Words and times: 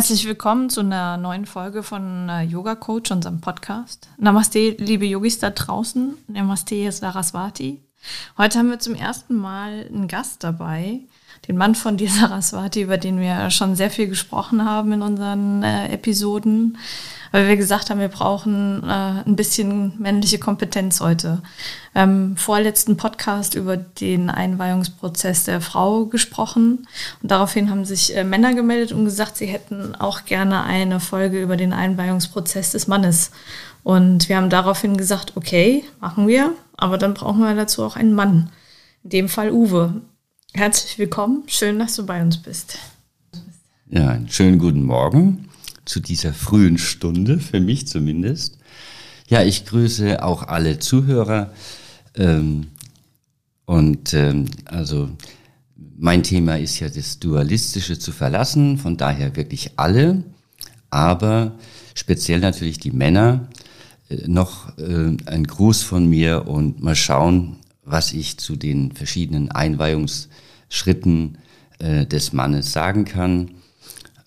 Herzlich 0.00 0.26
willkommen 0.26 0.70
zu 0.70 0.80
einer 0.80 1.18
neuen 1.18 1.44
Folge 1.44 1.82
von 1.82 2.30
äh, 2.30 2.40
Yoga 2.40 2.74
Coach, 2.74 3.10
unserem 3.10 3.42
Podcast. 3.42 4.08
Namaste, 4.16 4.70
liebe 4.78 5.04
Yogis 5.04 5.40
da 5.40 5.50
draußen. 5.50 6.16
Namaste, 6.26 6.90
Saraswati. 6.90 7.82
Heute 8.38 8.58
haben 8.58 8.70
wir 8.70 8.78
zum 8.78 8.94
ersten 8.94 9.34
Mal 9.34 9.86
einen 9.92 10.08
Gast 10.08 10.42
dabei, 10.42 11.00
den 11.48 11.58
Mann 11.58 11.74
von 11.74 11.98
dir, 11.98 12.08
Saraswati, 12.08 12.80
über 12.80 12.96
den 12.96 13.20
wir 13.20 13.50
schon 13.50 13.76
sehr 13.76 13.90
viel 13.90 14.08
gesprochen 14.08 14.64
haben 14.64 14.92
in 14.92 15.02
unseren 15.02 15.62
äh, 15.62 15.92
Episoden 15.92 16.78
weil 17.32 17.48
wir 17.48 17.56
gesagt 17.56 17.90
haben, 17.90 18.00
wir 18.00 18.08
brauchen 18.08 18.82
äh, 18.82 19.22
ein 19.26 19.36
bisschen 19.36 20.00
männliche 20.00 20.38
Kompetenz 20.38 21.00
heute. 21.00 21.42
Haben 21.94 22.36
vorletzten 22.36 22.96
Podcast 22.96 23.54
über 23.54 23.76
den 23.76 24.30
Einweihungsprozess 24.30 25.44
der 25.44 25.60
Frau 25.60 26.06
gesprochen 26.06 26.86
und 27.22 27.30
daraufhin 27.30 27.70
haben 27.70 27.84
sich 27.84 28.16
äh, 28.16 28.24
Männer 28.24 28.54
gemeldet 28.54 28.92
und 28.92 29.04
gesagt, 29.04 29.36
sie 29.36 29.46
hätten 29.46 29.94
auch 29.94 30.24
gerne 30.24 30.64
eine 30.64 31.00
Folge 31.00 31.40
über 31.40 31.56
den 31.56 31.72
Einweihungsprozess 31.72 32.72
des 32.72 32.86
Mannes. 32.86 33.30
Und 33.82 34.28
wir 34.28 34.36
haben 34.36 34.50
daraufhin 34.50 34.96
gesagt, 34.96 35.36
okay, 35.36 35.84
machen 36.00 36.28
wir, 36.28 36.52
aber 36.76 36.98
dann 36.98 37.14
brauchen 37.14 37.40
wir 37.40 37.54
dazu 37.54 37.82
auch 37.84 37.96
einen 37.96 38.12
Mann. 38.12 38.50
In 39.04 39.10
dem 39.10 39.28
Fall 39.28 39.50
Uwe. 39.50 40.02
Herzlich 40.52 40.98
willkommen, 40.98 41.44
schön, 41.46 41.78
dass 41.78 41.94
du 41.94 42.04
bei 42.04 42.20
uns 42.20 42.36
bist. 42.36 42.78
Ja, 43.88 44.08
einen 44.08 44.28
schönen 44.28 44.58
guten 44.58 44.82
Morgen 44.82 45.49
zu 45.90 45.98
dieser 46.00 46.32
frühen 46.32 46.78
Stunde, 46.78 47.40
für 47.40 47.58
mich 47.58 47.88
zumindest. 47.88 48.58
Ja, 49.28 49.42
ich 49.42 49.66
grüße 49.66 50.22
auch 50.22 50.44
alle 50.44 50.78
Zuhörer. 50.78 51.52
Ähm, 52.14 52.68
und 53.64 54.14
ähm, 54.14 54.46
also 54.66 55.10
mein 55.98 56.22
Thema 56.22 56.58
ist 56.58 56.78
ja 56.78 56.88
das 56.88 57.18
Dualistische 57.18 57.98
zu 57.98 58.12
verlassen, 58.12 58.78
von 58.78 58.96
daher 58.96 59.34
wirklich 59.34 59.72
alle, 59.76 60.22
aber 60.90 61.58
speziell 61.94 62.38
natürlich 62.38 62.78
die 62.78 62.92
Männer. 62.92 63.48
Äh, 64.08 64.28
noch 64.28 64.78
äh, 64.78 65.16
ein 65.26 65.44
Gruß 65.44 65.82
von 65.82 66.06
mir 66.06 66.46
und 66.46 66.80
mal 66.80 66.96
schauen, 66.96 67.56
was 67.84 68.12
ich 68.12 68.38
zu 68.38 68.54
den 68.54 68.92
verschiedenen 68.92 69.50
Einweihungsschritten 69.50 71.38
äh, 71.80 72.06
des 72.06 72.32
Mannes 72.32 72.72
sagen 72.72 73.04
kann. 73.04 73.50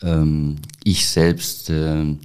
Ähm, 0.01 0.57
ich 0.83 1.07
selbst 1.07 1.69
äh, 1.69 2.15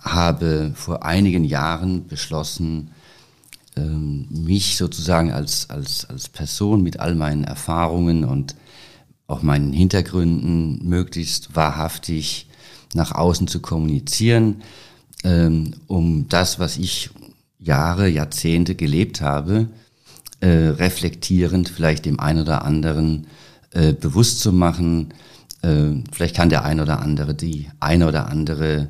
habe 0.00 0.72
vor 0.74 1.04
einigen 1.04 1.44
Jahren 1.44 2.06
beschlossen, 2.06 2.90
ähm, 3.76 4.26
mich 4.30 4.76
sozusagen 4.76 5.32
als, 5.32 5.70
als, 5.70 6.08
als 6.08 6.28
Person 6.28 6.82
mit 6.82 7.00
all 7.00 7.14
meinen 7.14 7.44
Erfahrungen 7.44 8.24
und 8.24 8.56
auch 9.26 9.42
meinen 9.42 9.72
Hintergründen 9.72 10.86
möglichst 10.88 11.54
wahrhaftig 11.54 12.48
nach 12.94 13.12
außen 13.12 13.46
zu 13.46 13.60
kommunizieren, 13.60 14.62
ähm, 15.22 15.74
um 15.86 16.28
das, 16.28 16.58
was 16.58 16.78
ich 16.78 17.10
Jahre, 17.58 18.08
Jahrzehnte 18.08 18.74
gelebt 18.74 19.20
habe, 19.20 19.68
äh, 20.40 20.48
reflektierend 20.48 21.68
vielleicht 21.68 22.06
dem 22.06 22.18
einen 22.18 22.40
oder 22.40 22.64
anderen 22.64 23.26
äh, 23.72 23.92
bewusst 23.92 24.40
zu 24.40 24.52
machen, 24.52 25.12
äh, 25.62 25.92
vielleicht 26.12 26.36
kann 26.36 26.50
der 26.50 26.64
ein 26.64 26.80
oder 26.80 27.00
andere 27.00 27.34
die 27.34 27.68
eine 27.80 28.08
oder 28.08 28.28
andere 28.28 28.88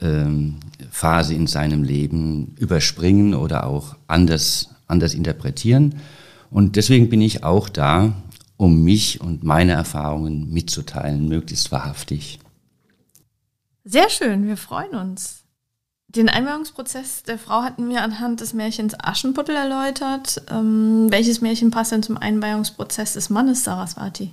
ähm, 0.00 0.56
Phase 0.90 1.34
in 1.34 1.46
seinem 1.46 1.82
Leben 1.82 2.54
überspringen 2.58 3.34
oder 3.34 3.66
auch 3.66 3.96
anders, 4.06 4.70
anders 4.86 5.14
interpretieren. 5.14 5.96
Und 6.50 6.76
deswegen 6.76 7.08
bin 7.08 7.22
ich 7.22 7.44
auch 7.44 7.68
da, 7.68 8.12
um 8.56 8.82
mich 8.84 9.20
und 9.20 9.42
meine 9.42 9.72
Erfahrungen 9.72 10.52
mitzuteilen, 10.52 11.28
möglichst 11.28 11.72
wahrhaftig. 11.72 12.38
Sehr 13.84 14.10
schön, 14.10 14.46
wir 14.46 14.56
freuen 14.56 14.94
uns. 14.94 15.42
Den 16.08 16.28
Einweihungsprozess 16.28 17.22
der 17.22 17.38
Frau 17.38 17.62
hatten 17.62 17.88
wir 17.88 18.02
anhand 18.02 18.40
des 18.40 18.52
Märchens 18.52 18.94
Aschenputtel 19.00 19.56
erläutert. 19.56 20.42
Ähm, 20.50 21.06
welches 21.08 21.40
Märchen 21.40 21.70
passt 21.70 21.90
denn 21.90 22.02
zum 22.02 22.18
Einweihungsprozess 22.18 23.14
des 23.14 23.30
Mannes 23.30 23.64
Saraswati? 23.64 24.30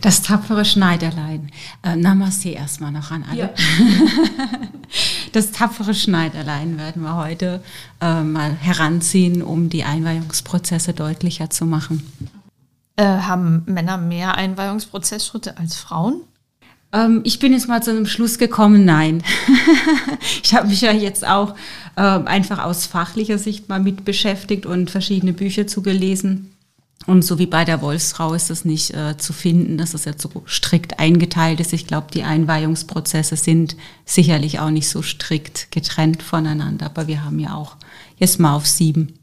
Das 0.00 0.22
tapfere 0.22 0.64
Schneiderlein. 0.64 1.50
Äh, 1.82 1.96
Namaste 1.96 2.50
erstmal 2.50 2.92
noch 2.92 3.10
an 3.10 3.24
alle. 3.28 3.38
Ja. 3.38 3.50
Das 5.32 5.50
tapfere 5.50 5.94
Schneiderlein 5.94 6.78
werden 6.78 7.02
wir 7.02 7.16
heute 7.16 7.62
äh, 8.02 8.22
mal 8.22 8.52
heranziehen, 8.52 9.42
um 9.42 9.70
die 9.70 9.84
Einweihungsprozesse 9.84 10.92
deutlicher 10.92 11.48
zu 11.48 11.64
machen. 11.64 12.02
Äh, 12.96 13.04
haben 13.04 13.62
Männer 13.66 13.96
mehr 13.96 14.36
Einweihungsprozessschritte 14.36 15.56
als 15.56 15.76
Frauen? 15.76 16.20
Ähm, 16.92 17.22
ich 17.24 17.38
bin 17.38 17.52
jetzt 17.52 17.68
mal 17.68 17.82
zu 17.82 17.90
einem 17.90 18.06
Schluss 18.06 18.38
gekommen, 18.38 18.84
nein. 18.84 19.22
ich 20.42 20.54
habe 20.54 20.68
mich 20.68 20.82
ja 20.82 20.92
jetzt 20.92 21.26
auch 21.26 21.54
äh, 21.96 22.02
einfach 22.02 22.62
aus 22.62 22.84
fachlicher 22.84 23.38
Sicht 23.38 23.70
mal 23.70 23.80
mit 23.80 24.04
beschäftigt 24.04 24.66
und 24.66 24.90
verschiedene 24.90 25.32
Bücher 25.32 25.66
zugelesen. 25.66 26.51
Und 27.06 27.22
so 27.22 27.38
wie 27.38 27.46
bei 27.46 27.64
der 27.64 27.82
Wolfsfrau 27.82 28.32
ist 28.34 28.50
es 28.50 28.64
nicht 28.64 28.94
äh, 28.94 29.16
zu 29.16 29.32
finden, 29.32 29.76
dass 29.76 29.94
es 29.94 30.04
jetzt 30.04 30.22
so 30.22 30.30
strikt 30.46 31.00
eingeteilt 31.00 31.58
ist. 31.58 31.72
Ich 31.72 31.86
glaube, 31.86 32.08
die 32.12 32.22
Einweihungsprozesse 32.22 33.36
sind 33.36 33.76
sicherlich 34.04 34.60
auch 34.60 34.70
nicht 34.70 34.88
so 34.88 35.02
strikt 35.02 35.70
getrennt 35.72 36.22
voneinander. 36.22 36.86
Aber 36.86 37.08
wir 37.08 37.24
haben 37.24 37.38
ja 37.38 37.54
auch 37.54 37.76
jetzt 38.16 38.38
mal 38.38 38.54
auf 38.54 38.66
sieben 38.66 39.18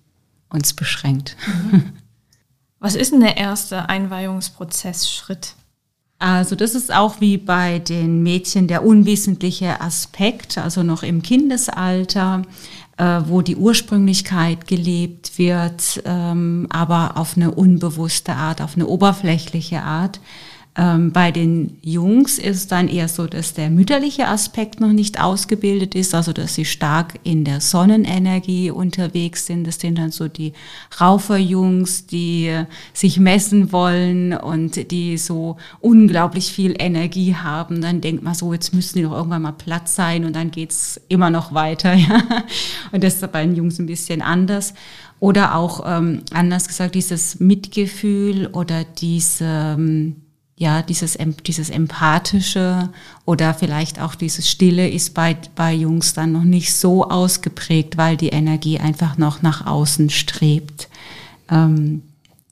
uns 0.49 0.73
beschränkt. 0.73 1.37
Was 2.79 2.95
ist 2.95 3.11
denn 3.11 3.21
der 3.21 3.37
erste 3.37 3.87
Einweihungsprozessschritt? 3.87 5.55
Also 6.21 6.55
das 6.55 6.75
ist 6.75 6.93
auch 6.93 7.21
wie 7.21 7.37
bei 7.37 7.79
den 7.79 8.23
Mädchen 8.23 8.67
der 8.67 8.83
unwesentliche 8.83 9.79
Aspekt, 9.79 10.57
also 10.57 10.83
noch 10.83 11.01
im 11.01 11.21
Kindesalter 11.21 12.41
wo 13.27 13.41
die 13.41 13.55
Ursprünglichkeit 13.55 14.67
gelebt 14.67 15.37
wird, 15.37 16.01
ähm, 16.05 16.67
aber 16.69 17.17
auf 17.17 17.37
eine 17.37 17.51
unbewusste 17.51 18.33
Art, 18.33 18.61
auf 18.61 18.75
eine 18.75 18.87
oberflächliche 18.87 19.81
Art. 19.81 20.19
Ähm, 20.79 21.11
bei 21.11 21.31
den 21.31 21.77
Jungs 21.81 22.39
ist 22.39 22.71
dann 22.71 22.87
eher 22.87 23.09
so, 23.09 23.27
dass 23.27 23.53
der 23.53 23.69
mütterliche 23.69 24.29
Aspekt 24.29 24.79
noch 24.79 24.93
nicht 24.93 25.19
ausgebildet 25.19 25.93
ist, 25.93 26.15
also 26.15 26.31
dass 26.31 26.55
sie 26.55 26.63
stark 26.63 27.19
in 27.23 27.43
der 27.43 27.59
Sonnenenergie 27.59 28.71
unterwegs 28.71 29.45
sind. 29.45 29.67
Das 29.67 29.81
sind 29.81 29.97
dann 29.97 30.11
so 30.11 30.29
die 30.29 30.53
Rauferjungs, 31.01 32.05
die 32.05 32.63
sich 32.93 33.19
messen 33.19 33.73
wollen 33.73 34.31
und 34.31 34.89
die 34.91 35.17
so 35.17 35.57
unglaublich 35.81 36.53
viel 36.53 36.75
Energie 36.79 37.35
haben. 37.35 37.81
Dann 37.81 37.99
denkt 37.99 38.23
man 38.23 38.33
so, 38.33 38.53
jetzt 38.53 38.73
müssen 38.73 38.99
die 38.99 39.03
doch 39.03 39.11
irgendwann 39.11 39.41
mal 39.41 39.51
Platz 39.51 39.95
sein 39.95 40.23
und 40.23 40.33
dann 40.33 40.49
geht's 40.49 41.01
immer 41.09 41.29
noch 41.29 41.53
weiter. 41.53 41.93
Ja? 41.99 42.23
Und 42.93 43.03
das 43.03 43.15
ist 43.15 43.31
bei 43.31 43.45
den 43.45 43.55
Jungs 43.55 43.77
ein 43.77 43.85
bisschen 43.85 44.21
anders. 44.21 44.73
Oder 45.19 45.55
auch 45.55 45.83
ähm, 45.85 46.21
anders 46.31 46.67
gesagt, 46.67 46.95
dieses 46.95 47.39
Mitgefühl 47.41 48.47
oder 48.47 48.85
diese 48.85 49.45
ähm, 49.45 50.15
ja, 50.59 50.81
dieses, 50.81 51.17
dieses 51.47 51.69
Empathische 51.69 52.89
oder 53.23 53.53
vielleicht 53.53 54.01
auch 54.01 54.13
dieses 54.13 54.49
Stille 54.49 54.89
ist 54.89 55.13
bei, 55.13 55.37
bei 55.55 55.73
Jungs 55.73 56.13
dann 56.13 56.33
noch 56.33 56.43
nicht 56.43 56.75
so 56.75 57.09
ausgeprägt, 57.09 57.95
weil 57.95 58.17
die 58.17 58.27
Energie 58.27 58.77
einfach 58.77 59.17
noch 59.17 59.41
nach 59.41 59.65
außen 59.65 60.09
strebt, 60.09 60.89
ähm, 61.49 62.03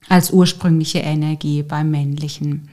als 0.07 0.31
ursprüngliche 0.31 0.99
Energie 0.99 1.63
beim 1.63 1.91
Männlichen. 1.91 2.69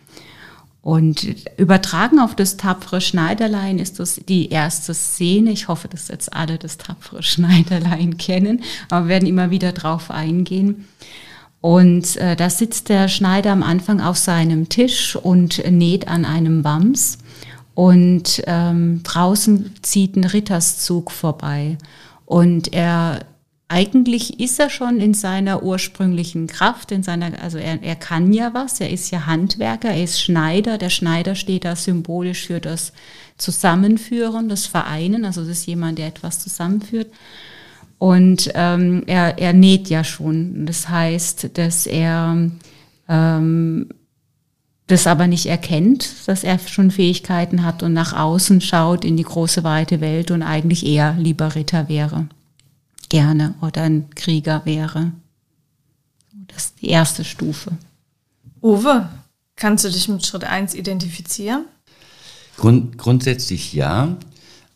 Und 0.82 1.26
übertragen 1.56 2.20
auf 2.20 2.36
das 2.36 2.56
tapfere 2.56 3.00
Schneiderlein 3.00 3.80
ist 3.80 3.98
das 3.98 4.20
die 4.28 4.50
erste 4.50 4.94
Szene. 4.94 5.50
Ich 5.50 5.66
hoffe, 5.66 5.88
dass 5.88 6.08
jetzt 6.08 6.32
alle 6.32 6.58
das 6.58 6.78
tapfere 6.78 7.24
Schneiderlein 7.24 8.16
kennen, 8.18 8.62
aber 8.88 9.06
wir 9.06 9.14
werden 9.14 9.26
immer 9.26 9.50
wieder 9.50 9.72
drauf 9.72 10.12
eingehen. 10.12 10.84
Und 11.64 12.18
äh, 12.18 12.36
da 12.36 12.50
sitzt 12.50 12.90
der 12.90 13.08
Schneider 13.08 13.50
am 13.50 13.62
Anfang 13.62 14.02
auf 14.02 14.18
seinem 14.18 14.68
Tisch 14.68 15.16
und 15.16 15.64
näht 15.70 16.08
an 16.08 16.26
einem 16.26 16.62
Wams. 16.62 17.16
Und 17.72 18.42
ähm, 18.46 19.00
draußen 19.02 19.74
zieht 19.80 20.14
ein 20.14 20.24
Ritterszug 20.24 21.10
vorbei. 21.10 21.78
Und 22.26 22.74
er 22.74 23.20
eigentlich 23.66 24.40
ist 24.40 24.60
er 24.60 24.68
schon 24.68 25.00
in 25.00 25.14
seiner 25.14 25.62
ursprünglichen 25.62 26.48
Kraft, 26.48 26.92
in 26.92 27.02
seiner, 27.02 27.42
also 27.42 27.56
er, 27.56 27.82
er 27.82 27.96
kann 27.96 28.34
ja 28.34 28.52
was, 28.52 28.78
er 28.82 28.90
ist 28.90 29.10
ja 29.10 29.24
Handwerker, 29.24 29.88
er 29.88 30.04
ist 30.04 30.20
Schneider. 30.20 30.76
Der 30.76 30.90
Schneider 30.90 31.34
steht 31.34 31.64
da 31.64 31.76
symbolisch 31.76 32.46
für 32.46 32.60
das 32.60 32.92
Zusammenführen, 33.38 34.50
das 34.50 34.66
Vereinen, 34.66 35.24
also 35.24 35.40
das 35.40 35.60
ist 35.60 35.66
jemand, 35.66 35.98
der 35.98 36.08
etwas 36.08 36.40
zusammenführt. 36.40 37.10
Und 38.04 38.50
ähm, 38.52 39.02
er, 39.06 39.38
er 39.38 39.54
näht 39.54 39.88
ja 39.88 40.04
schon. 40.04 40.66
Das 40.66 40.90
heißt, 40.90 41.56
dass 41.56 41.86
er 41.86 42.50
ähm, 43.08 43.88
das 44.88 45.06
aber 45.06 45.26
nicht 45.26 45.46
erkennt, 45.46 46.28
dass 46.28 46.44
er 46.44 46.58
schon 46.58 46.90
Fähigkeiten 46.90 47.62
hat 47.62 47.82
und 47.82 47.94
nach 47.94 48.12
außen 48.12 48.60
schaut 48.60 49.06
in 49.06 49.16
die 49.16 49.22
große 49.22 49.64
weite 49.64 50.02
Welt 50.02 50.30
und 50.30 50.42
eigentlich 50.42 50.84
eher 50.84 51.14
lieber 51.14 51.54
Ritter 51.54 51.88
wäre. 51.88 52.28
Gerne 53.08 53.54
oder 53.62 53.84
ein 53.84 54.10
Krieger 54.14 54.60
wäre. 54.66 55.12
Das 56.48 56.66
ist 56.66 56.82
die 56.82 56.90
erste 56.90 57.24
Stufe. 57.24 57.72
Uwe, 58.60 59.08
kannst 59.56 59.86
du 59.86 59.88
dich 59.88 60.08
mit 60.08 60.26
Schritt 60.26 60.44
1 60.44 60.74
identifizieren? 60.74 61.64
Grund, 62.58 62.98
grundsätzlich 62.98 63.72
ja. 63.72 64.18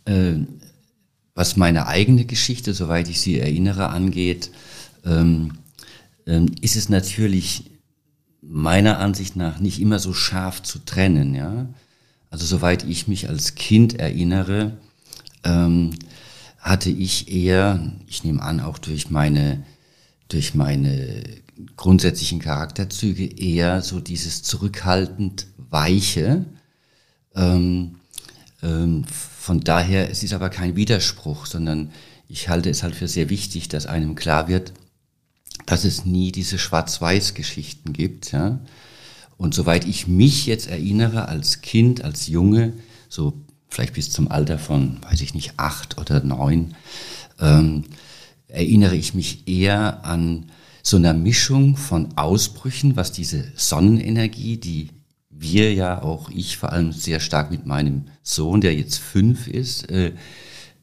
Äh, 0.07 0.37
was 1.39 1.57
meine 1.57 1.87
eigene 1.87 2.25
Geschichte, 2.25 2.75
soweit 2.75 3.09
ich 3.09 3.21
sie 3.21 3.39
erinnere, 3.39 3.91
angeht, 3.91 4.51
ähm, 5.05 5.53
ähm, 6.27 6.47
ist 6.63 6.75
es 6.75 6.89
natürlich 6.89 7.71
meiner 8.43 8.99
Ansicht 8.99 9.37
nach 9.37 9.61
nicht 9.61 9.81
immer 9.81 10.01
so 10.01 10.13
scharf 10.13 10.65
zu 10.65 10.81
trennen. 10.81 11.37
Ja? 11.37 11.69
Also 12.29 12.45
soweit 12.45 12.83
ich 12.83 13.07
mich 13.07 13.29
als 13.29 13.55
Kind 13.55 14.01
erinnere, 14.01 14.79
ähm, 15.45 15.91
hatte 16.59 16.91
ich 16.91 17.33
eher, 17.33 17.93
ich 18.09 18.25
nehme 18.25 18.43
an, 18.43 18.59
auch 18.59 18.79
durch 18.79 19.09
meine, 19.09 19.65
durch 20.27 20.57
meine 20.57 21.23
grundsätzlichen 21.77 22.41
Charakterzüge 22.41 23.25
eher 23.25 23.83
so 23.83 24.01
dieses 24.01 24.43
zurückhaltend 24.43 25.47
Weiche. 25.57 26.47
Ähm, 27.37 28.01
ähm, 28.61 29.05
von 29.39 29.61
daher, 29.61 30.11
es 30.11 30.25
ist 30.25 30.35
aber 30.35 30.51
kein 30.51 30.75
Widerspruch, 30.75 31.47
sondern 31.47 31.93
ich 32.29 32.49
halte 32.49 32.69
es 32.69 32.83
halt 32.83 32.97
für 32.97 33.07
sehr 33.07 33.31
wichtig, 33.31 33.69
dass 33.69 33.87
einem 33.87 34.17
klar 34.17 34.49
wird, 34.49 34.73
dass 35.65 35.85
es 35.85 36.05
nie 36.05 36.33
diese 36.33 36.59
Schwarz-Weiß-Geschichten 36.59 37.93
gibt. 37.93 38.33
Ja? 38.33 38.59
Und 39.37 39.55
soweit 39.55 39.87
ich 39.87 40.09
mich 40.09 40.45
jetzt 40.47 40.67
erinnere, 40.67 41.29
als 41.29 41.63
Kind, 41.63 42.03
als 42.03 42.27
Junge, 42.27 42.73
so 43.09 43.33
vielleicht 43.71 43.95
bis 43.95 44.11
zum 44.11 44.29
Alter 44.29 44.59
von, 44.59 44.99
weiß 45.03 45.21
ich 45.21 45.35
nicht, 45.35 45.53
acht 45.57 45.99
oder 45.99 46.23
neun, 46.23 46.75
ähm, 47.39 47.85
erinnere 48.49 48.97
ich 48.97 49.15
mich 49.15 49.47
eher 49.47 50.05
an 50.05 50.51
so 50.83 50.97
einer 50.97 51.15
Mischung 51.15 51.77
von 51.77 52.09
Ausbrüchen, 52.17 52.97
was 52.97 53.13
diese 53.13 53.45
Sonnenenergie, 53.55 54.57
die 54.57 54.91
wir 55.39 55.73
ja 55.73 56.03
auch, 56.03 56.31
ich 56.31 56.57
vor 56.57 56.73
allem 56.73 56.93
sehr 56.93 57.21
stark 57.21 57.51
mit 57.51 57.67
meinem 57.67 58.05
Sohn, 58.23 58.61
der 58.61 58.75
jetzt 58.75 58.99
fünf 58.99 59.47
ist, 59.49 59.91
äh, 59.91 60.13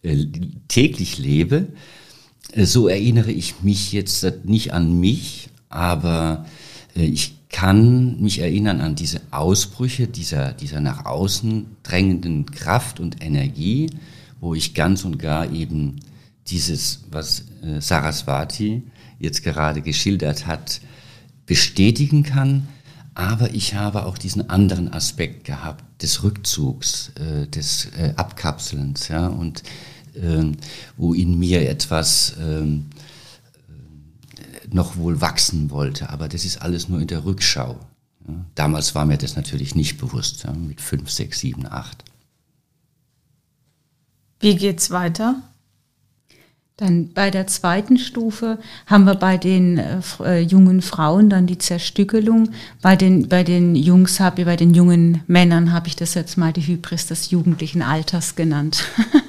äh, 0.01 0.27
täglich 0.67 1.17
lebe. 1.17 1.67
Äh, 2.51 2.65
so 2.65 2.87
erinnere 2.87 3.31
ich 3.31 3.63
mich 3.63 3.91
jetzt 3.91 4.25
nicht 4.45 4.73
an 4.73 4.99
mich, 4.99 5.49
aber 5.69 6.45
äh, 6.95 7.05
ich 7.05 7.35
kann 7.49 8.19
mich 8.21 8.39
erinnern 8.39 8.81
an 8.81 8.95
diese 8.95 9.21
Ausbrüche 9.31 10.07
dieser, 10.07 10.51
dieser 10.51 10.81
nach 10.81 11.05
außen 11.05 11.65
drängenden 11.83 12.45
Kraft 12.45 12.99
und 12.99 13.23
Energie, 13.23 13.89
wo 14.41 14.53
ich 14.53 14.73
ganz 14.73 15.05
und 15.05 15.19
gar 15.19 15.51
eben 15.51 15.99
dieses, 16.47 17.05
was 17.11 17.45
äh, 17.63 17.81
Saraswati 17.81 18.83
jetzt 19.19 19.43
gerade 19.43 19.81
geschildert 19.81 20.45
hat, 20.45 20.81
bestätigen 21.45 22.23
kann, 22.23 22.67
aber 23.15 23.53
ich 23.53 23.73
habe 23.73 24.05
auch 24.05 24.17
diesen 24.17 24.49
anderen 24.49 24.93
Aspekt 24.93 25.45
gehabt 25.45 25.83
des 26.03 26.21
Rückzugs, 26.21 27.13
äh, 27.15 27.47
des 27.47 27.85
äh, 27.97 28.13
Abkapselns, 28.17 29.07
ja, 29.07 29.27
und 29.27 29.63
äh, 30.13 30.51
wo 30.97 31.13
in 31.13 31.39
mir 31.39 31.67
etwas 31.69 32.35
ähm, 32.39 32.87
äh, 34.37 34.67
noch 34.69 34.97
wohl 34.97 35.21
wachsen 35.21 35.71
wollte. 35.71 36.09
Aber 36.09 36.27
das 36.27 36.43
ist 36.43 36.61
alles 36.61 36.89
nur 36.89 36.99
in 36.99 37.07
der 37.07 37.23
Rückschau. 37.23 37.79
Ja. 38.27 38.33
Damals 38.53 38.95
war 38.95 39.05
mir 39.05 39.17
das 39.17 39.37
natürlich 39.37 39.75
nicht 39.75 39.97
bewusst, 39.97 40.43
ja, 40.43 40.51
mit 40.51 40.81
fünf, 40.81 41.09
sechs, 41.09 41.39
sieben, 41.39 41.65
acht. 41.65 42.03
Wie 44.41 44.57
geht's 44.57 44.91
weiter? 44.91 45.41
Dann 46.77 47.13
bei 47.13 47.31
der 47.31 47.47
zweiten 47.47 47.97
Stufe 47.97 48.59
haben 48.85 49.05
wir 49.05 49.15
bei 49.15 49.37
den 49.37 49.77
äh, 49.77 50.01
äh, 50.19 50.39
jungen 50.41 50.81
Frauen 50.81 51.29
dann 51.29 51.47
die 51.47 51.57
Zerstückelung. 51.57 52.49
Bei 52.81 52.97
den, 52.97 53.29
bei 53.29 53.43
den 53.43 53.75
Jungs 53.75 54.19
habe 54.19 54.43
bei 54.43 54.57
den 54.57 54.73
jungen 54.73 55.23
Männern 55.25 55.71
habe 55.71 55.87
ich 55.87 55.95
das 55.95 56.15
jetzt 56.15 56.37
mal 56.37 56.51
die 56.51 56.67
Hybris 56.67 57.07
des 57.07 57.31
jugendlichen 57.31 57.81
Alters 57.81 58.35
genannt. 58.35 58.85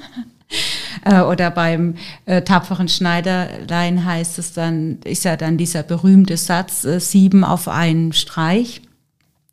Äh, 1.03 1.21
oder 1.21 1.51
beim 1.51 1.95
äh, 2.25 2.41
tapferen 2.41 2.87
Schneiderlein 2.87 4.05
heißt 4.05 4.39
es 4.39 4.53
dann, 4.53 4.99
ist 5.03 5.25
ja 5.25 5.35
dann 5.35 5.57
dieser 5.57 5.83
berühmte 5.83 6.37
Satz, 6.37 6.85
äh, 6.85 6.99
sieben 6.99 7.43
auf 7.43 7.67
einen 7.67 8.13
Streich. 8.13 8.81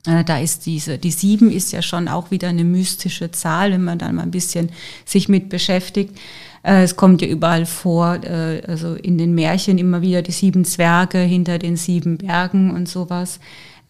Da 0.05 0.38
ist 0.38 0.67
diese, 0.67 0.99
die 0.99 1.11
sieben 1.11 1.50
ist 1.50 1.73
ja 1.73 1.82
schon 1.82 2.08
auch 2.08 2.31
wieder 2.31 2.49
eine 2.49 2.64
mystische 2.64 3.31
Zahl, 3.31 3.73
wenn 3.73 3.85
man 3.85 3.99
dann 3.99 4.14
mal 4.14 4.23
ein 4.23 4.31
bisschen 4.31 4.70
sich 5.05 5.29
mit 5.29 5.49
beschäftigt. 5.49 6.19
Äh, 6.64 6.82
es 6.82 6.96
kommt 6.96 7.22
ja 7.22 7.28
überall 7.28 7.66
vor, 7.66 8.19
äh, 8.25 8.62
also 8.66 8.94
in 8.94 9.19
den 9.19 9.34
Märchen 9.34 9.78
immer 9.78 10.02
wieder 10.02 10.22
die 10.22 10.32
sieben 10.32 10.64
Zwerge 10.64 11.19
hinter 11.19 11.58
den 11.58 11.76
sieben 11.76 12.16
Bergen 12.16 12.70
und 12.70 12.88
sowas. 12.88 13.38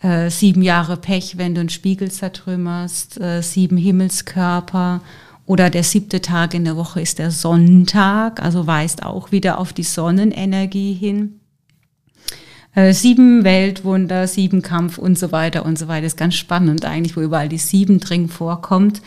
Äh, 0.02 0.28
sieben 0.28 0.60
Jahre 0.60 0.96
Pech, 0.96 1.38
wenn 1.38 1.54
du 1.54 1.60
einen 1.60 1.70
Spiegel 1.70 2.10
zertrümmerst, 2.10 3.20
sieben 3.40 3.76
Himmelskörper 3.76 5.00
oder 5.46 5.70
der 5.70 5.84
siebte 5.84 6.20
Tag 6.20 6.52
in 6.52 6.64
der 6.64 6.76
Woche 6.76 7.00
ist 7.00 7.18
der 7.18 7.30
Sonntag, 7.30 8.42
also 8.42 8.66
weist 8.66 9.04
auch 9.04 9.30
wieder 9.30 9.58
auf 9.58 9.72
die 9.72 9.82
Sonnenenergie 9.82 10.94
hin. 10.94 11.40
sieben 12.90 13.44
Weltwunder, 13.44 14.26
sieben 14.26 14.62
Kampf 14.62 14.98
und 14.98 15.18
so 15.18 15.32
weiter 15.32 15.64
und 15.64 15.78
so 15.78 15.86
weiter. 15.86 16.06
Ist 16.06 16.16
ganz 16.16 16.34
spannend 16.34 16.84
eigentlich, 16.84 17.16
wo 17.16 17.20
überall 17.20 17.48
die 17.48 17.58
sieben 17.58 18.00
dringend 18.00 18.32
vorkommt. 18.32 19.00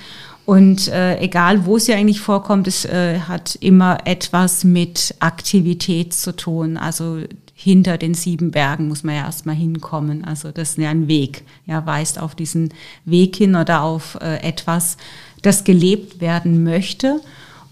Und 0.48 0.88
äh, 0.88 1.20
egal, 1.20 1.66
wo 1.66 1.76
es 1.76 1.88
ja 1.88 1.98
eigentlich 1.98 2.22
vorkommt, 2.22 2.70
es 2.70 2.86
äh, 2.86 3.20
hat 3.20 3.56
immer 3.60 3.98
etwas 4.06 4.64
mit 4.64 5.14
Aktivität 5.20 6.14
zu 6.14 6.34
tun. 6.34 6.78
Also 6.78 7.20
hinter 7.54 7.98
den 7.98 8.14
sieben 8.14 8.52
Bergen 8.52 8.88
muss 8.88 9.04
man 9.04 9.16
ja 9.16 9.26
erstmal 9.26 9.56
hinkommen. 9.56 10.24
Also 10.24 10.54
das 10.54 10.70
ist 10.70 10.78
ja 10.78 10.90
ein 10.90 11.10
Weg. 11.10 11.44
Ja, 11.66 11.86
weist 11.86 12.18
auf 12.18 12.34
diesen 12.34 12.74
Weg 13.04 13.36
hin 13.36 13.58
oder 13.58 13.82
auf 13.82 14.18
äh, 14.22 14.38
etwas, 14.38 14.96
das 15.42 15.66
gelebt 15.66 16.22
werden 16.22 16.64
möchte. 16.64 17.20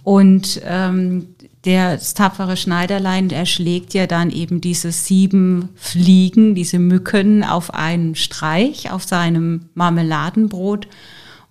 Und 0.03 0.59
ähm, 0.65 1.27
der 1.63 1.97
tapfere 1.97 2.57
Schneiderlein 2.57 3.29
erschlägt 3.29 3.93
ja 3.93 4.05
dann 4.05 4.31
eben 4.31 4.59
diese 4.59 4.91
sieben 4.91 5.69
Fliegen, 5.75 6.55
diese 6.55 6.79
Mücken 6.79 7.45
auf 7.45 7.73
einen 7.73 8.15
Streich, 8.15 8.91
auf 8.91 9.05
seinem 9.05 9.69
Marmeladenbrot. 9.75 10.89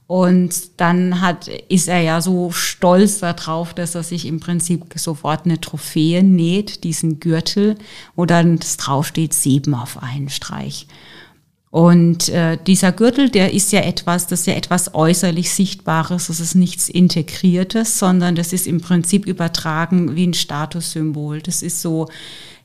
Und 0.07 0.81
dann 0.81 1.23
hat, 1.23 1.49
ist 1.49 1.89
er 1.89 2.01
ja 2.01 2.21
so 2.21 2.51
stolz 2.51 3.21
darauf, 3.21 3.73
dass 3.73 3.95
er 3.95 4.03
sich 4.03 4.27
im 4.27 4.39
Prinzip 4.39 4.85
sofort 4.97 5.47
eine 5.47 5.61
Trophäe 5.61 6.23
näht, 6.23 6.85
diesen 6.85 7.21
Gürtel, 7.21 7.77
wo 8.15 8.27
dann 8.27 8.59
draufsteht, 8.59 9.33
sieben 9.33 9.75
auf 9.75 10.03
einen 10.03 10.29
Streich. 10.29 10.87
Und 11.71 12.29
äh, 12.29 12.57
dieser 12.65 12.93
Gürtel, 12.93 13.31
der 13.31 13.53
ist 13.53 13.73
ja 13.73 13.81
etwas, 13.81 14.29
das 14.29 14.41
ist 14.41 14.47
ja 14.47 14.55
etwas 14.55 14.95
äußerlich 14.95 15.51
Sichtbares, 15.51 16.29
das 16.29 16.39
ist 16.39 16.55
nichts 16.55 16.89
Integriertes, 16.89 17.99
sondern 17.99 18.37
das 18.37 18.53
ist 18.53 18.69
im 18.69 18.81
Prinzip 18.81 19.27
übertragen 19.27 20.15
wie 20.15 20.27
ein 20.27 20.35
Statussymbol. 20.35 21.41
Das 21.41 21.63
ist 21.63 21.83
so, 21.83 22.09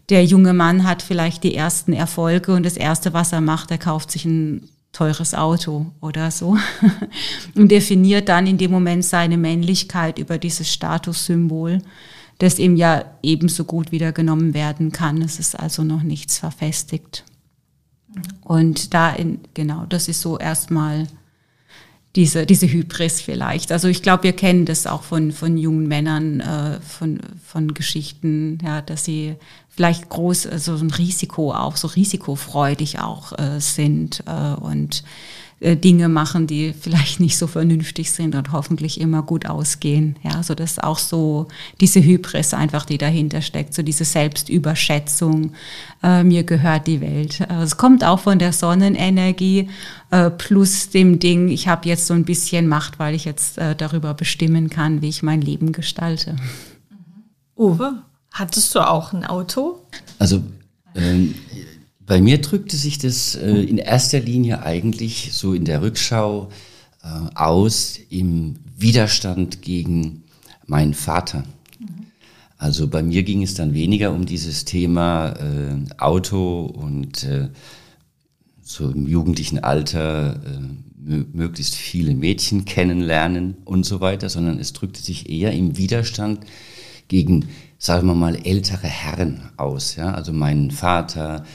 der 0.10 0.26
junge 0.26 0.54
Mann 0.54 0.84
hat 0.84 1.02
vielleicht 1.02 1.44
die 1.44 1.56
ersten 1.56 1.94
Erfolge 1.94 2.54
und 2.54 2.64
das 2.64 2.78
Erste, 2.78 3.14
was 3.14 3.32
er 3.32 3.42
macht, 3.42 3.72
er 3.72 3.80
kauft 3.80 4.12
sich 4.12 4.26
ein 4.26 4.70
teures 4.92 5.34
Auto 5.34 5.88
oder 6.02 6.32
so 6.32 6.58
und 7.56 7.70
definiert 7.70 8.30
dann 8.30 8.48
in 8.48 8.58
dem 8.58 8.72
Moment 8.72 9.06
seine 9.06 9.38
Männlichkeit 9.38 10.20
über 10.20 10.38
dieses 10.38 10.72
Statussymbol, 10.72 11.80
das 12.40 12.60
ihm 12.60 12.76
ja 12.76 13.06
ebenso 13.22 13.66
gut 13.66 13.92
wieder 13.92 14.12
genommen 14.12 14.54
werden 14.54 14.92
kann. 14.92 15.22
Es 15.22 15.40
ist 15.40 15.60
also 15.60 15.84
noch 15.84 16.04
nichts 16.04 16.40
verfestigt. 16.40 17.24
Und 18.42 18.94
da 18.94 19.12
in, 19.12 19.42
genau, 19.54 19.86
das 19.88 20.08
ist 20.08 20.22
so 20.22 20.38
erstmal 20.40 21.08
diese, 22.16 22.46
diese 22.46 22.68
Hybris 22.68 23.22
vielleicht. 23.22 23.72
Also 23.72 23.88
ich 23.88 24.02
glaube, 24.02 24.24
wir 24.24 24.34
kennen 24.34 24.66
das 24.66 24.88
auch 24.88 25.04
von, 25.04 25.32
von 25.32 25.58
jungen 25.58 25.88
Männern, 25.88 26.40
äh, 26.40 26.80
von, 26.82 27.20
von 27.46 27.74
Geschichten, 27.74 28.58
ja, 28.64 28.82
dass 28.82 29.06
sie 29.06 29.36
vielleicht 29.80 30.10
groß, 30.10 30.44
so 30.44 30.50
also 30.52 30.76
ein 30.76 30.92
Risiko 30.92 31.54
auch, 31.54 31.78
so 31.78 31.88
risikofreudig 31.88 33.00
auch 33.00 33.32
äh, 33.40 33.62
sind 33.62 34.22
äh, 34.26 34.60
und 34.60 35.06
äh, 35.62 35.78
Dinge 35.78 36.10
machen, 36.10 36.48
die 36.48 36.74
vielleicht 36.78 37.22
nicht 37.22 37.38
so 37.38 37.48
vernünftig 37.48 38.12
sind 38.12 38.36
und 38.36 38.52
hoffentlich 38.52 39.00
immer 39.00 39.24
gut 39.24 39.46
ausgehen. 39.46 40.18
Ja, 40.22 40.44
so 40.44 40.54
das 40.54 40.72
ist 40.72 40.84
auch 40.84 40.98
so 40.98 41.48
diese 41.80 42.04
Hybris 42.04 42.54
einfach, 42.54 42.84
die 42.84 42.98
dahinter 42.98 43.42
steckt, 43.42 43.74
so 43.74 43.82
diese 43.82 44.04
Selbstüberschätzung. 44.04 45.54
Äh, 46.04 46.26
mir 46.26 46.44
gehört 46.44 46.86
die 46.86 47.00
Welt. 47.00 47.40
Äh, 47.40 47.62
es 47.62 47.78
kommt 47.78 48.04
auch 48.04 48.20
von 48.20 48.38
der 48.38 48.52
Sonnenenergie 48.52 49.70
äh, 50.12 50.30
plus 50.30 50.90
dem 50.90 51.20
Ding, 51.20 51.48
ich 51.48 51.70
habe 51.70 51.88
jetzt 51.88 52.06
so 52.06 52.14
ein 52.14 52.26
bisschen 52.26 52.68
Macht, 52.68 53.00
weil 53.00 53.16
ich 53.16 53.24
jetzt 53.24 53.58
äh, 53.58 53.78
darüber 53.78 54.14
bestimmen 54.14 54.70
kann, 54.70 55.02
wie 55.02 55.08
ich 55.08 55.24
mein 55.24 55.40
Leben 55.40 55.72
gestalte. 55.72 56.36
Uwe, 57.56 58.02
hattest 58.32 58.76
du 58.76 58.80
auch 58.80 59.14
ein 59.14 59.26
Auto? 59.26 59.80
Also 60.18 60.44
ähm, 60.96 61.36
bei 62.06 62.22
mir 62.22 62.40
drückte 62.42 62.78
sich 62.78 62.98
das 62.98 63.36
äh, 63.36 63.50
in 63.50 63.78
erster 63.78 64.20
Linie 64.20 64.64
eigentlich 64.64 65.32
so 65.34 65.54
in 65.54 65.66
der 65.66 65.82
Rückschau 65.82 66.50
äh, 67.04 67.36
aus 67.36 68.00
im 68.10 68.56
Widerstand 68.78 69.62
gegen 69.62 70.24
meinen 70.66 70.94
Vater. 70.94 71.44
Also 72.58 72.88
bei 72.88 73.02
mir 73.02 73.24
ging 73.24 73.42
es 73.42 73.54
dann 73.54 73.74
weniger 73.74 74.12
um 74.12 74.26
dieses 74.26 74.66
Thema 74.66 75.30
äh, 75.30 75.78
Auto 75.98 76.66
und 76.66 77.24
äh, 77.24 77.48
so 78.62 78.90
im 78.90 79.08
jugendlichen 79.08 79.60
Alter 79.60 80.42
äh, 80.46 81.24
möglichst 81.34 81.76
viele 81.76 82.14
Mädchen 82.14 82.66
kennenlernen 82.66 83.56
und 83.64 83.86
so 83.86 84.02
weiter, 84.02 84.28
sondern 84.30 84.60
es 84.60 84.74
drückte 84.74 85.02
sich 85.02 85.30
eher 85.30 85.54
im 85.54 85.78
Widerstand 85.78 86.46
gegen, 87.08 87.48
sagen 87.80 88.08
wir 88.08 88.14
mal, 88.14 88.36
ältere 88.46 88.88
Herren 88.88 89.50
aus. 89.58 89.96
Ja? 89.96 90.14
Also 90.14 90.34
meinen 90.34 90.70
Vater, 90.70 91.46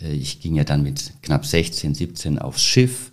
äh, 0.00 0.12
ich 0.14 0.40
ging 0.40 0.54
ja 0.54 0.64
dann 0.64 0.84
mit 0.84 1.12
knapp 1.22 1.44
16, 1.44 1.94
17 1.94 2.38
aufs 2.38 2.62
Schiff. 2.62 3.10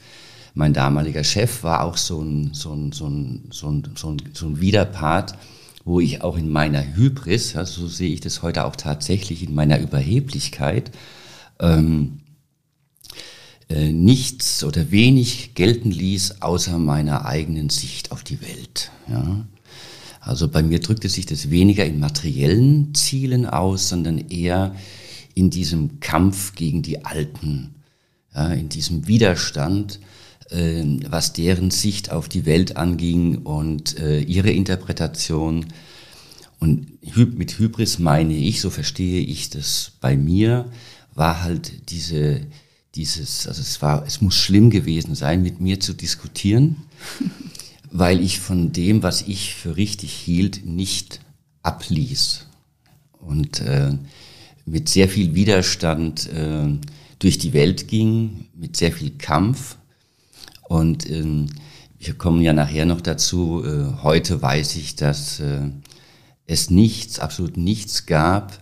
Mein 0.54 0.74
damaliger 0.74 1.24
Chef 1.24 1.64
war 1.64 1.84
auch 1.84 1.98
so 1.98 2.22
ein, 2.22 2.54
so 2.54 2.74
ein, 2.74 2.92
so 2.92 3.08
ein, 3.08 3.50
so 3.52 3.70
ein, 3.70 3.84
so 3.96 4.12
ein, 4.12 4.18
so 4.34 4.48
ein 4.48 4.62
Widerpart, 4.62 5.36
wo 5.84 6.00
ich 6.00 6.22
auch 6.22 6.38
in 6.38 6.50
meiner 6.50 6.96
Hybris, 6.96 7.54
ja, 7.54 7.66
so 7.66 7.88
sehe 7.88 8.14
ich 8.14 8.22
das 8.22 8.44
heute 8.44 8.66
auch 8.66 8.76
tatsächlich, 8.76 9.44
in 9.44 9.56
meiner 9.56 9.80
Überheblichkeit, 9.80 10.92
ähm, 11.60 12.20
äh, 13.70 13.92
nichts 13.92 14.64
oder 14.64 14.92
wenig 14.92 15.56
gelten 15.56 15.92
ließ, 15.92 16.42
außer 16.42 16.78
meiner 16.78 17.26
eigenen 17.26 17.70
Sicht 17.70 18.12
auf 18.12 18.24
die 18.24 18.42
Welt. 18.42 18.92
Ja. 19.08 19.46
Also 20.20 20.48
bei 20.48 20.62
mir 20.64 20.80
drückte 20.80 21.10
sich 21.10 21.26
das 21.26 21.50
weniger 21.50 21.86
in 21.86 22.00
materiellen 22.00 22.94
Zielen 22.94 23.46
aus, 23.46 23.90
sondern 23.90 24.18
eher 24.30 24.76
in 25.34 25.50
diesem 25.50 26.00
Kampf 26.00 26.56
gegen 26.56 26.82
die 26.82 27.06
Alten, 27.06 27.76
ja, 28.36 28.52
in 28.52 28.70
diesem 28.70 29.08
Widerstand, 29.08 30.00
äh, 30.50 30.84
was 31.10 31.34
deren 31.34 31.72
Sicht 31.72 32.12
auf 32.12 32.28
die 32.28 32.46
Welt 32.46 32.78
anging 32.78 33.38
und 33.40 33.98
äh, 34.00 34.20
ihre 34.20 34.52
Interpretation. 34.52 35.68
Und 36.60 36.88
mit 37.38 37.58
Hybris 37.58 38.00
meine 38.00 38.36
ich, 38.36 38.60
so 38.60 38.70
verstehe 38.70 39.22
ich 39.22 39.50
das 39.50 39.94
bei 40.02 40.18
mir, 40.18 40.70
war 41.16 41.42
halt 41.42 41.90
diese, 41.90 42.42
dieses, 42.96 43.48
also 43.48 43.62
es 43.62 43.82
war, 43.82 44.06
es 44.06 44.22
muss 44.22 44.36
schlimm 44.36 44.70
gewesen 44.70 45.16
sein, 45.16 45.42
mit 45.42 45.62
mir 45.62 45.80
zu 45.80 45.94
diskutieren, 45.94 46.78
weil 47.92 48.22
ich 48.22 48.40
von 48.40 48.72
dem, 48.72 49.04
was 49.04 49.24
ich 49.24 49.56
für 49.56 49.78
richtig 49.78 50.14
hielt, 50.14 50.66
nicht 50.66 51.20
abließ. 51.64 52.46
Und 53.20 53.60
äh, 53.62 53.98
mit 54.66 54.90
sehr 54.90 55.10
viel 55.10 55.34
Widerstand 55.36 56.30
äh, 56.30 56.68
durch 57.20 57.38
die 57.38 57.54
Welt 57.54 57.88
ging, 57.88 58.46
mit 58.56 58.78
sehr 58.78 58.92
viel 58.92 59.12
Kampf. 59.18 59.78
Und 60.68 61.10
ähm, 61.10 61.48
wir 61.98 62.14
kommen 62.14 62.42
ja 62.42 62.54
nachher 62.54 62.86
noch 62.86 63.02
dazu, 63.02 63.64
äh, 63.66 64.04
heute 64.04 64.42
weiß 64.42 64.76
ich, 64.78 64.96
dass 64.96 65.40
äh, 65.40 65.70
es 66.46 66.70
nichts, 66.70 67.20
absolut 67.20 67.58
nichts 67.58 68.06
gab, 68.06 68.60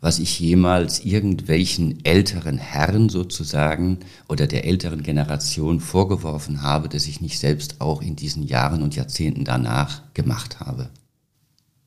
was 0.00 0.18
ich 0.18 0.38
jemals 0.38 1.04
irgendwelchen 1.04 2.04
älteren 2.04 2.58
Herren 2.58 3.08
sozusagen 3.08 3.98
oder 4.28 4.46
der 4.46 4.64
älteren 4.64 5.02
Generation 5.02 5.80
vorgeworfen 5.80 6.62
habe, 6.62 6.88
dass 6.88 7.06
ich 7.06 7.20
nicht 7.20 7.38
selbst 7.38 7.80
auch 7.80 8.02
in 8.02 8.16
diesen 8.16 8.44
Jahren 8.44 8.82
und 8.82 8.94
Jahrzehnten 8.94 9.44
danach 9.44 10.02
gemacht 10.14 10.60
habe. 10.60 10.90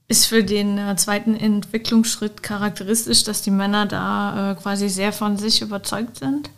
Ist 0.08 0.26
für 0.26 0.44
den 0.44 0.78
äh, 0.78 0.96
zweiten 0.98 1.36
Entwicklungsschritt 1.36 2.44
charakteristisch, 2.44 3.24
dass 3.24 3.44
die 3.44 3.52
Männer 3.52 3.86
da 3.86 4.52
äh, 4.52 4.56
quasi 4.56 4.90
sehr 4.90 5.14
von 5.14 5.38
sich 5.38 5.62
überzeugt 5.62 6.18
sind? 6.20 6.50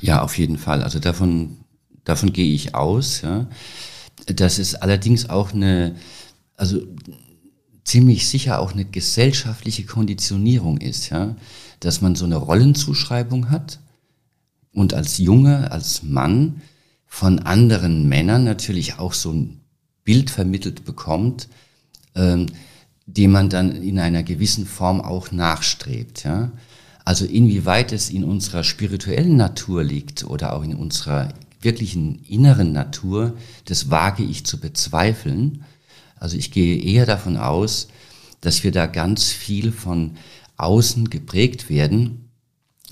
Ja, 0.00 0.22
auf 0.22 0.38
jeden 0.38 0.56
Fall. 0.56 0.84
Also 0.84 1.00
davon, 1.00 1.56
davon 2.04 2.32
gehe 2.32 2.54
ich 2.54 2.76
aus. 2.76 3.22
Ja. 3.22 3.48
Das 4.26 4.60
ist 4.60 4.76
allerdings 4.76 5.28
auch 5.28 5.52
eine, 5.52 5.96
also 6.56 6.80
ziemlich 7.88 8.28
sicher 8.28 8.60
auch 8.60 8.72
eine 8.72 8.84
gesellschaftliche 8.84 9.84
Konditionierung 9.84 10.78
ist, 10.78 11.08
ja, 11.08 11.36
dass 11.80 12.02
man 12.02 12.14
so 12.14 12.26
eine 12.26 12.36
Rollenzuschreibung 12.36 13.50
hat 13.50 13.80
und 14.72 14.92
als 14.92 15.16
Junge, 15.16 15.72
als 15.72 16.02
Mann 16.02 16.60
von 17.06 17.38
anderen 17.38 18.06
Männern 18.06 18.44
natürlich 18.44 18.98
auch 18.98 19.14
so 19.14 19.32
ein 19.32 19.60
Bild 20.04 20.28
vermittelt 20.28 20.84
bekommt, 20.84 21.48
ähm, 22.14 22.46
dem 23.06 23.32
man 23.32 23.48
dann 23.48 23.74
in 23.74 23.98
einer 23.98 24.22
gewissen 24.22 24.66
Form 24.66 25.00
auch 25.00 25.32
nachstrebt. 25.32 26.24
Ja? 26.24 26.52
Also 27.06 27.24
inwieweit 27.24 27.92
es 27.92 28.10
in 28.10 28.22
unserer 28.22 28.64
spirituellen 28.64 29.36
Natur 29.36 29.82
liegt 29.82 30.24
oder 30.24 30.52
auch 30.52 30.62
in 30.62 30.74
unserer 30.74 31.32
wirklichen 31.62 32.22
inneren 32.26 32.72
Natur, 32.72 33.34
das 33.64 33.90
wage 33.90 34.24
ich 34.24 34.44
zu 34.44 34.60
bezweifeln. 34.60 35.64
Also 36.20 36.36
ich 36.36 36.50
gehe 36.50 36.80
eher 36.80 37.06
davon 37.06 37.36
aus, 37.36 37.88
dass 38.40 38.64
wir 38.64 38.72
da 38.72 38.86
ganz 38.86 39.32
viel 39.32 39.72
von 39.72 40.16
außen 40.56 41.10
geprägt 41.10 41.70
werden. 41.70 42.28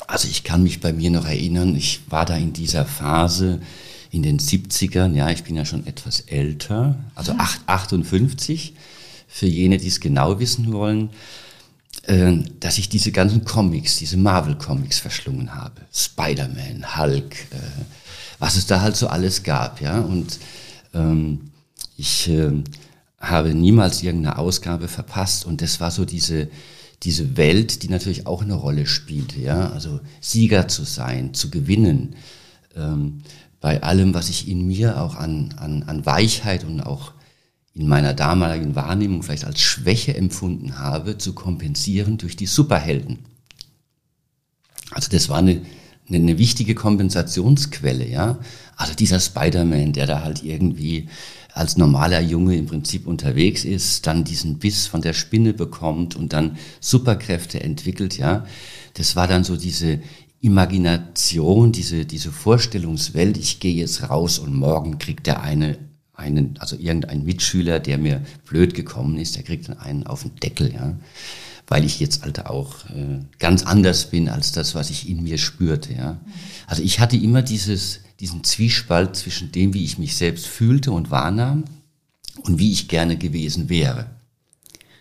Also 0.06 0.28
ich 0.28 0.44
kann 0.44 0.62
mich 0.62 0.80
bei 0.80 0.92
mir 0.92 1.10
noch 1.10 1.26
erinnern, 1.26 1.74
ich 1.74 2.00
war 2.08 2.26
da 2.26 2.36
in 2.36 2.52
dieser 2.52 2.84
Phase 2.84 3.60
in 4.10 4.22
den 4.22 4.38
70ern, 4.38 5.14
ja, 5.14 5.30
ich 5.30 5.44
bin 5.44 5.56
ja 5.56 5.64
schon 5.64 5.86
etwas 5.86 6.20
älter, 6.20 6.96
also 7.14 7.32
8, 7.32 7.62
58 7.66 8.74
für 9.26 9.46
jene, 9.46 9.78
die 9.78 9.88
es 9.88 10.00
genau 10.00 10.38
wissen 10.38 10.72
wollen, 10.72 11.10
äh, 12.04 12.38
dass 12.60 12.78
ich 12.78 12.88
diese 12.88 13.10
ganzen 13.12 13.44
Comics, 13.44 13.96
diese 13.96 14.16
Marvel-Comics 14.16 15.00
verschlungen 15.00 15.54
habe. 15.54 15.82
Spider-Man, 15.92 16.96
Hulk, 16.96 17.34
äh, 17.50 17.84
was 18.38 18.56
es 18.56 18.66
da 18.66 18.80
halt 18.80 18.96
so 18.96 19.08
alles 19.08 19.42
gab, 19.42 19.80
ja. 19.80 19.98
Und 19.98 20.38
ähm, 20.94 21.50
ich 21.96 22.28
äh, 22.28 22.52
habe 23.30 23.54
niemals 23.54 24.02
irgendeine 24.02 24.38
Ausgabe 24.38 24.88
verpasst 24.88 25.46
und 25.46 25.62
das 25.62 25.80
war 25.80 25.90
so 25.90 26.04
diese, 26.04 26.48
diese 27.02 27.36
Welt, 27.36 27.82
die 27.82 27.88
natürlich 27.88 28.26
auch 28.26 28.42
eine 28.42 28.54
Rolle 28.54 28.86
spielte, 28.86 29.40
ja. 29.40 29.70
Also 29.70 30.00
Sieger 30.20 30.68
zu 30.68 30.84
sein, 30.84 31.34
zu 31.34 31.50
gewinnen, 31.50 32.16
ähm, 32.74 33.22
bei 33.60 33.82
allem, 33.82 34.14
was 34.14 34.28
ich 34.28 34.48
in 34.48 34.66
mir 34.66 35.00
auch 35.00 35.16
an, 35.16 35.54
an, 35.58 35.82
an 35.84 36.06
Weichheit 36.06 36.64
und 36.64 36.80
auch 36.80 37.12
in 37.74 37.88
meiner 37.88 38.14
damaligen 38.14 38.74
Wahrnehmung 38.74 39.22
vielleicht 39.22 39.44
als 39.44 39.60
Schwäche 39.60 40.16
empfunden 40.16 40.78
habe, 40.78 41.18
zu 41.18 41.34
kompensieren 41.34 42.16
durch 42.16 42.36
die 42.36 42.46
Superhelden. 42.46 43.18
Also 44.90 45.10
das 45.10 45.28
war 45.28 45.38
eine, 45.38 45.62
eine, 46.08 46.16
eine 46.16 46.38
wichtige 46.38 46.74
Kompensationsquelle, 46.74 48.08
ja. 48.08 48.38
Also 48.76 48.94
dieser 48.94 49.20
Spider-Man, 49.20 49.92
der 49.92 50.06
da 50.06 50.22
halt 50.22 50.42
irgendwie 50.42 51.08
als 51.56 51.78
normaler 51.78 52.20
Junge 52.20 52.54
im 52.56 52.66
Prinzip 52.66 53.06
unterwegs 53.06 53.64
ist, 53.64 54.06
dann 54.06 54.24
diesen 54.24 54.58
Biss 54.58 54.86
von 54.86 55.00
der 55.00 55.14
Spinne 55.14 55.54
bekommt 55.54 56.14
und 56.14 56.34
dann 56.34 56.58
Superkräfte 56.80 57.62
entwickelt, 57.62 58.18
ja. 58.18 58.44
Das 58.94 59.16
war 59.16 59.26
dann 59.26 59.42
so 59.42 59.56
diese 59.56 60.00
Imagination, 60.42 61.72
diese, 61.72 62.04
diese 62.04 62.30
Vorstellungswelt, 62.30 63.38
ich 63.38 63.58
gehe 63.58 63.74
jetzt 63.74 64.10
raus 64.10 64.38
und 64.38 64.54
morgen 64.54 64.98
kriegt 64.98 65.26
der 65.26 65.42
eine 65.42 65.78
einen, 66.12 66.56
also 66.58 66.76
irgendein 66.76 67.24
Mitschüler, 67.24 67.78
der 67.78 67.98
mir 67.98 68.22
blöd 68.48 68.72
gekommen 68.72 69.18
ist, 69.18 69.36
der 69.36 69.42
kriegt 69.42 69.68
dann 69.68 69.78
einen 69.78 70.06
auf 70.06 70.22
den 70.22 70.34
Deckel, 70.36 70.72
ja. 70.72 70.96
Weil 71.68 71.84
ich 71.84 72.00
jetzt 72.00 72.22
halt 72.22 72.46
auch 72.46 72.84
äh, 72.90 73.20
ganz 73.38 73.64
anders 73.64 74.10
bin 74.10 74.28
als 74.30 74.52
das, 74.52 74.74
was 74.74 74.88
ich 74.88 75.10
in 75.10 75.24
mir 75.24 75.36
spürte, 75.36 75.92
ja. 75.92 76.18
Also 76.66 76.82
ich 76.82 77.00
hatte 77.00 77.16
immer 77.16 77.42
dieses, 77.42 78.00
diesen 78.20 78.44
Zwiespalt 78.44 79.16
zwischen 79.16 79.52
dem, 79.52 79.74
wie 79.74 79.84
ich 79.84 79.98
mich 79.98 80.16
selbst 80.16 80.46
fühlte 80.46 80.92
und 80.92 81.10
wahrnahm 81.10 81.64
und 82.42 82.58
wie 82.58 82.72
ich 82.72 82.88
gerne 82.88 83.16
gewesen 83.16 83.68
wäre. 83.68 84.06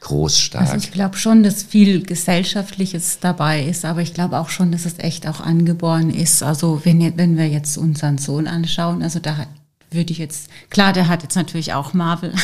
Groß, 0.02 0.40
stark. 0.40 0.70
Also 0.70 0.78
ich 0.78 0.92
glaube 0.92 1.18
schon, 1.18 1.42
dass 1.42 1.64
viel 1.64 2.04
Gesellschaftliches 2.04 3.20
dabei 3.20 3.64
ist, 3.64 3.86
aber 3.86 4.02
ich 4.02 4.14
glaube 4.14 4.38
auch 4.38 4.50
schon, 4.50 4.72
dass 4.72 4.86
es 4.86 5.00
echt 5.00 5.28
auch 5.28 5.40
angeboren 5.40 6.12
ist. 6.12 6.44
Also 6.44 6.82
wenn, 6.84 7.18
wenn 7.18 7.38
wir 7.38 7.48
jetzt 7.48 7.78
unseren 7.78 8.20
Sohn 8.20 8.46
anschauen, 8.46 9.02
also 9.02 9.20
da 9.20 9.48
würde 9.90 10.12
ich 10.12 10.20
jetzt, 10.20 10.50
klar, 10.70 10.94
der 10.94 11.08
hat 11.08 11.24
jetzt 11.24 11.36
natürlich 11.36 11.74
auch 11.74 11.94
Marvel. 11.94 12.34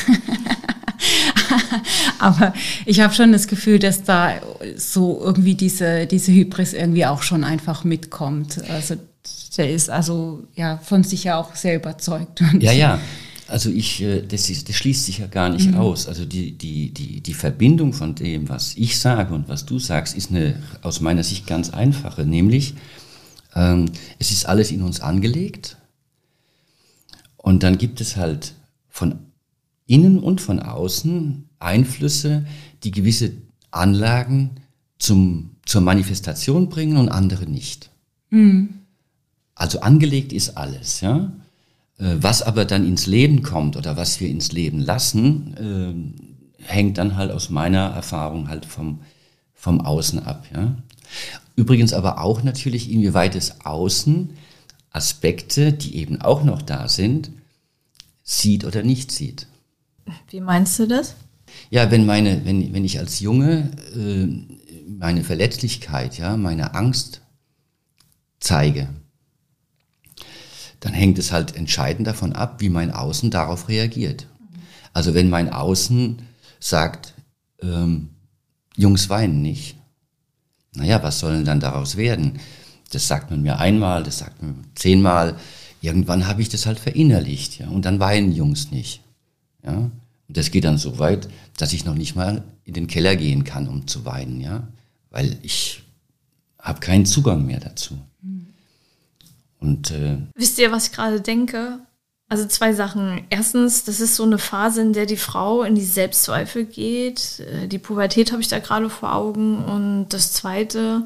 Aber 2.20 2.54
ich 2.86 3.00
habe 3.00 3.14
schon 3.14 3.32
das 3.32 3.48
Gefühl, 3.48 3.80
dass 3.80 4.04
da 4.04 4.34
so 4.76 5.22
irgendwie 5.24 5.56
diese, 5.56 6.08
diese 6.08 6.32
Hybris 6.32 6.74
irgendwie 6.74 7.06
auch 7.06 7.24
schon 7.24 7.44
einfach 7.44 7.84
mitkommt. 7.84 8.60
Also 8.70 8.96
der 9.58 9.72
ist 9.72 9.90
also 9.90 10.48
ja 10.56 10.78
von 10.78 11.04
sich 11.04 11.26
ja 11.26 11.38
auch 11.38 11.56
sehr 11.56 11.76
überzeugt. 11.76 12.42
ja, 12.60 12.72
ja. 12.72 13.00
Also 13.48 13.70
ich, 13.70 14.02
äh, 14.02 14.22
das, 14.22 14.50
ist, 14.50 14.70
das 14.70 14.78
schließt 14.78 15.06
sich 15.06 15.18
ja 15.18 15.28
gar 15.28 15.50
nicht 15.50 15.72
mhm. 15.72 15.78
aus. 15.78 16.08
Also 16.08 16.24
die, 16.24 16.54
die, 16.54 16.94
die, 16.94 17.20
die 17.20 17.34
Verbindung 17.34 17.92
von 17.92 18.16
dem, 18.16 18.48
was 18.48 18.76
ich 18.78 18.98
sage 18.98 19.34
und 19.34 19.50
was 19.50 19.66
du 19.66 19.78
sagst, 19.78 20.16
ist 20.16 20.32
eine 20.32 20.56
aus 20.82 21.02
meiner 21.02 21.24
Sicht 21.24 21.48
ganz 21.48 21.70
einfache. 21.70 22.26
Nämlich, 22.26 22.76
ähm, 23.54 23.88
es 24.20 24.32
ist 24.32 24.46
alles 24.46 24.72
in 24.72 24.82
uns 24.82 25.02
angelegt. 25.02 25.76
Und 27.36 27.64
dann 27.64 27.78
gibt 27.78 28.00
es 28.00 28.16
halt 28.16 28.54
von 28.88 29.20
innen 29.86 30.20
und 30.20 30.40
von 30.40 30.62
außen 30.62 31.50
Einflüsse, 31.60 32.46
die 32.84 32.92
gewisse 32.92 33.34
Anlagen 33.72 34.52
zum, 34.98 35.52
zur 35.66 35.82
Manifestation 35.82 36.70
bringen 36.70 36.96
und 36.96 37.10
andere 37.10 37.50
nicht. 37.50 37.90
Mhm. 38.30 38.81
Also 39.56 39.82
angelegt 39.82 40.34
ist 40.34 40.58
alles, 40.58 41.02
ja. 41.02 41.32
Äh, 41.98 42.16
was 42.20 42.42
aber 42.42 42.66
dann 42.66 42.88
ins 42.88 43.06
Leben 43.06 43.44
kommt 43.44 43.78
oder 43.78 43.98
was 43.98 44.20
wir 44.20 44.30
ins 44.30 44.52
Leben 44.52 44.80
lassen, 44.80 46.16
äh, 46.58 46.64
hängt 46.64 46.98
dann 46.98 47.16
halt 47.16 47.32
aus 47.32 47.50
meiner 47.50 47.90
Erfahrung 47.90 48.50
halt 48.50 48.66
vom, 48.66 49.02
vom 49.54 49.82
Außen 49.82 50.20
ab, 50.20 50.48
ja. 50.54 50.76
Übrigens 51.56 51.94
aber 51.94 52.22
auch 52.22 52.44
natürlich, 52.44 52.90
inwieweit 52.90 53.36
es 53.36 53.66
Außen 53.66 54.32
Aspekte, 54.92 55.74
die 55.74 55.96
eben 55.98 56.22
auch 56.22 56.44
noch 56.44 56.62
da 56.62 56.88
sind, 56.88 57.32
sieht 58.24 58.66
oder 58.66 58.84
nicht 58.84 59.12
sieht. 59.12 59.48
Wie 60.30 60.42
meinst 60.42 60.80
du 60.80 60.88
das? 60.88 61.16
Ja, 61.70 61.92
wenn 61.92 62.06
meine, 62.06 62.46
wenn, 62.46 62.74
wenn 62.74 62.86
ich 62.86 63.00
als 63.00 63.20
Junge 63.20 63.72
äh, 63.96 64.28
meine 64.88 65.24
Verletzlichkeit, 65.24 66.18
ja, 66.18 66.38
meine 66.38 66.74
Angst 66.76 67.22
zeige, 68.40 68.90
dann 70.82 70.94
hängt 70.94 71.18
es 71.18 71.32
halt 71.32 71.56
entscheidend 71.56 72.08
davon 72.08 72.34
ab, 72.34 72.60
wie 72.60 72.70
mein 72.70 72.92
Außen 72.92 73.32
darauf 73.32 73.70
reagiert. 73.70 74.28
Also 74.94 75.14
wenn 75.14 75.30
mein 75.30 75.50
Außen 75.50 76.22
sagt, 76.60 77.14
ähm, 77.62 78.10
Jungs 78.76 79.10
weinen 79.10 79.42
nicht, 79.42 79.78
naja, 80.74 81.02
was 81.04 81.20
soll 81.20 81.34
denn 81.34 81.46
dann 81.46 81.60
daraus 81.60 81.96
werden? 81.98 82.40
Das 82.92 83.08
sagt 83.08 83.32
man 83.32 83.42
mir 83.42 83.60
einmal, 83.60 84.04
das 84.04 84.20
sagt 84.20 84.42
man 84.42 84.66
zehnmal. 84.76 85.38
Irgendwann 85.82 86.28
habe 86.28 86.42
ich 86.42 86.50
das 86.50 86.66
halt 86.66 86.80
verinnerlicht, 86.80 87.60
ja, 87.60 87.68
und 87.70 87.86
dann 87.86 88.00
weinen 88.00 88.32
Jungs 88.32 88.72
nicht. 88.72 89.02
Ja? 89.64 89.74
Und 89.74 90.38
das 90.38 90.52
geht 90.52 90.64
dann 90.64 90.78
so 90.78 91.00
weit, 91.00 91.30
dass 91.58 91.74
ich 91.74 91.86
noch 91.86 91.96
nicht 91.96 92.16
mal 92.16 92.44
in 92.64 92.74
den 92.74 92.88
Keller 92.88 93.16
gehen 93.16 93.44
kann, 93.44 93.68
um 93.68 93.88
zu 93.88 94.06
weinen, 94.06 94.42
ja, 94.42 94.68
weil 95.10 95.38
ich 95.42 95.84
habe 96.60 96.80
keinen 96.80 97.06
Zugang 97.06 97.46
mehr 97.46 97.60
dazu. 97.60 97.98
Mhm. 98.22 98.41
Und 99.62 99.92
äh, 99.92 100.18
wisst 100.36 100.60
ihr, 100.60 100.72
was 100.72 100.88
ich 100.88 100.92
gerade 100.92 101.22
denke? 101.22 101.80
Also 102.32 102.46
zwei 102.46 102.72
Sachen. 102.72 103.26
Erstens, 103.30 103.84
das 103.84 104.00
ist 104.00 104.16
so 104.16 104.24
eine 104.24 104.38
Phase, 104.38 104.82
in 104.82 104.94
der 104.94 105.06
die 105.06 105.18
Frau 105.18 105.64
in 105.64 105.76
die 105.76 105.84
Selbstzweifel 105.84 106.64
geht. 106.64 107.42
Äh, 107.42 107.68
die 107.68 107.78
Pubertät 107.78 108.32
habe 108.32 108.42
ich 108.42 108.48
da 108.48 108.60
gerade 108.60 108.90
vor 108.90 109.14
Augen. 109.14 109.64
Und 109.66 110.08
das 110.10 110.32
Zweite, 110.32 111.06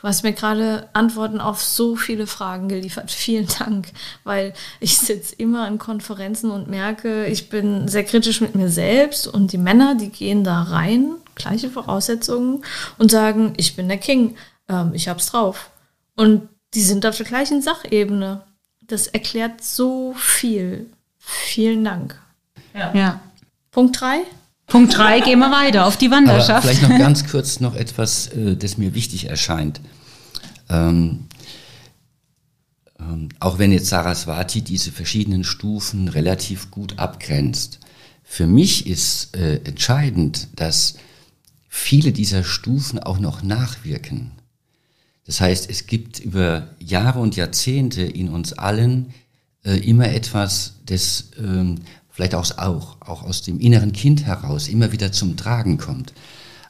du 0.00 0.02
hast 0.02 0.22
mir 0.24 0.32
gerade 0.32 0.88
Antworten 0.94 1.40
auf 1.40 1.62
so 1.62 1.94
viele 1.94 2.26
Fragen 2.26 2.68
geliefert. 2.68 3.10
Vielen 3.12 3.48
Dank, 3.58 3.88
weil 4.24 4.54
ich 4.80 4.96
sitze 4.96 5.34
immer 5.36 5.68
in 5.68 5.78
Konferenzen 5.78 6.50
und 6.50 6.68
merke, 6.68 7.26
ich 7.26 7.50
bin 7.50 7.86
sehr 7.86 8.04
kritisch 8.04 8.40
mit 8.40 8.54
mir 8.54 8.70
selbst 8.70 9.28
und 9.28 9.52
die 9.52 9.58
Männer, 9.58 9.94
die 9.94 10.08
gehen 10.08 10.42
da 10.42 10.62
rein, 10.62 11.16
gleiche 11.34 11.68
Voraussetzungen 11.68 12.64
und 12.96 13.10
sagen, 13.10 13.52
ich 13.58 13.76
bin 13.76 13.88
der 13.88 13.98
King, 13.98 14.36
ähm, 14.70 14.92
ich 14.94 15.08
hab's 15.08 15.26
drauf. 15.26 15.70
Und 16.16 16.48
die 16.74 16.82
sind 16.82 17.06
auf 17.06 17.16
der 17.16 17.26
gleichen 17.26 17.62
Sachebene. 17.62 18.42
Das 18.86 19.06
erklärt 19.06 19.62
so 19.62 20.14
viel. 20.18 20.86
Vielen 21.18 21.84
Dank. 21.84 22.20
Ja. 22.74 22.94
ja. 22.94 23.20
Punkt 23.70 24.00
3? 24.00 24.22
Punkt 24.66 24.96
3, 24.96 25.20
gehen 25.20 25.38
wir 25.38 25.50
weiter 25.50 25.86
auf 25.86 25.96
die 25.96 26.10
Wanderschaft. 26.10 26.50
Aber 26.50 26.62
vielleicht 26.62 26.82
noch 26.82 26.98
ganz 26.98 27.26
kurz 27.26 27.60
noch 27.60 27.74
etwas, 27.74 28.28
äh, 28.28 28.56
das 28.56 28.78
mir 28.78 28.94
wichtig 28.94 29.28
erscheint. 29.28 29.80
Ähm, 30.68 31.26
ähm, 32.98 33.28
auch 33.40 33.58
wenn 33.58 33.72
jetzt 33.72 33.88
Saraswati 33.88 34.62
diese 34.62 34.92
verschiedenen 34.92 35.44
Stufen 35.44 36.08
relativ 36.08 36.70
gut 36.70 36.98
abgrenzt, 36.98 37.80
für 38.24 38.46
mich 38.46 38.86
ist 38.86 39.36
äh, 39.36 39.56
entscheidend, 39.64 40.48
dass 40.56 40.94
viele 41.68 42.12
dieser 42.12 42.44
Stufen 42.44 42.98
auch 42.98 43.18
noch 43.18 43.42
nachwirken. 43.42 44.30
Das 45.26 45.40
heißt, 45.40 45.70
es 45.70 45.86
gibt 45.86 46.18
über 46.18 46.68
Jahre 46.78 47.20
und 47.20 47.36
Jahrzehnte 47.36 48.02
in 48.02 48.28
uns 48.28 48.52
allen 48.52 49.14
äh, 49.64 49.76
immer 49.76 50.08
etwas, 50.08 50.74
das 50.86 51.30
ähm, 51.38 51.76
vielleicht 52.10 52.34
auch, 52.34 52.58
auch, 52.58 52.96
auch 53.00 53.22
aus 53.22 53.42
dem 53.42 53.60
inneren 53.60 53.92
Kind 53.92 54.24
heraus 54.26 54.68
immer 54.68 54.92
wieder 54.92 55.12
zum 55.12 55.36
Tragen 55.36 55.78
kommt. 55.78 56.12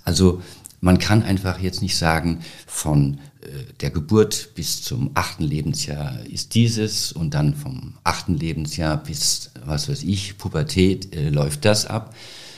Also 0.05 0.43
man 0.81 0.99
kann 0.99 1.23
einfach 1.23 1.61
jetzt 1.61 1.81
nicht 1.81 1.97
sagen, 1.97 2.41
von 2.67 3.19
äh, 3.41 3.47
der 3.81 3.91
Geburt 3.91 4.51
bis 4.55 4.83
zum 4.83 5.11
achten 5.15 5.45
Lebensjahr 5.45 6.19
ist 6.27 6.55
dieses 6.55 7.13
und 7.13 7.35
dann 7.35 7.55
vom 7.55 7.95
achten 8.05 8.37
Lebensjahr 8.37 8.97
bis, 8.97 9.51
was 9.65 9.89
weiß 9.89 10.03
ich, 10.03 10.39
Pubertät 10.39 11.15
äh, 11.15 11.31
läuft 11.31 11.65
das 11.65 11.87
ab, 11.87 12.15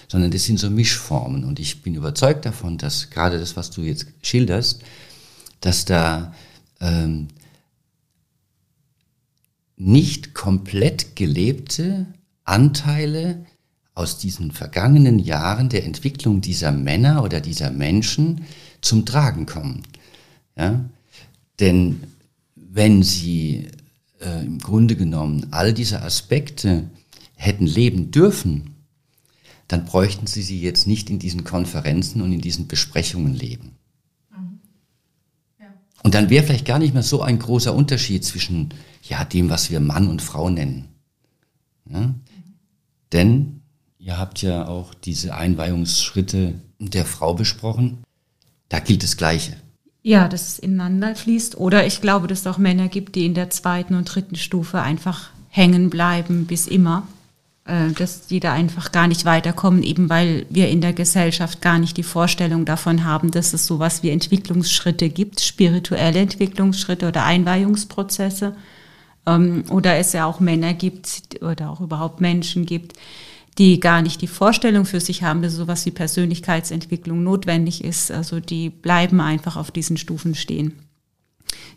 sondern 0.09 0.31
das 0.31 0.45
sind 0.45 0.59
so 0.59 0.71
Mischformen. 0.71 1.45
Und 1.45 1.61
ich 1.61 1.83
bin 1.83 1.95
überzeugt 1.95 2.47
davon, 2.47 2.79
dass 2.79 3.11
gerade 3.11 3.39
das, 3.39 3.57
was 3.57 3.71
du 3.71 3.83
jetzt 3.83 4.07
schilderst, 4.23 4.83
dass 5.65 5.87
da 5.87 6.35
ähm, 6.81 7.29
nicht 9.77 10.35
komplett 10.35 11.17
gelebte 11.17 12.07
Anteile 12.45 13.47
aus 13.95 14.19
diesen 14.19 14.51
vergangenen 14.51 15.19
Jahren 15.19 15.71
der 15.71 15.85
Entwicklung 15.87 16.43
dieser 16.43 16.71
Männer 16.71 17.23
oder 17.23 17.41
dieser 17.41 17.71
Menschen 17.71 18.45
zum 18.83 19.07
Tragen 19.07 19.47
kommen. 19.47 19.85
Ja? 20.55 20.85
Denn 21.61 22.03
wenn 22.57 23.03
sie 23.03 23.71
äh, 24.21 24.45
im 24.45 24.59
Grunde 24.59 24.97
genommen 24.97 25.47
all 25.51 25.73
diese 25.73 26.03
Aspekte 26.03 26.91
hätten 27.37 27.67
leben 27.67 28.11
dürfen, 28.11 28.75
dann 29.69 29.87
bräuchten 29.87 30.27
sie 30.27 30.43
sie 30.43 30.61
jetzt 30.61 30.87
nicht 30.87 31.09
in 31.09 31.19
diesen 31.19 31.45
Konferenzen 31.45 32.21
und 32.21 32.33
in 32.33 32.43
diesen 32.43 32.69
Besprechungen 32.69 33.33
leben. 33.33 33.74
Und 36.05 36.15
dann 36.15 36.31
wäre 36.31 36.45
vielleicht 36.45 36.67
gar 36.67 36.79
nicht 36.79 36.95
mehr 36.95 37.03
so 37.03 37.23
ein 37.23 37.39
großer 37.39 37.75
Unterschied 37.75 38.25
zwischen 38.25 38.69
ja, 39.03 39.25
dem, 39.25 39.51
was 39.51 39.71
wir 39.71 39.81
Mann 39.81 40.07
und 40.07 40.23
Frau 40.23 40.51
nennen. 40.51 40.89
Ja? 41.91 42.15
Denn 43.13 43.63
ihr 43.99 44.19
habt 44.19 44.43
ja 44.43 44.69
auch 44.69 44.93
diese 44.93 45.35
Einweihungsschritte 45.35 46.61
der 46.79 47.07
Frau 47.07 47.35
besprochen. 47.35 48.05
Da 48.69 48.81
gilt 48.81 49.03
das 49.03 49.17
Gleiche. 49.17 49.57
Ja, 50.03 50.29
dass 50.29 50.49
es 50.49 50.59
ineinander 50.59 51.17
fließt. 51.17 51.57
Oder 51.57 51.87
ich 51.87 52.03
glaube, 52.03 52.27
dass 52.27 52.41
es 52.41 52.47
auch 52.47 52.59
Männer 52.59 52.89
gibt, 52.89 53.15
die 53.15 53.25
in 53.25 53.33
der 53.33 53.49
zweiten 53.49 53.95
und 53.95 54.05
dritten 54.05 54.37
Stufe 54.37 54.83
einfach 54.83 55.31
hängen 55.49 55.89
bleiben 55.89 56.45
bis 56.45 56.67
immer. 56.67 57.09
Äh, 57.67 57.93
dass 57.93 58.27
die 58.27 58.41
da 58.41 58.53
einfach 58.53 58.93
gar 58.93 59.09
nicht 59.09 59.25
weiterkommen, 59.25 59.83
eben 59.83 60.11
weil 60.11 60.45
wir 60.51 60.69
in 60.69 60.83
der 60.83 60.93
Gesellschaft 60.93 61.63
gar 61.63 61.79
nicht 61.79 61.97
die 61.97 62.03
Vorstellung 62.03 62.67
davon 62.67 63.05
haben, 63.05 63.31
dass 63.31 63.55
es 63.55 63.65
sowas 63.65 64.03
wie 64.03 64.11
Entwicklungsschritte 64.11 65.09
gibt, 65.09 65.41
spirituelle 65.41 66.21
Entwicklungsschritte 66.21 67.09
oder 67.09 67.25
Einweihungsprozesse. 67.25 68.55
Ähm, 69.27 69.65
oder 69.71 69.97
es 69.97 70.13
ja 70.13 70.27
auch 70.27 70.41
Männer 70.41 70.75
gibt 70.75 71.43
oder 71.43 71.71
auch 71.71 71.81
überhaupt 71.81 72.21
Menschen 72.21 72.67
gibt, 72.67 72.99
die 73.57 73.81
gar 73.81 74.03
nicht 74.03 74.21
die 74.21 74.27
Vorstellung 74.27 74.85
für 74.85 75.01
sich 75.01 75.23
haben, 75.23 75.41
dass 75.41 75.55
sowas 75.55 75.87
wie 75.87 75.91
Persönlichkeitsentwicklung 75.91 77.23
notwendig 77.23 77.83
ist. 77.83 78.11
Also 78.11 78.41
die 78.41 78.69
bleiben 78.69 79.23
einfach 79.23 79.57
auf 79.57 79.71
diesen 79.71 79.97
Stufen 79.97 80.35
stehen. 80.35 80.84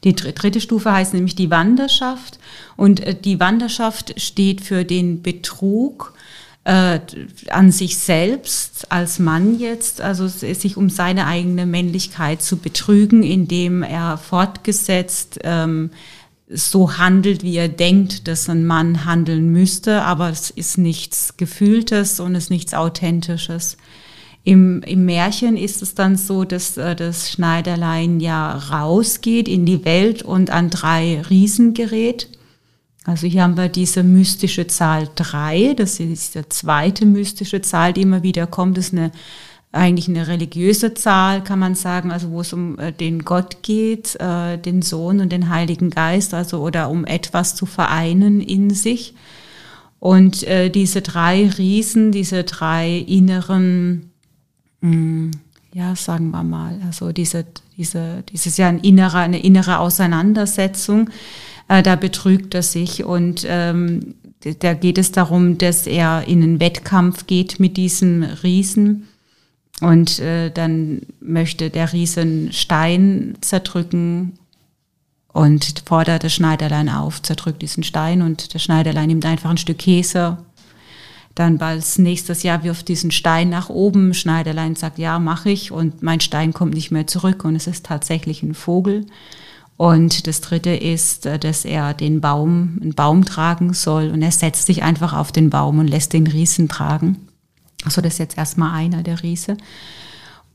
Die 0.03 0.15
dritte 0.15 0.61
Stufe 0.61 0.91
heißt 0.91 1.13
nämlich 1.13 1.35
die 1.35 1.51
Wanderschaft 1.51 2.39
und 2.75 2.99
äh, 3.01 3.15
die 3.15 3.39
Wanderschaft 3.39 4.19
steht 4.21 4.61
für 4.61 4.85
den 4.85 5.21
Betrug 5.21 6.13
äh, 6.67 6.99
an 7.49 7.71
sich 7.71 7.97
selbst 7.97 8.91
als 8.91 9.19
Mann 9.19 9.57
jetzt, 9.57 10.01
also 10.01 10.27
sich 10.27 10.75
um 10.75 10.89
seine 10.89 11.25
eigene 11.25 11.65
Männlichkeit 11.65 12.41
zu 12.41 12.57
betrügen, 12.57 13.23
indem 13.23 13.83
er 13.83 14.17
fortgesetzt 14.17 15.39
ähm, 15.43 15.91
so 16.49 16.97
handelt, 16.97 17.43
wie 17.43 17.55
er 17.55 17.69
denkt, 17.69 18.27
dass 18.27 18.49
ein 18.49 18.65
Mann 18.65 19.05
handeln 19.05 19.49
müsste, 19.51 20.03
aber 20.03 20.29
es 20.29 20.49
ist 20.49 20.77
nichts 20.77 21.35
Gefühltes 21.37 22.19
und 22.19 22.35
es 22.35 22.45
ist 22.45 22.49
nichts 22.49 22.73
Authentisches. 22.73 23.77
Im, 24.47 24.81
Im 24.83 25.03
Märchen 25.03 25.57
ist 25.57 25.81
es 25.81 25.93
dann 25.93 26.15
so, 26.15 26.45
dass 26.45 26.77
äh, 26.77 26.95
das 26.95 27.29
Schneiderlein 27.29 28.21
ja 28.21 28.53
rausgeht 28.53 29.49
in 29.49 29.65
die 29.65 29.83
Welt 29.83 30.23
und 30.23 30.51
an 30.51 30.69
drei 30.69 31.21
Riesen 31.29 31.73
gerät. 31.73 32.29
Also 33.03 33.27
hier 33.27 33.43
haben 33.43 33.57
wir 33.57 33.67
diese 33.67 34.03
mystische 34.03 34.65
Zahl 34.67 35.09
drei. 35.15 35.73
Das 35.75 35.99
ist 35.99 36.35
die 36.35 36.47
zweite 36.47 37.05
mystische 37.05 37.59
Zahl, 37.59 37.91
die 37.91 38.03
immer 38.03 38.23
wieder 38.23 38.47
kommt. 38.47 38.77
Das 38.77 38.85
ist 38.85 38.93
eine, 38.93 39.11
eigentlich 39.73 40.07
eine 40.07 40.29
religiöse 40.29 40.93
Zahl, 40.93 41.43
kann 41.43 41.59
man 41.59 41.75
sagen, 41.75 42.13
also 42.13 42.31
wo 42.31 42.39
es 42.39 42.53
um 42.53 42.79
äh, 42.79 42.93
den 42.93 43.25
Gott 43.25 43.63
geht, 43.63 44.15
äh, 44.21 44.57
den 44.57 44.81
Sohn 44.81 45.19
und 45.19 45.33
den 45.33 45.49
Heiligen 45.49 45.89
Geist, 45.89 46.33
also 46.33 46.61
oder 46.61 46.89
um 46.89 47.03
etwas 47.03 47.55
zu 47.55 47.65
vereinen 47.65 48.39
in 48.39 48.69
sich. 48.69 49.13
Und 49.99 50.43
äh, 50.43 50.69
diese 50.69 51.01
drei 51.01 51.49
Riesen, 51.49 52.13
diese 52.13 52.45
drei 52.45 52.95
inneren, 52.95 54.13
mh, 54.81 54.91
hm, 54.91 55.31
ja, 55.73 55.95
sagen 55.95 56.31
wir 56.31 56.43
mal, 56.43 56.79
also 56.85 57.11
diese, 57.11 57.45
diese, 57.77 58.23
dieses 58.31 58.57
ja 58.57 58.67
ein 58.67 58.79
innerer, 58.79 59.19
eine 59.19 59.39
innere 59.39 59.79
Auseinandersetzung, 59.79 61.09
äh, 61.67 61.83
da 61.83 61.95
betrügt 61.95 62.55
er 62.55 62.63
sich 62.63 63.03
und 63.03 63.45
ähm, 63.47 64.15
da 64.59 64.73
geht 64.73 64.97
es 64.97 65.11
darum, 65.11 65.57
dass 65.57 65.87
er 65.87 66.23
in 66.27 66.41
einen 66.41 66.59
Wettkampf 66.59 67.27
geht 67.27 67.59
mit 67.59 67.77
diesem 67.77 68.23
Riesen 68.23 69.07
und 69.81 70.19
äh, 70.19 70.49
dann 70.51 71.01
möchte 71.19 71.69
der 71.69 71.93
Riesen 71.93 72.51
Stein 72.53 73.37
zerdrücken 73.41 74.39
und 75.27 75.83
fordert 75.85 76.23
das 76.23 76.33
Schneiderlein 76.33 76.89
auf, 76.89 77.21
zerdrückt 77.21 77.61
diesen 77.61 77.83
Stein 77.83 78.21
und 78.21 78.53
der 78.53 78.59
Schneiderlein 78.59 79.07
nimmt 79.07 79.25
einfach 79.25 79.51
ein 79.51 79.57
Stück 79.57 79.79
Käse. 79.79 80.37
Dann 81.37 81.61
als 81.61 81.99
nächstes 81.99 82.41
Jahr 82.41 82.63
wirft 82.63 82.87
diesen 82.87 83.11
Stein 83.11 83.49
nach 83.49 83.69
oben. 83.69 84.15
Schneiderlein 84.15 84.75
sagt, 84.75 84.97
ja, 84.97 85.19
mache 85.19 85.51
ich. 85.51 85.71
Und 85.71 86.01
mein 86.01 86.19
Stein 86.19 86.51
kommt 86.51 86.73
nicht 86.73 86.89
mehr 86.89 87.05
zurück 87.05 87.45
und 87.45 87.55
es 87.55 87.67
ist 87.67 87.85
tatsächlich 87.85 88.41
ein 88.41 88.55
Vogel. 88.55 89.05
Und 89.77 90.25
das 90.25 90.41
dritte 90.41 90.71
ist, 90.71 91.27
äh, 91.27 91.37
dass 91.37 91.63
er 91.63 91.93
den 91.93 92.21
Baum, 92.21 92.79
einen 92.81 92.95
Baum 92.95 93.23
tragen 93.23 93.75
soll 93.75 94.09
und 94.09 94.23
er 94.23 94.31
setzt 94.31 94.65
sich 94.65 94.81
einfach 94.81 95.13
auf 95.13 95.31
den 95.31 95.51
Baum 95.51 95.77
und 95.77 95.87
lässt 95.87 96.13
den 96.13 96.25
Riesen 96.25 96.69
tragen. 96.69 97.27
Also 97.85 98.01
das 98.01 98.13
ist 98.13 98.19
jetzt 98.19 98.37
erstmal 98.39 98.73
einer 98.73 99.03
der 99.03 99.21
Riese. 99.21 99.57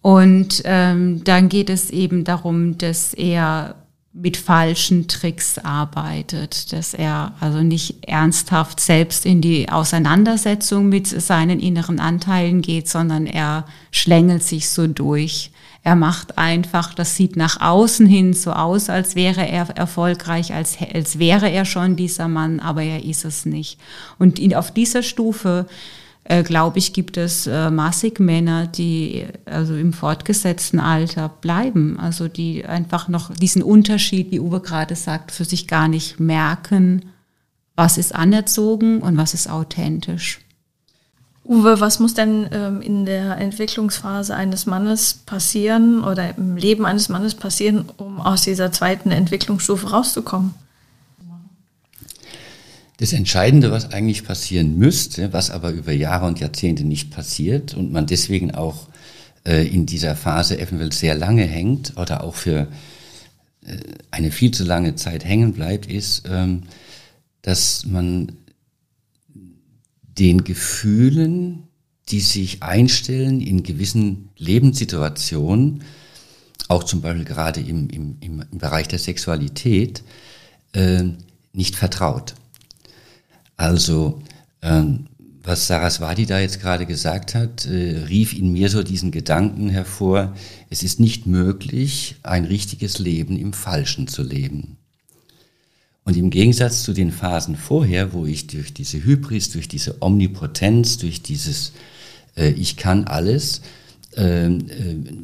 Und 0.01 0.63
ähm, 0.65 1.23
dann 1.23 1.49
geht 1.49 1.71
es 1.71 1.91
eben 1.91 2.25
darum, 2.25 2.77
dass 2.77 3.15
er 3.15 3.77
mit 4.15 4.37
falschen 4.37 5.09
Tricks 5.09 5.59
arbeitet, 5.59 6.73
dass 6.73 6.93
er 6.93 7.33
also 7.41 7.63
nicht 7.63 8.07
ernsthaft 8.07 8.79
selbst 8.79 9.25
in 9.25 9.41
die 9.41 9.71
Auseinandersetzung 9.71 10.89
mit 10.89 11.07
seinen 11.07 11.61
inneren 11.61 11.99
Anteilen 11.99 12.61
geht, 12.61 12.89
sondern 12.89 13.27
er 13.27 13.65
schlängelt 13.91 14.43
sich 14.43 14.69
so 14.69 14.87
durch. 14.87 15.51
Er 15.83 15.97
macht 15.97 16.39
einfach, 16.39 16.95
das 16.95 17.17
sieht 17.17 17.37
nach 17.37 17.61
außen 17.61 18.07
hin 18.07 18.35
so 18.35 18.53
aus, 18.53 18.91
als 18.91 19.17
wäre 19.17 19.49
er 19.49 19.71
erfolgreich, 19.71 20.53
als, 20.53 20.77
als 20.93 21.19
wäre 21.19 21.51
er 21.51 21.65
schon 21.65 21.97
dieser 21.97 22.29
Mann, 22.29 22.61
aber 22.61 22.83
er 22.83 23.03
ist 23.05 23.25
es 23.25 23.47
nicht. 23.47 23.81
Und 24.19 24.39
ihn 24.39 24.55
auf 24.55 24.71
dieser 24.71 25.03
Stufe 25.03 25.67
äh, 26.25 26.43
glaube 26.43 26.79
ich, 26.79 26.93
gibt 26.93 27.17
es 27.17 27.47
äh, 27.47 27.71
massig 27.71 28.21
Männer, 28.21 28.67
die 28.67 29.27
also 29.45 29.75
im 29.75 29.93
fortgesetzten 29.93 30.79
Alter 30.79 31.29
bleiben, 31.29 31.99
also 31.99 32.29
die 32.29 32.65
einfach 32.65 33.09
noch 33.09 33.35
diesen 33.35 33.63
Unterschied, 33.63 34.31
wie 34.31 34.41
Uwe 34.41 34.61
gerade 34.61 34.95
sagt, 34.95 35.33
für 35.33 35.45
sich 35.45 35.67
gar 35.67 35.89
nicht 35.89 36.21
merken, 36.21 37.07
was 37.75 37.99
ist 37.99 38.15
anerzogen 38.15 39.01
und 39.01 39.17
was 39.17 39.35
ist 39.35 39.51
authentisch. 39.51 40.41
Uwe, 41.45 41.81
was 41.81 41.99
muss 41.99 42.15
denn 42.15 42.49
ähm, 42.53 42.81
in 42.81 43.05
der 43.05 43.39
Entwicklungsphase 43.39 44.35
eines 44.35 44.67
Mannes 44.67 45.15
passieren 45.27 46.05
oder 46.05 46.37
im 46.39 46.57
Leben 46.57 46.87
eines 46.87 47.09
Mannes 47.09 47.35
passieren, 47.35 47.87
um 47.97 48.21
aus 48.21 48.43
dieser 48.43 48.71
zweiten 48.71 49.11
Entwicklungsstufe 49.11 49.91
rauszukommen? 49.91 50.55
Das 53.03 53.13
Entscheidende, 53.13 53.73
was 53.73 53.91
eigentlich 53.91 54.23
passieren 54.23 54.79
müsste, 54.79 55.33
was 55.33 55.51
aber 55.51 55.73
über 55.73 55.91
Jahre 55.91 56.25
und 56.25 56.39
Jahrzehnte 56.39 56.85
nicht 56.85 57.11
passiert 57.11 57.75
und 57.75 57.91
man 57.91 58.07
deswegen 58.07 58.55
auch 58.55 58.87
äh, 59.45 59.67
in 59.67 59.87
dieser 59.87 60.15
Phase 60.15 60.61
eventuell 60.61 60.93
sehr 60.93 61.17
lange 61.17 61.43
hängt 61.43 61.97
oder 61.97 62.23
auch 62.23 62.37
für 62.37 62.69
äh, 63.67 63.77
eine 64.13 64.31
viel 64.31 64.53
zu 64.53 64.63
lange 64.63 64.95
Zeit 64.95 65.25
hängen 65.25 65.53
bleibt, 65.53 65.87
ist, 65.87 66.29
ähm, 66.31 66.63
dass 67.43 67.87
man 67.87 68.37
den 70.05 70.45
Gefühlen, 70.45 71.65
die 72.09 72.21
sich 72.21 72.63
einstellen 72.63 73.41
in 73.41 73.65
gewissen 73.65 74.29
Lebenssituationen, 74.37 75.83
auch 76.69 76.85
zum 76.85 77.01
Beispiel 77.01 77.25
gerade 77.25 77.59
im, 77.63 77.91
im, 77.91 78.17
im 78.21 78.59
Bereich 78.59 78.87
der 78.87 79.01
Sexualität, 79.01 80.05
äh, 80.73 81.03
nicht 81.53 81.75
vertraut. 81.75 82.37
Also, 83.57 84.23
ähm, 84.63 85.07
was 85.43 85.67
Saraswati 85.67 86.27
da 86.27 86.39
jetzt 86.39 86.61
gerade 86.61 86.87
gesagt 86.87 87.35
hat, 87.35 87.67
äh, 87.67 88.05
rief 88.09 88.33
in 88.33 88.53
mir 88.53 88.69
so 88.69 88.83
diesen 88.83 89.11
Gedanken 89.11 89.71
hervor, 89.71 90.35
es 90.71 90.83
ist 90.83 91.01
nicht 91.01 91.27
möglich, 91.27 92.17
ein 92.23 92.45
richtiges 92.45 92.99
Leben 92.99 93.37
im 93.37 93.53
Falschen 93.53 94.07
zu 94.07 94.23
leben. 94.23 94.77
Und 96.05 96.17
im 96.17 96.31
Gegensatz 96.31 96.83
zu 96.83 96.93
den 96.93 97.13
Phasen 97.13 97.57
vorher, 97.57 98.13
wo 98.13 98.27
ich 98.27 98.49
durch 98.49 98.75
diese 98.75 99.05
Hybris, 99.05 99.51
durch 99.51 99.69
diese 99.69 100.03
Omnipotenz, 100.03 100.99
durch 100.99 101.23
dieses 101.23 101.73
äh, 102.37 102.51
Ich 102.51 102.77
kann 102.77 103.05
alles, 103.05 103.63
äh, 104.17 104.47
äh, 104.47 104.61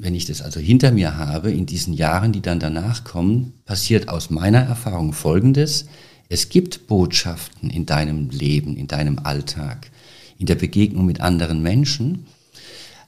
wenn 0.00 0.14
ich 0.14 0.26
das 0.26 0.40
also 0.40 0.60
hinter 0.60 0.92
mir 0.92 1.16
habe, 1.16 1.50
in 1.50 1.66
diesen 1.66 1.94
Jahren, 1.94 2.32
die 2.32 2.42
dann 2.42 2.60
danach 2.60 3.04
kommen, 3.04 3.54
passiert 3.64 4.08
aus 4.08 4.30
meiner 4.30 4.60
Erfahrung 4.60 5.12
Folgendes. 5.12 5.86
Es 6.28 6.48
gibt 6.50 6.86
Botschaften 6.86 7.70
in 7.70 7.86
deinem 7.86 8.30
Leben, 8.30 8.76
in 8.76 8.86
deinem 8.86 9.18
Alltag, 9.20 9.90
in 10.38 10.46
der 10.46 10.56
Begegnung 10.56 11.06
mit 11.06 11.20
anderen 11.20 11.62
Menschen, 11.62 12.26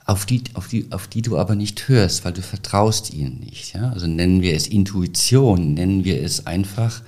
auf 0.06 0.26
die, 0.26 0.42
auf 0.54 0.68
die, 0.68 0.90
auf 0.90 1.06
die 1.06 1.22
du 1.22 1.38
aber 1.38 1.54
nicht 1.54 1.88
hörst, 1.88 2.24
weil 2.24 2.32
du 2.32 2.42
vertraust 2.42 3.12
ihnen 3.12 3.40
nicht. 3.40 3.74
Ja? 3.74 3.90
Also 3.90 4.06
nennen 4.06 4.42
wir 4.42 4.54
es 4.54 4.66
Intuition, 4.66 5.74
nennen 5.74 6.04
wir 6.04 6.22
es 6.22 6.46
einfach 6.46 7.02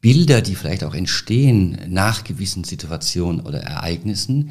Bilder, 0.00 0.40
die 0.40 0.54
vielleicht 0.54 0.84
auch 0.84 0.94
entstehen 0.94 1.78
nach 1.88 2.24
gewissen 2.24 2.64
Situationen 2.64 3.40
oder 3.40 3.62
Ereignissen, 3.62 4.50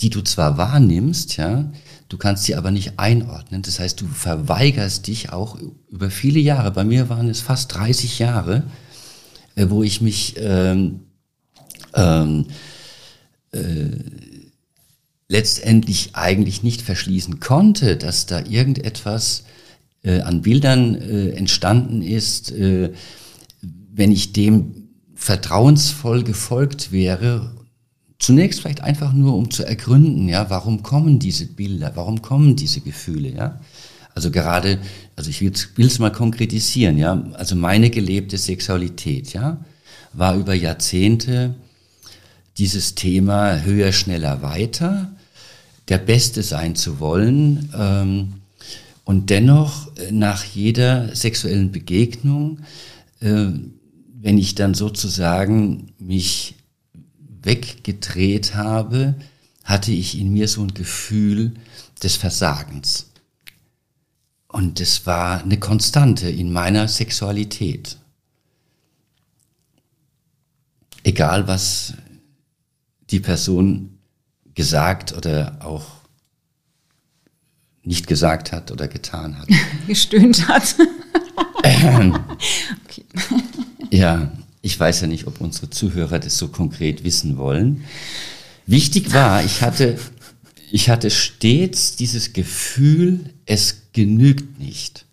die 0.00 0.10
du 0.10 0.22
zwar 0.22 0.56
wahrnimmst, 0.56 1.36
ja, 1.36 1.70
du 2.08 2.18
kannst 2.18 2.44
sie 2.44 2.56
aber 2.56 2.70
nicht 2.70 2.98
einordnen. 2.98 3.62
Das 3.62 3.78
heißt, 3.78 4.00
du 4.00 4.06
verweigerst 4.06 5.06
dich 5.06 5.32
auch 5.32 5.58
über 5.90 6.10
viele 6.10 6.40
Jahre. 6.40 6.72
Bei 6.72 6.84
mir 6.84 7.08
waren 7.08 7.28
es 7.28 7.40
fast 7.40 7.74
30 7.74 8.18
Jahre, 8.18 8.64
wo 9.56 9.82
ich 9.82 10.00
mich 10.00 10.34
ähm, 10.38 11.00
ähm, 11.94 12.46
äh, 13.52 13.60
letztendlich 15.28 16.10
eigentlich 16.14 16.62
nicht 16.62 16.82
verschließen 16.82 17.40
konnte, 17.40 17.96
dass 17.96 18.26
da 18.26 18.44
irgendetwas 18.44 19.44
äh, 20.02 20.20
an 20.20 20.42
Bildern 20.42 20.94
äh, 20.94 21.30
entstanden 21.30 22.02
ist, 22.02 22.52
äh, 22.52 22.92
wenn 23.60 24.12
ich 24.12 24.32
dem 24.32 24.88
vertrauensvoll 25.14 26.24
gefolgt 26.24 26.92
wäre, 26.92 27.52
zunächst 28.18 28.60
vielleicht 28.60 28.82
einfach 28.82 29.12
nur 29.12 29.34
um 29.34 29.50
zu 29.50 29.64
ergründen, 29.64 30.28
ja, 30.28 30.50
warum 30.50 30.82
kommen 30.82 31.18
diese 31.18 31.46
Bilder, 31.46 31.92
warum 31.94 32.22
kommen 32.22 32.56
diese 32.56 32.80
Gefühle, 32.80 33.30
ja? 33.30 33.60
Also 34.14 34.30
gerade, 34.30 34.78
also 35.16 35.30
ich 35.30 35.40
will 35.40 35.86
es 35.86 35.98
mal 35.98 36.12
konkretisieren, 36.12 36.98
ja. 36.98 37.24
Also 37.34 37.56
meine 37.56 37.90
gelebte 37.90 38.38
Sexualität, 38.38 39.32
ja, 39.32 39.64
war 40.12 40.36
über 40.36 40.54
Jahrzehnte 40.54 41.54
dieses 42.58 42.94
Thema 42.94 43.62
höher, 43.62 43.92
schneller, 43.92 44.42
weiter, 44.42 45.12
der 45.88 45.98
Beste 45.98 46.42
sein 46.42 46.76
zu 46.76 47.00
wollen 47.00 47.70
ähm, 47.76 48.34
und 49.04 49.30
dennoch 49.30 49.96
äh, 49.96 50.12
nach 50.12 50.44
jeder 50.44 51.14
sexuellen 51.14 51.72
Begegnung, 51.72 52.60
äh, 53.20 53.46
wenn 54.20 54.38
ich 54.38 54.54
dann 54.54 54.74
sozusagen 54.74 55.92
mich 55.98 56.54
weggedreht 57.42 58.54
habe, 58.54 59.14
hatte 59.64 59.90
ich 59.90 60.18
in 60.18 60.32
mir 60.32 60.46
so 60.46 60.62
ein 60.62 60.74
Gefühl 60.74 61.52
des 62.02 62.16
Versagens. 62.16 63.11
Und 64.52 64.80
das 64.80 65.06
war 65.06 65.42
eine 65.42 65.58
Konstante 65.58 66.28
in 66.28 66.52
meiner 66.52 66.86
Sexualität. 66.86 67.96
Egal 71.02 71.48
was 71.48 71.94
die 73.10 73.18
Person 73.18 73.98
gesagt 74.54 75.16
oder 75.16 75.58
auch 75.60 75.86
nicht 77.82 78.06
gesagt 78.06 78.52
hat 78.52 78.70
oder 78.70 78.88
getan 78.88 79.38
hat. 79.38 79.48
Gestöhnt 79.86 80.46
hat. 80.48 80.76
Ähm, 81.64 82.18
okay. 82.84 83.04
Ja, 83.90 84.32
ich 84.62 84.80
weiß 84.80 85.02
ja 85.02 85.06
nicht, 85.06 85.26
ob 85.26 85.42
unsere 85.42 85.68
Zuhörer 85.68 86.18
das 86.18 86.38
so 86.38 86.48
konkret 86.48 87.04
wissen 87.04 87.36
wollen. 87.36 87.84
Wichtig 88.64 89.12
war, 89.12 89.44
ich 89.44 89.60
hatte, 89.60 89.98
ich 90.70 90.88
hatte 90.88 91.10
stets 91.10 91.94
dieses 91.96 92.32
Gefühl, 92.32 93.34
es 93.44 93.81
genügt 93.92 94.58
nicht. 94.58 95.06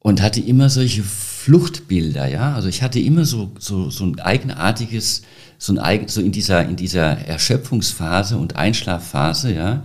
Und 0.00 0.20
hatte 0.20 0.40
immer 0.40 0.68
solche 0.68 1.02
Fluchtbilder, 1.02 2.26
ja. 2.26 2.54
Also 2.54 2.68
ich 2.68 2.82
hatte 2.82 3.00
immer 3.00 3.24
so, 3.24 3.52
so, 3.58 3.90
so 3.90 4.04
ein 4.04 4.20
eigenartiges, 4.20 5.22
so 5.58 5.72
ein 5.72 5.78
eigen, 5.78 6.08
so 6.08 6.20
in 6.20 6.32
dieser, 6.32 6.66
in 6.68 6.76
dieser 6.76 7.18
Erschöpfungsphase 7.18 8.36
und 8.36 8.56
Einschlafphase, 8.56 9.54
ja, 9.54 9.84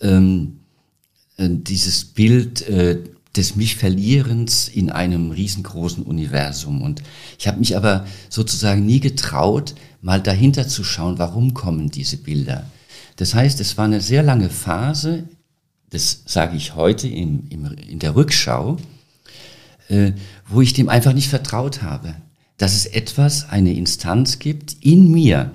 ähm, 0.00 0.60
äh, 1.36 1.48
dieses 1.50 2.04
Bild 2.04 2.62
äh, 2.62 2.98
des 3.36 3.54
mich 3.54 3.76
Verlierens 3.76 4.68
in 4.68 4.90
einem 4.90 5.30
riesengroßen 5.30 6.02
Universum. 6.02 6.82
Und 6.82 7.02
ich 7.38 7.46
habe 7.46 7.58
mich 7.58 7.76
aber 7.76 8.06
sozusagen 8.28 8.84
nie 8.84 9.00
getraut, 9.00 9.74
mal 10.02 10.20
dahinter 10.20 10.66
zu 10.66 10.82
schauen, 10.84 11.18
warum 11.18 11.54
kommen 11.54 11.90
diese 11.90 12.16
Bilder. 12.16 12.66
Das 13.16 13.34
heißt, 13.34 13.60
es 13.60 13.78
war 13.78 13.84
eine 13.84 14.00
sehr 14.00 14.22
lange 14.22 14.50
Phase, 14.50 15.24
das 15.90 16.22
sage 16.26 16.56
ich 16.56 16.74
heute 16.74 17.08
im, 17.08 17.44
im, 17.50 17.66
in 17.72 17.98
der 17.98 18.14
Rückschau, 18.16 18.78
äh, 19.88 20.12
wo 20.48 20.60
ich 20.60 20.72
dem 20.72 20.88
einfach 20.88 21.12
nicht 21.12 21.28
vertraut 21.28 21.82
habe, 21.82 22.14
dass 22.56 22.74
es 22.74 22.86
etwas, 22.86 23.48
eine 23.48 23.74
Instanz 23.74 24.38
gibt 24.38 24.76
in 24.80 25.10
mir, 25.10 25.52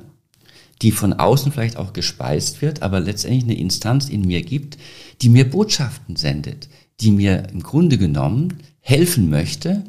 die 0.82 0.92
von 0.92 1.14
außen 1.14 1.52
vielleicht 1.52 1.78
auch 1.78 1.94
gespeist 1.94 2.62
wird, 2.62 2.82
aber 2.82 3.00
letztendlich 3.00 3.44
eine 3.44 3.58
Instanz 3.58 4.10
in 4.10 4.22
mir 4.22 4.42
gibt, 4.42 4.78
die 5.22 5.30
mir 5.30 5.50
Botschaften 5.50 6.16
sendet, 6.16 6.68
die 7.00 7.12
mir 7.12 7.48
im 7.50 7.64
Grunde 7.64 7.98
genommen 7.98 8.58
helfen 8.82 9.30
möchte, 9.30 9.84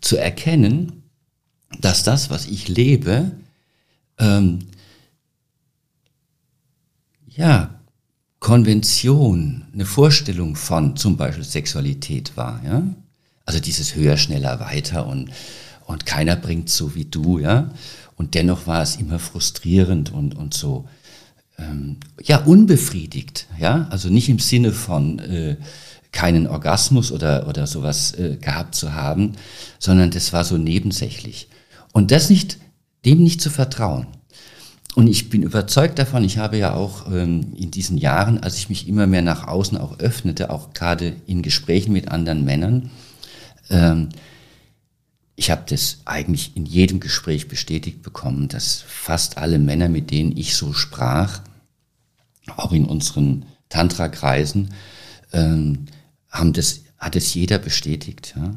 zu 0.00 0.16
erkennen, 0.16 1.02
dass 1.80 2.02
das, 2.02 2.30
was 2.30 2.46
ich 2.46 2.68
lebe, 2.68 3.32
ähm, 4.18 4.60
ja, 7.26 7.77
Konvention, 8.40 9.64
eine 9.72 9.84
Vorstellung 9.84 10.54
von 10.54 10.96
zum 10.96 11.16
Beispiel 11.16 11.44
Sexualität 11.44 12.36
war, 12.36 12.60
ja. 12.64 12.82
Also 13.44 13.60
dieses 13.60 13.94
höher, 13.94 14.16
schneller, 14.16 14.60
weiter 14.60 15.06
und, 15.06 15.30
und 15.86 16.04
keiner 16.04 16.36
bringt 16.36 16.68
so 16.68 16.94
wie 16.94 17.06
du, 17.06 17.38
ja. 17.38 17.70
Und 18.16 18.34
dennoch 18.34 18.66
war 18.66 18.82
es 18.82 18.96
immer 18.96 19.18
frustrierend 19.18 20.12
und, 20.12 20.36
und 20.36 20.54
so, 20.54 20.86
ähm, 21.58 21.96
ja, 22.22 22.38
unbefriedigt, 22.38 23.46
ja. 23.58 23.88
Also 23.90 24.08
nicht 24.08 24.28
im 24.28 24.38
Sinne 24.38 24.72
von, 24.72 25.18
äh, 25.18 25.56
keinen 26.12 26.46
Orgasmus 26.46 27.12
oder, 27.12 27.48
oder 27.48 27.66
sowas 27.66 28.12
äh, 28.14 28.36
gehabt 28.40 28.74
zu 28.74 28.94
haben, 28.94 29.32
sondern 29.78 30.10
das 30.10 30.32
war 30.32 30.44
so 30.44 30.56
nebensächlich. 30.56 31.48
Und 31.92 32.10
das 32.10 32.30
nicht, 32.30 32.58
dem 33.04 33.22
nicht 33.22 33.40
zu 33.40 33.50
vertrauen. 33.50 34.06
Und 34.98 35.06
ich 35.06 35.30
bin 35.30 35.44
überzeugt 35.44 36.00
davon, 36.00 36.24
ich 36.24 36.38
habe 36.38 36.58
ja 36.58 36.74
auch 36.74 37.06
ähm, 37.06 37.52
in 37.54 37.70
diesen 37.70 37.98
Jahren, 37.98 38.40
als 38.40 38.58
ich 38.58 38.68
mich 38.68 38.88
immer 38.88 39.06
mehr 39.06 39.22
nach 39.22 39.46
außen 39.46 39.78
auch 39.78 40.00
öffnete, 40.00 40.50
auch 40.50 40.72
gerade 40.72 41.14
in 41.24 41.42
Gesprächen 41.42 41.92
mit 41.92 42.08
anderen 42.08 42.44
Männern, 42.44 42.90
ähm, 43.70 44.08
ich 45.36 45.52
habe 45.52 45.62
das 45.68 45.98
eigentlich 46.04 46.56
in 46.56 46.66
jedem 46.66 46.98
Gespräch 46.98 47.46
bestätigt 47.46 48.02
bekommen, 48.02 48.48
dass 48.48 48.82
fast 48.88 49.38
alle 49.38 49.60
Männer, 49.60 49.88
mit 49.88 50.10
denen 50.10 50.36
ich 50.36 50.56
so 50.56 50.72
sprach, 50.72 51.42
auch 52.56 52.72
in 52.72 52.84
unseren 52.84 53.46
Tantra-Kreisen, 53.68 54.74
ähm, 55.32 55.86
haben 56.28 56.52
das, 56.52 56.80
hat 56.98 57.14
es 57.14 57.32
jeder 57.34 57.58
bestätigt. 57.58 58.34
Ja. 58.36 58.52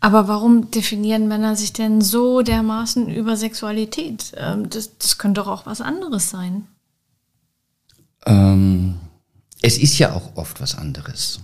Aber 0.00 0.28
warum 0.28 0.70
definieren 0.70 1.28
Männer 1.28 1.56
sich 1.56 1.74
denn 1.74 2.00
so 2.00 2.40
dermaßen 2.40 3.08
über 3.08 3.36
Sexualität? 3.36 4.32
Ähm, 4.36 4.70
das, 4.70 4.96
das 4.96 5.18
könnte 5.18 5.42
doch 5.42 5.48
auch 5.48 5.66
was 5.66 5.82
anderes 5.82 6.30
sein. 6.30 6.66
Ähm, 8.24 8.96
es 9.60 9.76
ist 9.76 9.98
ja 9.98 10.14
auch 10.14 10.36
oft 10.36 10.60
was 10.60 10.76
anderes. 10.76 11.40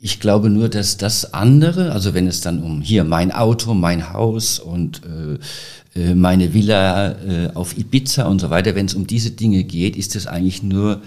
Ich 0.00 0.20
glaube 0.20 0.48
nur, 0.48 0.68
dass 0.68 0.96
das 0.96 1.34
andere, 1.34 1.90
also 1.90 2.14
wenn 2.14 2.28
es 2.28 2.40
dann 2.40 2.62
um 2.62 2.80
hier 2.80 3.02
mein 3.02 3.32
Auto, 3.32 3.74
mein 3.74 4.12
Haus 4.12 4.60
und 4.60 5.02
äh, 5.04 6.00
äh 6.00 6.14
meine 6.14 6.54
Villa 6.54 7.10
äh, 7.20 7.50
auf 7.54 7.76
Ibiza 7.76 8.26
und 8.26 8.40
so 8.40 8.48
weiter, 8.48 8.76
wenn 8.76 8.86
es 8.86 8.94
um 8.94 9.08
diese 9.08 9.32
Dinge 9.32 9.64
geht, 9.64 9.96
ist 9.96 10.14
es 10.14 10.28
eigentlich 10.28 10.62
nur 10.62 11.02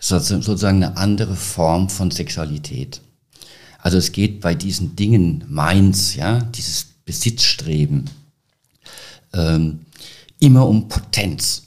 sozusagen 0.00 0.82
eine 0.82 0.96
andere 0.96 1.36
Form 1.36 1.90
von 1.90 2.10
Sexualität. 2.10 3.02
Also 3.82 3.98
es 3.98 4.12
geht 4.12 4.40
bei 4.40 4.54
diesen 4.54 4.94
Dingen 4.94 5.44
meins, 5.48 6.14
ja, 6.14 6.38
dieses 6.40 6.86
Besitzstreben, 7.04 8.08
ähm, 9.34 9.80
immer 10.38 10.68
um 10.68 10.88
Potenz. 10.88 11.64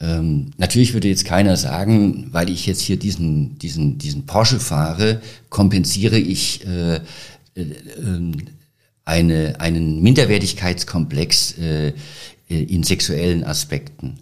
Ähm, 0.00 0.50
natürlich 0.58 0.92
würde 0.92 1.08
jetzt 1.08 1.24
keiner 1.24 1.56
sagen, 1.56 2.28
weil 2.30 2.50
ich 2.50 2.66
jetzt 2.66 2.82
hier 2.82 2.98
diesen, 2.98 3.58
diesen, 3.58 3.96
diesen 3.96 4.26
Porsche 4.26 4.60
fahre, 4.60 5.22
kompensiere 5.48 6.18
ich 6.18 6.66
äh, 6.66 6.96
äh, 6.96 7.00
ähm, 7.54 8.32
eine, 9.06 9.58
einen 9.60 10.02
Minderwertigkeitskomplex 10.02 11.56
äh, 11.58 11.94
in 12.48 12.82
sexuellen 12.82 13.44
Aspekten. 13.44 14.18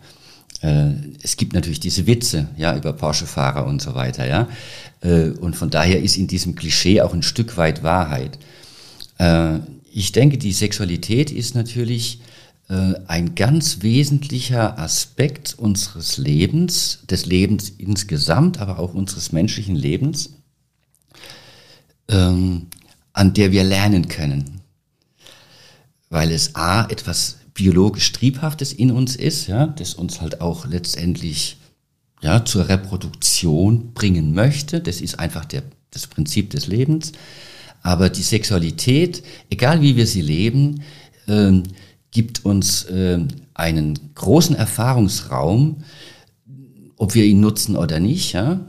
Äh, 0.63 0.93
es 1.23 1.37
gibt 1.37 1.53
natürlich 1.53 1.81
diese 1.81 2.07
Witze, 2.07 2.49
ja, 2.57 2.77
über 2.77 2.93
Porsche-Fahrer 2.93 3.67
und 3.67 3.83
so 3.83 3.95
weiter, 3.95 4.27
ja. 4.27 4.49
Äh, 5.01 5.31
und 5.31 5.57
von 5.57 5.71
daher 5.71 6.01
ist 6.01 6.17
in 6.17 6.29
diesem 6.29 6.55
Klischee 6.55 7.03
auch 7.03 7.13
ein 7.13 7.23
Stück 7.23 7.57
weit 7.57 7.83
Wahrheit. 7.83 8.39
Äh, 9.19 9.59
ich 9.93 10.13
denke, 10.13 10.39
die 10.39 10.53
Sexualität 10.53 11.31
ist 11.31 11.55
natürlich 11.55 12.21
ein 13.07 13.35
ganz 13.35 13.83
wesentlicher 13.83 14.79
Aspekt 14.79 15.57
unseres 15.59 16.17
Lebens, 16.17 17.01
des 17.11 17.27
Lebens 17.27 17.69
insgesamt, 17.69 18.61
aber 18.61 18.79
auch 18.79 18.95
unseres 18.95 19.31
menschlichen 19.31 19.77
Lebens, 19.77 20.31
ähm, 22.09 22.69
an 23.13 23.35
der 23.35 23.53
wir 23.53 23.65
lernen 23.65 24.09
können. 24.09 24.63
Weil 26.09 26.31
es 26.31 26.55
A, 26.55 26.87
etwas 26.87 27.37
biologisch 27.55 28.13
Triebhaftes 28.13 28.73
in 28.73 28.91
uns 28.91 29.17
ist, 29.17 29.47
ja, 29.47 29.67
das 29.67 29.95
uns 29.95 30.21
halt 30.21 30.41
auch 30.41 30.67
letztendlich 30.67 31.59
ja, 32.23 32.45
zur 32.45 32.69
Reproduktion 32.69 33.93
bringen 33.93 34.33
möchte. 34.33 34.81
Das 34.81 35.01
ist 35.01 35.19
einfach 35.19 35.45
der, 35.45 35.63
das 35.91 36.07
Prinzip 36.07 36.51
des 36.51 36.67
Lebens. 36.67 37.13
Aber 37.83 38.09
die 38.09 38.23
Sexualität, 38.23 39.23
egal 39.51 39.83
wie 39.83 39.97
wir 39.97 40.07
sie 40.07 40.23
leben, 40.23 40.83
äh, 41.27 41.53
gibt 42.13 42.45
uns 42.45 42.85
äh, 42.85 43.19
einen 43.55 43.99
großen 44.15 44.55
Erfahrungsraum, 44.55 45.83
ob 46.97 47.15
wir 47.15 47.25
ihn 47.25 47.41
nutzen 47.41 47.77
oder 47.77 47.99
nicht. 47.99 48.33
Ja? 48.33 48.61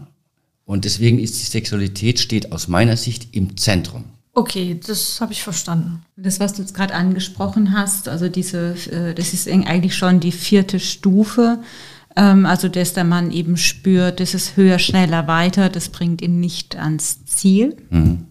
Und 0.65 0.86
deswegen 0.86 1.19
ist 1.19 1.39
die 1.39 1.46
Sexualität 1.46 2.19
steht 2.19 2.52
aus 2.52 2.67
meiner 2.67 2.98
Sicht 2.98 3.36
im 3.36 3.56
Zentrum. 3.58 4.06
Okay, 4.36 4.80
das 4.86 5.22
habe 5.22 5.32
ich 5.32 5.43
verstanden. 5.43 6.04
Das, 6.15 6.39
was 6.39 6.54
du 6.54 6.63
jetzt 6.63 6.74
gerade 6.74 6.96
angesprochen 6.96 7.72
hast, 7.72 8.10
also 8.10 8.30
diese, 8.30 8.76
äh, 8.91 9.13
das 9.13 9.34
ist 9.34 9.48
eigentlich 9.48 9.96
schon 9.96 10.19
die 10.19 10.32
vierte 10.32 10.80
Stufe. 10.80 11.60
Ähm, 12.15 12.48
also, 12.48 12.67
dass 12.67 12.93
der 12.93 13.04
Mann 13.04 13.30
eben 13.30 13.58
spürt, 13.58 14.19
das 14.19 14.34
ist 14.34 14.58
höher, 14.58 14.80
schneller, 14.80 15.28
weiter, 15.28 15.69
das 15.69 15.89
bringt 15.89 16.24
ihn 16.24 16.39
nicht 16.39 16.76
ans 16.76 17.26
Ziel. 17.26 17.78
Mhm. 17.91 18.26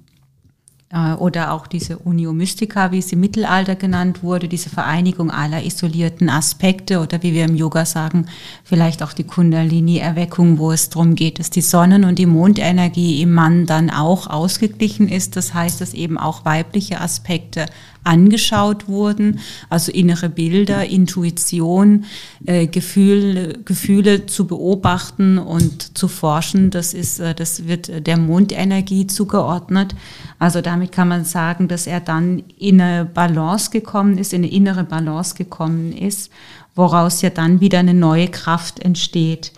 Äh, 0.92 1.14
oder 1.14 1.52
auch 1.52 1.66
diese 1.66 1.98
Unio 1.98 2.33
Mystica, 2.33 2.92
wie 2.92 3.00
sie 3.00 3.14
im 3.14 3.20
Mittelalter 3.20 3.76
genannt 3.76 4.22
wurde, 4.22 4.46
diese 4.46 4.68
Vereinigung 4.68 5.31
aller 5.31 5.64
isolierten 5.64 6.28
Aspekte 6.28 7.00
oder 7.00 7.22
wie 7.22 7.33
wir 7.33 7.46
im 7.46 7.57
Yoga 7.57 7.87
sagen, 7.87 8.26
vielleicht 8.62 9.02
auch 9.02 9.14
die 9.14 9.24
Kundalini-Erweckung, 9.24 10.59
wo 10.59 10.70
es 10.70 10.90
darum 10.90 11.14
geht, 11.14 11.38
dass 11.38 11.48
die 11.48 11.62
Sonnen- 11.62 12.05
und 12.05 12.18
die 12.18 12.26
Mondenergie 12.26 13.22
im 13.22 13.33
Mann 13.33 13.64
dann 13.64 13.88
auch 13.88 14.26
ausgeglichen 14.26 15.09
ist. 15.09 15.37
Das 15.37 15.55
heißt, 15.55 15.81
dass 15.81 15.94
eben 15.94 16.18
auch 16.18 16.44
weibliche 16.44 17.00
Aspekte 17.00 17.66
angeschaut 18.04 18.88
wurden, 18.88 19.38
also 19.68 19.92
innere 19.92 20.28
Bilder, 20.28 20.84
Intuition, 20.84 22.04
äh, 22.46 22.66
Gefühl, 22.66 23.60
Gefühle 23.64 24.26
zu 24.26 24.46
beobachten 24.46 25.38
und 25.38 25.96
zu 25.96 26.08
forschen. 26.08 26.70
Das 26.70 26.94
ist, 26.94 27.20
äh, 27.20 27.34
das 27.34 27.66
wird 27.66 28.06
der 28.06 28.16
Mondenergie 28.16 29.06
zugeordnet. 29.06 29.94
Also 30.38 30.60
damit 30.60 30.92
kann 30.92 31.08
man 31.08 31.24
sagen, 31.24 31.68
dass 31.68 31.86
er 31.86 32.00
dann 32.00 32.42
in 32.58 32.80
eine 32.80 33.04
Balance 33.04 33.70
gekommen 33.70 34.18
ist, 34.18 34.32
in 34.32 34.42
eine 34.42 34.52
innere 34.52 34.84
Balance 34.84 35.34
gekommen 35.34 35.92
ist, 35.92 36.30
woraus 36.74 37.22
ja 37.22 37.30
dann 37.30 37.60
wieder 37.60 37.78
eine 37.78 37.94
neue 37.94 38.28
Kraft 38.28 38.80
entsteht. 38.80 39.52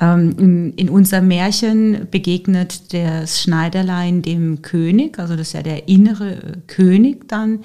Ähm, 0.00 0.72
in 0.76 0.88
unserem 0.88 1.28
Märchen 1.28 2.08
begegnet 2.10 2.94
das 2.94 3.42
Schneiderlein 3.42 4.22
dem 4.22 4.62
König, 4.62 5.18
also 5.18 5.36
das 5.36 5.48
ist 5.48 5.52
ja 5.52 5.62
der 5.62 5.88
innere 5.88 6.62
König 6.66 7.28
dann, 7.28 7.60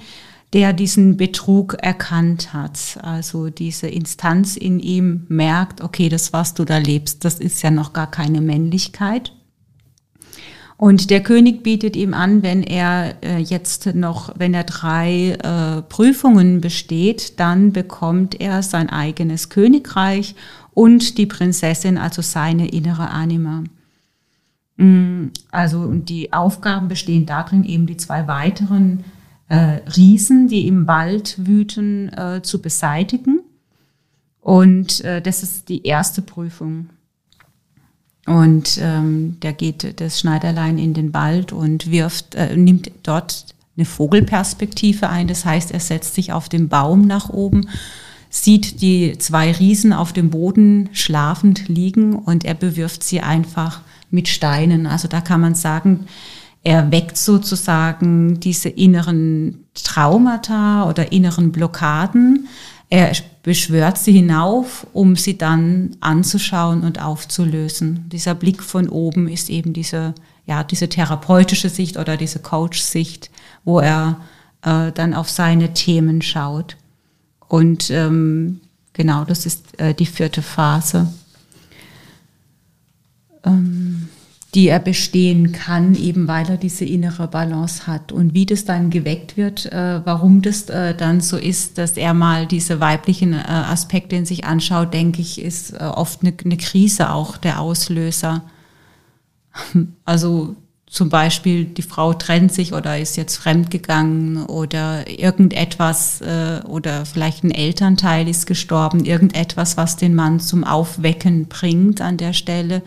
der 0.52 0.72
diesen 0.72 1.16
Betrug 1.16 1.74
erkannt 1.80 2.52
hat. 2.52 2.98
Also 3.02 3.48
diese 3.48 3.88
Instanz 3.88 4.56
in 4.56 4.80
ihm 4.80 5.26
merkt, 5.28 5.80
okay, 5.80 6.08
das, 6.08 6.32
was 6.32 6.54
du 6.54 6.64
da 6.64 6.78
lebst, 6.78 7.24
das 7.24 7.40
ist 7.40 7.62
ja 7.62 7.70
noch 7.70 7.92
gar 7.92 8.10
keine 8.10 8.40
Männlichkeit. 8.40 9.32
Und 10.78 11.08
der 11.08 11.22
König 11.22 11.62
bietet 11.62 11.96
ihm 11.96 12.12
an, 12.12 12.42
wenn 12.42 12.62
er 12.62 13.14
äh, 13.22 13.38
jetzt 13.38 13.94
noch, 13.94 14.34
wenn 14.36 14.52
er 14.52 14.64
drei 14.64 15.30
äh, 15.30 15.80
Prüfungen 15.82 16.60
besteht, 16.60 17.40
dann 17.40 17.72
bekommt 17.72 18.38
er 18.40 18.62
sein 18.62 18.90
eigenes 18.90 19.48
Königreich 19.48 20.34
und 20.76 21.16
die 21.16 21.24
Prinzessin, 21.24 21.96
also 21.96 22.20
seine 22.20 22.68
innere 22.68 23.08
Anima. 23.08 23.64
Mm, 24.76 25.28
also 25.50 25.90
die 25.90 26.34
Aufgaben 26.34 26.88
bestehen 26.88 27.24
darin, 27.24 27.64
eben 27.64 27.86
die 27.86 27.96
zwei 27.96 28.28
weiteren 28.28 29.02
äh, 29.48 29.80
Riesen, 29.96 30.48
die 30.48 30.68
im 30.68 30.86
Wald 30.86 31.46
wüten, 31.46 32.10
äh, 32.12 32.42
zu 32.42 32.60
beseitigen. 32.60 33.40
Und 34.42 35.00
äh, 35.00 35.22
das 35.22 35.42
ist 35.42 35.70
die 35.70 35.86
erste 35.86 36.20
Prüfung. 36.20 36.90
Und 38.26 38.78
ähm, 38.82 39.40
der 39.40 39.54
geht 39.54 39.98
das 39.98 40.20
Schneiderlein 40.20 40.76
in 40.76 40.92
den 40.92 41.14
Wald 41.14 41.54
und 41.54 41.90
wirft, 41.90 42.34
äh, 42.34 42.54
nimmt 42.54 42.90
dort 43.02 43.46
eine 43.78 43.86
Vogelperspektive 43.86 45.08
ein. 45.08 45.26
Das 45.26 45.46
heißt, 45.46 45.70
er 45.70 45.80
setzt 45.80 46.14
sich 46.14 46.34
auf 46.34 46.50
den 46.50 46.68
Baum 46.68 47.06
nach 47.06 47.30
oben, 47.30 47.66
sieht 48.42 48.82
die 48.82 49.16
zwei 49.18 49.50
Riesen 49.50 49.92
auf 49.94 50.12
dem 50.12 50.28
Boden 50.28 50.90
schlafend 50.92 51.68
liegen 51.68 52.14
und 52.14 52.44
er 52.44 52.54
bewirft 52.54 53.02
sie 53.02 53.20
einfach 53.20 53.80
mit 54.10 54.28
Steinen. 54.28 54.86
Also 54.86 55.08
da 55.08 55.22
kann 55.22 55.40
man 55.40 55.54
sagen, 55.54 56.06
er 56.62 56.90
weckt 56.92 57.16
sozusagen 57.16 58.38
diese 58.40 58.68
inneren 58.68 59.64
Traumata 59.74 60.86
oder 60.88 61.12
inneren 61.12 61.50
Blockaden. 61.50 62.46
Er 62.90 63.12
beschwört 63.42 63.96
sie 63.96 64.12
hinauf, 64.12 64.86
um 64.92 65.16
sie 65.16 65.38
dann 65.38 65.96
anzuschauen 66.00 66.82
und 66.82 67.00
aufzulösen. 67.00 68.08
Dieser 68.12 68.34
Blick 68.34 68.62
von 68.62 68.90
oben 68.90 69.28
ist 69.28 69.48
eben 69.48 69.72
diese, 69.72 70.14
ja, 70.44 70.62
diese 70.62 70.88
therapeutische 70.88 71.70
Sicht 71.70 71.96
oder 71.96 72.18
diese 72.18 72.40
Coach-Sicht, 72.40 73.30
wo 73.64 73.80
er 73.80 74.20
äh, 74.62 74.92
dann 74.92 75.14
auf 75.14 75.30
seine 75.30 75.72
Themen 75.72 76.20
schaut. 76.20 76.76
Und 77.48 77.90
ähm, 77.90 78.60
genau, 78.92 79.24
das 79.24 79.46
ist 79.46 79.78
äh, 79.78 79.94
die 79.94 80.06
vierte 80.06 80.42
Phase. 80.42 81.12
Ähm, 83.44 84.08
die 84.56 84.68
er 84.68 84.78
bestehen 84.78 85.52
kann, 85.52 85.94
eben 85.94 86.28
weil 86.28 86.48
er 86.48 86.56
diese 86.56 86.86
innere 86.86 87.28
Balance 87.28 87.86
hat. 87.86 88.10
Und 88.10 88.32
wie 88.32 88.46
das 88.46 88.64
dann 88.64 88.88
geweckt 88.88 89.36
wird, 89.36 89.66
äh, 89.66 90.00
warum 90.02 90.40
das 90.40 90.70
äh, 90.70 90.94
dann 90.94 91.20
so 91.20 91.36
ist, 91.36 91.76
dass 91.76 91.98
er 91.98 92.14
mal 92.14 92.46
diese 92.46 92.80
weiblichen 92.80 93.34
äh, 93.34 93.42
Aspekte 93.44 94.16
in 94.16 94.24
sich 94.24 94.46
anschaut, 94.46 94.94
denke 94.94 95.20
ich, 95.20 95.42
ist 95.42 95.74
äh, 95.74 95.84
oft 95.84 96.22
eine, 96.22 96.32
eine 96.42 96.56
Krise 96.56 97.10
auch 97.10 97.36
der 97.36 97.60
Auslöser. 97.60 98.42
Also 100.04 100.56
zum 100.88 101.08
Beispiel 101.08 101.64
die 101.64 101.82
Frau 101.82 102.12
trennt 102.14 102.52
sich 102.52 102.72
oder 102.72 102.98
ist 102.98 103.16
jetzt 103.16 103.36
fremdgegangen 103.36 104.46
oder 104.46 105.10
irgendetwas 105.10 106.20
äh, 106.20 106.60
oder 106.66 107.04
vielleicht 107.04 107.42
ein 107.42 107.50
Elternteil 107.50 108.28
ist 108.28 108.46
gestorben, 108.46 109.04
irgendetwas, 109.04 109.76
was 109.76 109.96
den 109.96 110.14
Mann 110.14 110.38
zum 110.38 110.62
Aufwecken 110.62 111.46
bringt 111.46 112.00
an 112.00 112.16
der 112.16 112.32
Stelle. 112.32 112.82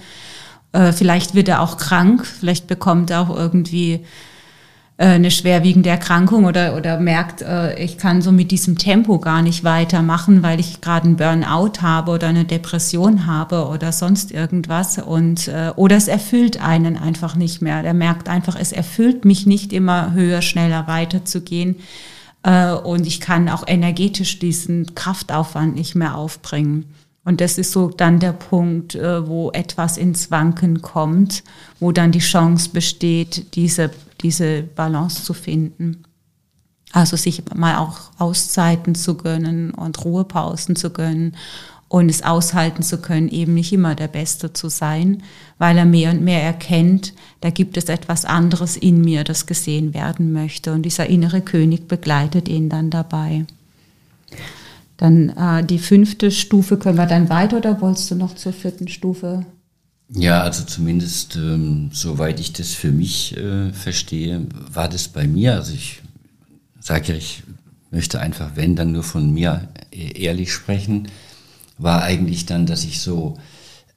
Äh, 0.71 0.93
vielleicht 0.93 1.35
wird 1.35 1.49
er 1.49 1.62
auch 1.62 1.77
krank, 1.77 2.25
vielleicht 2.25 2.67
bekommt 2.67 3.09
er 3.09 3.21
auch 3.21 3.35
irgendwie 3.35 4.05
eine 5.05 5.31
schwerwiegende 5.31 5.89
Erkrankung 5.89 6.43
oder, 6.43 6.75
oder 6.75 6.99
merkt, 6.99 7.41
äh, 7.41 7.81
ich 7.81 7.97
kann 7.97 8.21
so 8.21 8.33
mit 8.33 8.51
diesem 8.51 8.77
Tempo 8.77 9.19
gar 9.19 9.41
nicht 9.41 9.63
weitermachen, 9.63 10.43
weil 10.43 10.59
ich 10.59 10.81
gerade 10.81 11.05
einen 11.05 11.15
Burnout 11.15 11.81
habe 11.81 12.12
oder 12.12 12.27
eine 12.27 12.43
Depression 12.43 13.25
habe 13.25 13.67
oder 13.67 13.93
sonst 13.93 14.31
irgendwas. 14.31 14.97
Und, 14.97 15.47
äh, 15.47 15.71
oder 15.77 15.95
es 15.95 16.09
erfüllt 16.09 16.62
einen 16.62 16.97
einfach 16.97 17.38
nicht 17.38 17.62
mehr. 17.62 17.81
Der 17.81 17.93
merkt 17.93 18.27
einfach, 18.27 18.57
es 18.59 18.73
erfüllt 18.73 19.23
mich 19.23 19.45
nicht 19.45 19.71
immer 19.71 20.12
höher, 20.12 20.41
schneller 20.41 20.88
weiterzugehen. 20.88 21.77
Äh, 22.43 22.73
und 22.73 23.07
ich 23.07 23.21
kann 23.21 23.47
auch 23.47 23.63
energetisch 23.65 24.39
diesen 24.39 24.95
Kraftaufwand 24.95 25.75
nicht 25.75 25.95
mehr 25.95 26.15
aufbringen. 26.15 26.93
Und 27.23 27.39
das 27.39 27.57
ist 27.57 27.71
so 27.71 27.89
dann 27.89 28.19
der 28.19 28.33
Punkt, 28.33 28.95
äh, 28.95 29.25
wo 29.25 29.51
etwas 29.51 29.97
ins 29.97 30.29
Wanken 30.29 30.81
kommt, 30.81 31.43
wo 31.79 31.93
dann 31.93 32.12
die 32.12 32.19
Chance 32.19 32.71
besteht, 32.73 33.55
diese, 33.55 33.91
diese 34.21 34.63
Balance 34.63 35.23
zu 35.23 35.34
finden. 35.34 36.03
Also 36.91 37.17
sich 37.17 37.43
mal 37.55 37.77
auch 37.77 37.97
Auszeiten 38.17 38.95
zu 38.95 39.15
gönnen 39.15 39.71
und 39.71 40.03
Ruhepausen 40.03 40.75
zu 40.75 40.89
gönnen 40.89 41.36
und 41.88 42.10
es 42.10 42.23
aushalten 42.23 42.84
zu 42.84 42.99
können, 42.99 43.29
eben 43.29 43.55
nicht 43.55 43.73
immer 43.73 43.95
der 43.95 44.08
Beste 44.08 44.53
zu 44.53 44.69
sein, 44.69 45.23
weil 45.58 45.77
er 45.77 45.86
mehr 45.86 46.12
und 46.12 46.21
mehr 46.21 46.43
erkennt, 46.43 47.13
da 47.41 47.49
gibt 47.49 47.77
es 47.77 47.86
etwas 47.86 48.25
anderes 48.25 48.77
in 48.77 49.01
mir, 49.01 49.23
das 49.23 49.47
gesehen 49.47 49.93
werden 49.93 50.32
möchte. 50.32 50.71
Und 50.71 50.84
dieser 50.84 51.08
innere 51.08 51.41
König 51.41 51.88
begleitet 51.88 52.47
ihn 52.47 52.69
dann 52.69 52.91
dabei. 52.91 53.45
Dann 54.97 55.29
äh, 55.29 55.63
die 55.63 55.79
fünfte 55.79 56.29
Stufe 56.29 56.77
können 56.77 56.97
wir 56.97 57.08
dann 57.08 57.29
weiter 57.29 57.58
oder 57.58 57.82
wolltest 57.82 58.12
du 58.12 58.15
noch 58.15 58.36
zur 58.36 58.53
vierten 58.53 58.88
Stufe? 58.88 59.45
Ja, 60.11 60.41
also 60.41 60.63
zumindest 60.63 61.35
ähm, 61.35 61.91
soweit 61.93 62.39
ich 62.39 62.51
das 62.51 62.73
für 62.73 62.91
mich 62.91 63.37
äh, 63.37 63.71
verstehe, 63.73 64.47
war 64.71 64.89
das 64.89 65.07
bei 65.07 65.27
mir. 65.27 65.53
Also 65.53 65.73
ich 65.73 66.01
sage 66.79 67.13
ja, 67.13 67.15
ich 67.15 67.43
möchte 67.91 68.19
einfach, 68.19 68.55
wenn, 68.55 68.75
dann 68.75 68.91
nur 68.91 69.03
von 69.03 69.31
mir 69.31 69.69
e-, 69.91 70.19
ehrlich 70.19 70.51
sprechen, 70.51 71.09
war 71.77 72.01
eigentlich 72.01 72.47
dann, 72.47 72.65
dass 72.65 72.83
ich 72.85 73.01
so, 73.01 73.37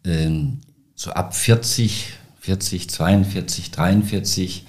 ähm, 0.04 0.60
so 0.94 1.12
ab 1.12 1.34
40, 1.34 2.12
40, 2.40 2.90
42, 2.90 3.70
43, 3.70 4.66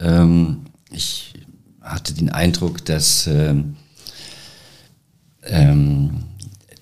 ähm, 0.00 0.66
ich 0.90 1.32
hatte 1.80 2.12
den 2.12 2.28
Eindruck, 2.28 2.84
dass 2.84 3.26
ähm, 3.26 3.76
ähm, 5.44 6.24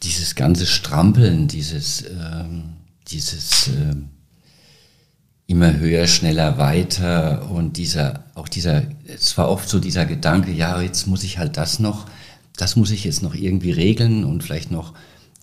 dieses 0.03 0.35
ganze 0.35 0.67
Strampeln, 0.67 1.47
dieses, 1.47 2.05
ähm, 2.11 2.76
dieses 3.09 3.69
ähm, 3.69 4.09
immer 5.47 5.79
höher, 5.79 6.07
schneller, 6.07 6.59
weiter 6.59 7.51
und 7.51 7.77
dieser, 7.77 8.25
auch 8.35 8.49
dieser, 8.49 8.83
es 9.07 9.39
war 9.39 9.49
oft 9.49 9.69
so 9.69 9.79
dieser 9.79 10.05
Gedanke, 10.05 10.51
ja, 10.53 10.81
jetzt 10.81 11.07
muss 11.07 11.23
ich 11.23 11.39
halt 11.39 11.57
das 11.57 11.79
noch, 11.79 12.07
das 12.57 12.75
muss 12.75 12.91
ich 12.91 13.05
jetzt 13.05 13.23
noch 13.23 13.35
irgendwie 13.35 13.71
regeln 13.71 14.25
und 14.25 14.43
vielleicht 14.43 14.71
noch, 14.71 14.93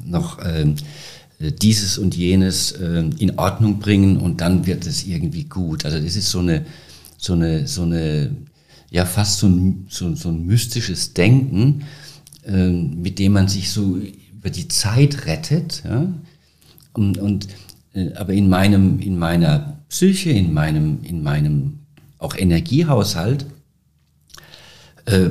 noch 0.04 0.40
ähm, 0.44 0.76
dieses 1.40 1.98
und 1.98 2.16
jenes 2.16 2.74
äh, 2.74 3.04
in 3.18 3.38
Ordnung 3.38 3.80
bringen 3.80 4.18
und 4.18 4.42
dann 4.42 4.66
wird 4.66 4.86
es 4.86 5.06
irgendwie 5.06 5.46
gut. 5.46 5.86
Also 5.86 6.00
das 6.00 6.16
ist 6.16 6.30
so 6.30 6.40
eine, 6.40 6.66
so 7.18 7.34
eine, 7.34 7.68
so 7.68 7.84
eine, 7.84 8.36
ja 8.92 9.06
fast 9.06 9.40
so 9.40 9.48
ein, 9.48 9.88
so, 9.90 10.14
so 10.16 10.30
ein 10.30 10.46
mystisches 10.46 11.14
Denken, 11.14 11.86
ähm, 12.46 13.02
mit 13.02 13.20
dem 13.20 13.34
man 13.34 13.48
sich 13.48 13.72
so 13.72 13.98
über 14.34 14.50
die 14.50 14.68
Zeit 14.68 15.26
rettet. 15.26 15.84
Ja? 15.86 16.14
Und, 16.94 17.18
und 17.18 17.48
äh, 17.94 18.14
aber 18.14 18.34
in 18.34 18.50
meinem, 18.50 19.00
in 19.00 19.18
meiner 19.18 19.78
Psyche, 19.90 20.32
in 20.32 20.54
meinem, 20.54 21.04
in 21.04 21.24
meinem 21.24 21.80
auch 22.18 22.36
Energiehaushalt 22.36 23.46
äh, 25.06 25.30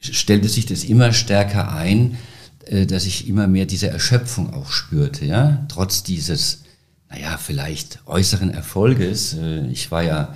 stellte 0.00 0.48
sich 0.48 0.66
das 0.66 0.84
immer 0.84 1.12
stärker 1.12 1.74
ein, 1.74 2.18
äh, 2.66 2.86
dass 2.86 3.06
ich 3.06 3.28
immer 3.28 3.46
mehr 3.46 3.66
diese 3.66 3.88
Erschöpfung 3.88 4.52
auch 4.52 4.70
spürte, 4.70 5.24
ja, 5.24 5.64
trotz 5.68 6.02
dieses, 6.02 6.64
naja, 7.10 7.38
vielleicht 7.38 8.00
äußeren 8.06 8.50
Erfolges. 8.50 9.34
Äh, 9.34 9.66
ich 9.68 9.90
war 9.90 10.02
ja 10.02 10.34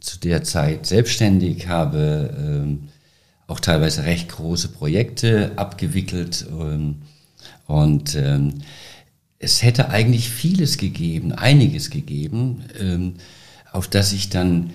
zu 0.00 0.18
der 0.18 0.44
Zeit 0.44 0.86
selbstständig, 0.86 1.68
habe 1.68 2.34
ähm, 2.38 2.88
auch 3.46 3.60
teilweise 3.60 4.04
recht 4.04 4.30
große 4.30 4.68
Projekte 4.68 5.52
abgewickelt. 5.56 6.46
Ähm, 6.50 7.02
und 7.66 8.14
ähm, 8.14 8.62
es 9.44 9.62
hätte 9.62 9.90
eigentlich 9.90 10.30
vieles 10.30 10.78
gegeben, 10.78 11.32
einiges 11.32 11.90
gegeben, 11.90 12.64
ähm, 12.78 13.14
auf 13.72 13.88
das 13.88 14.12
ich 14.12 14.30
dann, 14.30 14.70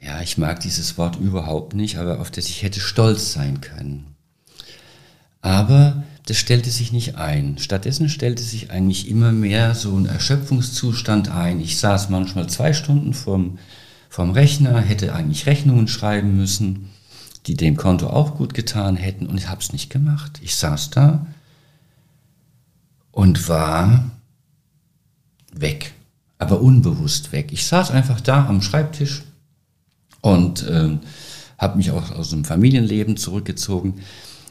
ja, 0.00 0.20
ich 0.22 0.38
mag 0.38 0.60
dieses 0.60 0.98
Wort 0.98 1.16
überhaupt 1.16 1.74
nicht, 1.74 1.96
aber 1.96 2.20
auf 2.20 2.30
das 2.30 2.48
ich 2.48 2.62
hätte 2.62 2.80
stolz 2.80 3.32
sein 3.32 3.60
können. 3.60 4.06
Aber 5.42 6.04
das 6.26 6.36
stellte 6.36 6.70
sich 6.70 6.92
nicht 6.92 7.16
ein. 7.16 7.58
Stattdessen 7.58 8.08
stellte 8.08 8.42
sich 8.42 8.70
eigentlich 8.70 9.08
immer 9.08 9.32
mehr 9.32 9.74
so 9.74 9.96
ein 9.96 10.06
Erschöpfungszustand 10.06 11.30
ein. 11.30 11.60
Ich 11.60 11.78
saß 11.78 12.10
manchmal 12.10 12.48
zwei 12.48 12.72
Stunden 12.72 13.14
vorm, 13.14 13.58
vorm 14.08 14.30
Rechner, 14.30 14.80
hätte 14.80 15.14
eigentlich 15.14 15.46
Rechnungen 15.46 15.88
schreiben 15.88 16.36
müssen 16.36 16.90
die 17.46 17.56
dem 17.56 17.76
Konto 17.76 18.08
auch 18.08 18.36
gut 18.36 18.54
getan 18.54 18.96
hätten 18.96 19.26
und 19.26 19.38
ich 19.38 19.48
habe 19.48 19.60
es 19.60 19.72
nicht 19.72 19.90
gemacht. 19.90 20.38
Ich 20.42 20.56
saß 20.56 20.90
da 20.90 21.26
und 23.12 23.48
war 23.48 24.10
weg, 25.52 25.92
aber 26.38 26.60
unbewusst 26.60 27.32
weg. 27.32 27.52
Ich 27.52 27.66
saß 27.66 27.90
einfach 27.90 28.20
da 28.20 28.46
am 28.46 28.62
Schreibtisch 28.62 29.22
und 30.20 30.62
äh, 30.68 30.98
habe 31.58 31.76
mich 31.76 31.90
auch 31.90 32.10
aus 32.12 32.30
dem 32.30 32.44
Familienleben 32.44 33.16
zurückgezogen. 33.16 34.00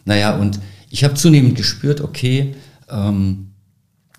Naja, 0.06 0.36
und 0.36 0.60
ich 0.90 1.04
habe 1.04 1.14
zunehmend 1.14 1.56
gespürt, 1.56 2.02
okay, 2.02 2.56
ähm, 2.90 3.52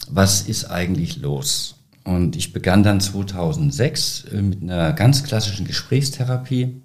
was 0.09 0.43
ist 0.43 0.65
eigentlich 0.67 1.19
los? 1.19 1.77
Und 2.05 2.35
ich 2.35 2.53
begann 2.53 2.83
dann 2.83 3.01
2006 3.01 4.25
äh, 4.33 4.43
mit 4.43 4.63
einer 4.63 4.93
ganz 4.93 5.23
klassischen 5.23 5.67
Gesprächstherapie 5.67 6.81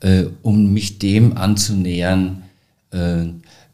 äh, 0.00 0.26
um 0.42 0.72
mich 0.72 0.98
dem 0.98 1.36
anzunähern, 1.36 2.42
äh, 2.90 3.26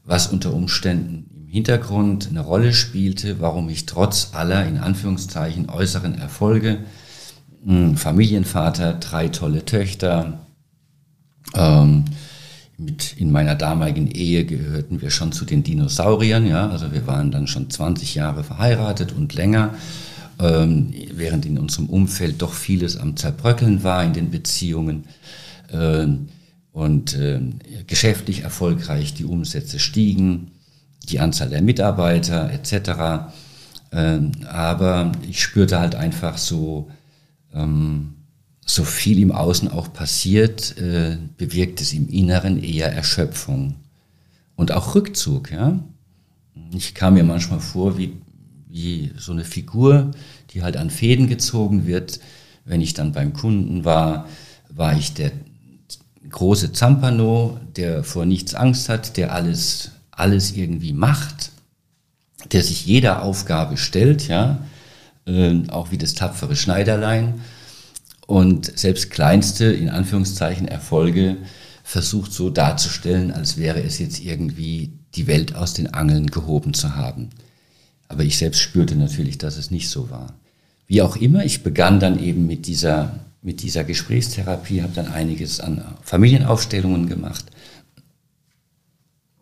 was 0.04 0.28
unter 0.28 0.52
Umständen 0.52 1.25
Hintergrund 1.56 2.28
eine 2.28 2.40
Rolle 2.40 2.74
spielte, 2.74 3.40
warum 3.40 3.70
ich 3.70 3.86
trotz 3.86 4.34
aller 4.34 4.66
in 4.66 4.76
Anführungszeichen 4.76 5.70
äußeren 5.70 6.18
Erfolge, 6.18 6.80
hm, 7.64 7.96
Familienvater, 7.96 8.92
drei 8.92 9.28
tolle 9.28 9.64
Töchter, 9.64 10.40
ähm, 11.54 12.04
mit, 12.76 13.16
in 13.16 13.32
meiner 13.32 13.54
damaligen 13.54 14.06
Ehe 14.06 14.44
gehörten 14.44 15.00
wir 15.00 15.08
schon 15.08 15.32
zu 15.32 15.46
den 15.46 15.62
Dinosauriern, 15.62 16.46
ja, 16.46 16.68
also 16.68 16.92
wir 16.92 17.06
waren 17.06 17.30
dann 17.30 17.46
schon 17.46 17.70
20 17.70 18.14
Jahre 18.14 18.44
verheiratet 18.44 19.12
und 19.16 19.32
länger, 19.32 19.72
ähm, 20.38 20.92
während 21.14 21.46
in 21.46 21.58
unserem 21.58 21.86
Umfeld 21.86 22.42
doch 22.42 22.52
vieles 22.52 22.98
am 22.98 23.16
Zerbröckeln 23.16 23.82
war 23.82 24.04
in 24.04 24.12
den 24.12 24.30
Beziehungen 24.30 25.04
ähm, 25.72 26.28
und 26.72 27.14
äh, 27.14 27.40
geschäftlich 27.86 28.42
erfolgreich, 28.42 29.14
die 29.14 29.24
Umsätze 29.24 29.78
stiegen, 29.78 30.50
die 31.08 31.20
Anzahl 31.20 31.50
der 31.50 31.62
Mitarbeiter 31.62 32.50
etc. 32.52 33.30
Ähm, 33.92 34.32
aber 34.48 35.12
ich 35.28 35.40
spürte 35.40 35.78
halt 35.78 35.94
einfach 35.94 36.38
so, 36.38 36.90
ähm, 37.54 38.14
so 38.64 38.84
viel 38.84 39.20
im 39.20 39.32
Außen 39.32 39.70
auch 39.70 39.92
passiert, 39.92 40.76
äh, 40.78 41.16
bewirkt 41.36 41.80
es 41.80 41.92
im 41.92 42.08
Inneren 42.08 42.62
eher 42.62 42.92
Erschöpfung 42.92 43.76
und 44.56 44.72
auch 44.72 44.94
Rückzug. 44.94 45.52
Ja? 45.52 45.78
Ich 46.72 46.94
kam 46.94 47.14
mir 47.14 47.24
manchmal 47.24 47.60
vor 47.60 47.96
wie, 47.96 48.16
wie 48.68 49.12
so 49.16 49.32
eine 49.32 49.44
Figur, 49.44 50.10
die 50.50 50.62
halt 50.62 50.76
an 50.76 50.90
Fäden 50.90 51.28
gezogen 51.28 51.86
wird. 51.86 52.18
Wenn 52.64 52.80
ich 52.80 52.94
dann 52.94 53.12
beim 53.12 53.32
Kunden 53.32 53.84
war, 53.84 54.26
war 54.68 54.98
ich 54.98 55.14
der 55.14 55.30
große 56.28 56.72
Zampano, 56.72 57.60
der 57.76 58.02
vor 58.02 58.26
nichts 58.26 58.54
Angst 58.54 58.88
hat, 58.88 59.16
der 59.16 59.32
alles, 59.32 59.92
alles 60.16 60.52
irgendwie 60.52 60.92
macht, 60.92 61.52
der 62.50 62.62
sich 62.62 62.86
jeder 62.86 63.22
Aufgabe 63.22 63.76
stellt, 63.76 64.26
ja, 64.28 64.58
äh, 65.26 65.62
auch 65.68 65.90
wie 65.90 65.98
das 65.98 66.14
tapfere 66.14 66.56
Schneiderlein 66.56 67.40
und 68.26 68.76
selbst 68.78 69.10
kleinste, 69.10 69.66
in 69.66 69.90
Anführungszeichen, 69.90 70.66
Erfolge 70.66 71.36
versucht 71.84 72.32
so 72.32 72.50
darzustellen, 72.50 73.30
als 73.30 73.58
wäre 73.58 73.82
es 73.82 73.98
jetzt 73.98 74.20
irgendwie 74.20 74.90
die 75.14 75.28
Welt 75.28 75.54
aus 75.54 75.74
den 75.74 75.94
Angeln 75.94 76.26
gehoben 76.28 76.74
zu 76.74 76.96
haben. 76.96 77.30
Aber 78.08 78.24
ich 78.24 78.38
selbst 78.38 78.60
spürte 78.60 78.96
natürlich, 78.96 79.38
dass 79.38 79.56
es 79.56 79.70
nicht 79.70 79.88
so 79.88 80.10
war. 80.10 80.34
Wie 80.88 81.02
auch 81.02 81.16
immer, 81.16 81.44
ich 81.44 81.62
begann 81.62 82.00
dann 82.00 82.22
eben 82.22 82.46
mit 82.46 82.66
dieser, 82.66 83.20
mit 83.42 83.62
dieser 83.62 83.84
Gesprächstherapie, 83.84 84.82
habe 84.82 84.92
dann 84.94 85.08
einiges 85.08 85.60
an 85.60 85.84
Familienaufstellungen 86.02 87.08
gemacht 87.08 87.44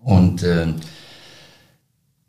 und 0.05 0.43
äh, 0.43 0.67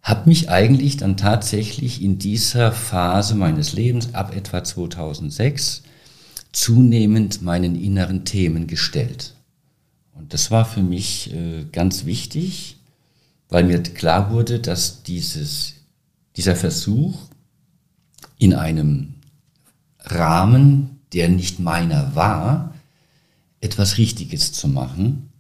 habe 0.02 0.30
mich 0.30 0.50
eigentlich 0.50 0.98
dann 0.98 1.18
tatsächlich 1.18 2.02
in 2.02 2.18
dieser 2.18 2.72
Phase 2.72 3.36
meines 3.36 3.74
Lebens 3.74 4.14
ab 4.14 4.36
etwa 4.36 4.64
2006 4.64 5.84
zunehmend 6.52 7.42
meinen 7.42 7.76
inneren 7.76 8.24
Themen 8.24 8.68
gestellt. 8.68 9.36
Und 10.14 10.34
das 10.34 10.50
war 10.52 10.64
für 10.64 10.82
mich 10.82 11.34
äh, 11.34 11.66
ganz 11.72 12.06
wichtig, 12.06 12.78
weil 13.50 13.66
mir 13.66 13.84
klar 13.84 14.32
wurde, 14.32 14.60
dass 14.60 15.04
dieses, 15.04 15.74
dieser 16.38 16.56
Versuch 16.56 17.20
in 18.38 18.54
einem 18.54 19.16
Rahmen, 20.00 21.02
der 21.14 21.28
nicht 21.30 21.60
meiner 21.60 22.16
war, 22.16 22.74
etwas 23.60 23.98
Richtiges 23.98 24.54
zu 24.54 24.68
machen, 24.68 25.32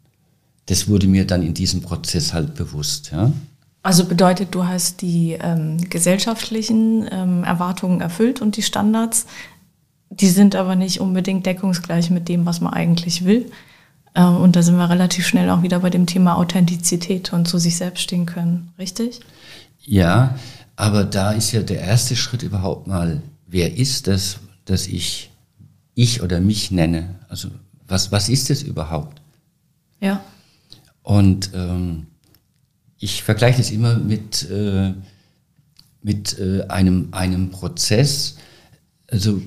das 0.67 0.87
wurde 0.87 1.07
mir 1.07 1.25
dann 1.25 1.43
in 1.43 1.53
diesem 1.53 1.81
Prozess 1.81 2.33
halt 2.33 2.55
bewusst. 2.55 3.11
Ja? 3.11 3.31
Also 3.83 4.05
bedeutet, 4.05 4.55
du 4.55 4.65
hast 4.65 5.01
die 5.01 5.37
ähm, 5.39 5.89
gesellschaftlichen 5.89 7.07
ähm, 7.11 7.43
Erwartungen 7.43 8.01
erfüllt 8.01 8.41
und 8.41 8.57
die 8.57 8.63
Standards, 8.63 9.27
die 10.09 10.29
sind 10.29 10.55
aber 10.55 10.75
nicht 10.75 10.99
unbedingt 10.99 11.45
deckungsgleich 11.45 12.09
mit 12.09 12.27
dem, 12.27 12.45
was 12.45 12.61
man 12.61 12.73
eigentlich 12.73 13.25
will. 13.25 13.51
Ähm, 14.15 14.37
und 14.37 14.55
da 14.55 14.63
sind 14.63 14.77
wir 14.77 14.89
relativ 14.89 15.27
schnell 15.27 15.49
auch 15.49 15.61
wieder 15.61 15.79
bei 15.79 15.89
dem 15.89 16.07
Thema 16.07 16.35
Authentizität 16.37 17.31
und 17.33 17.47
zu 17.47 17.59
sich 17.59 17.77
selbst 17.77 18.01
stehen 18.01 18.25
können, 18.25 18.71
richtig? 18.79 19.19
Ja, 19.83 20.39
aber 20.75 21.03
da 21.03 21.31
ist 21.31 21.51
ja 21.51 21.61
der 21.61 21.81
erste 21.81 22.15
Schritt 22.15 22.41
überhaupt 22.41 22.87
mal, 22.87 23.21
wer 23.45 23.77
ist 23.77 24.07
das, 24.07 24.39
dass 24.65 24.87
ich 24.87 25.31
ich 25.93 26.21
oder 26.21 26.39
mich 26.41 26.71
nenne? 26.71 27.15
Also 27.29 27.49
was, 27.87 28.11
was 28.11 28.29
ist 28.29 28.49
es 28.49 28.63
überhaupt? 28.63 29.21
Ja. 29.99 30.21
Und 31.05 31.51
ähm, 31.53 32.07
ich 32.97 33.21
vergleiche 33.21 33.59
das 33.59 33.69
immer 33.69 33.97
mit, 33.97 34.49
äh, 34.49 34.91
mit 36.01 36.39
äh, 36.39 36.63
einem, 36.67 37.09
einem 37.11 37.51
Prozess. 37.51 38.37
Also 39.07 39.39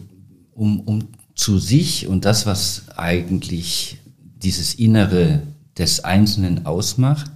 um, 0.54 0.80
um 0.80 1.08
zu 1.34 1.58
sich 1.58 2.06
und 2.06 2.24
das, 2.24 2.46
was 2.46 2.84
eigentlich 2.96 3.98
dieses 4.40 4.74
Innere 4.74 5.42
des 5.76 6.04
Einzelnen 6.04 6.64
ausmacht, 6.64 7.32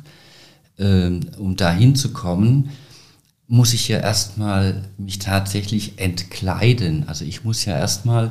ähm, 0.79 1.20
um 1.37 1.57
dahin 1.57 1.97
zu 1.97 2.12
kommen, 2.12 2.70
muss 3.49 3.75
ich 3.75 3.89
ja 3.89 3.99
erstmal 3.99 4.85
mich 4.99 5.18
tatsächlich 5.18 5.99
entkleiden. 5.99 7.09
Also 7.09 7.25
ich 7.25 7.43
muss 7.43 7.64
ja 7.64 7.77
erstmal 7.77 8.31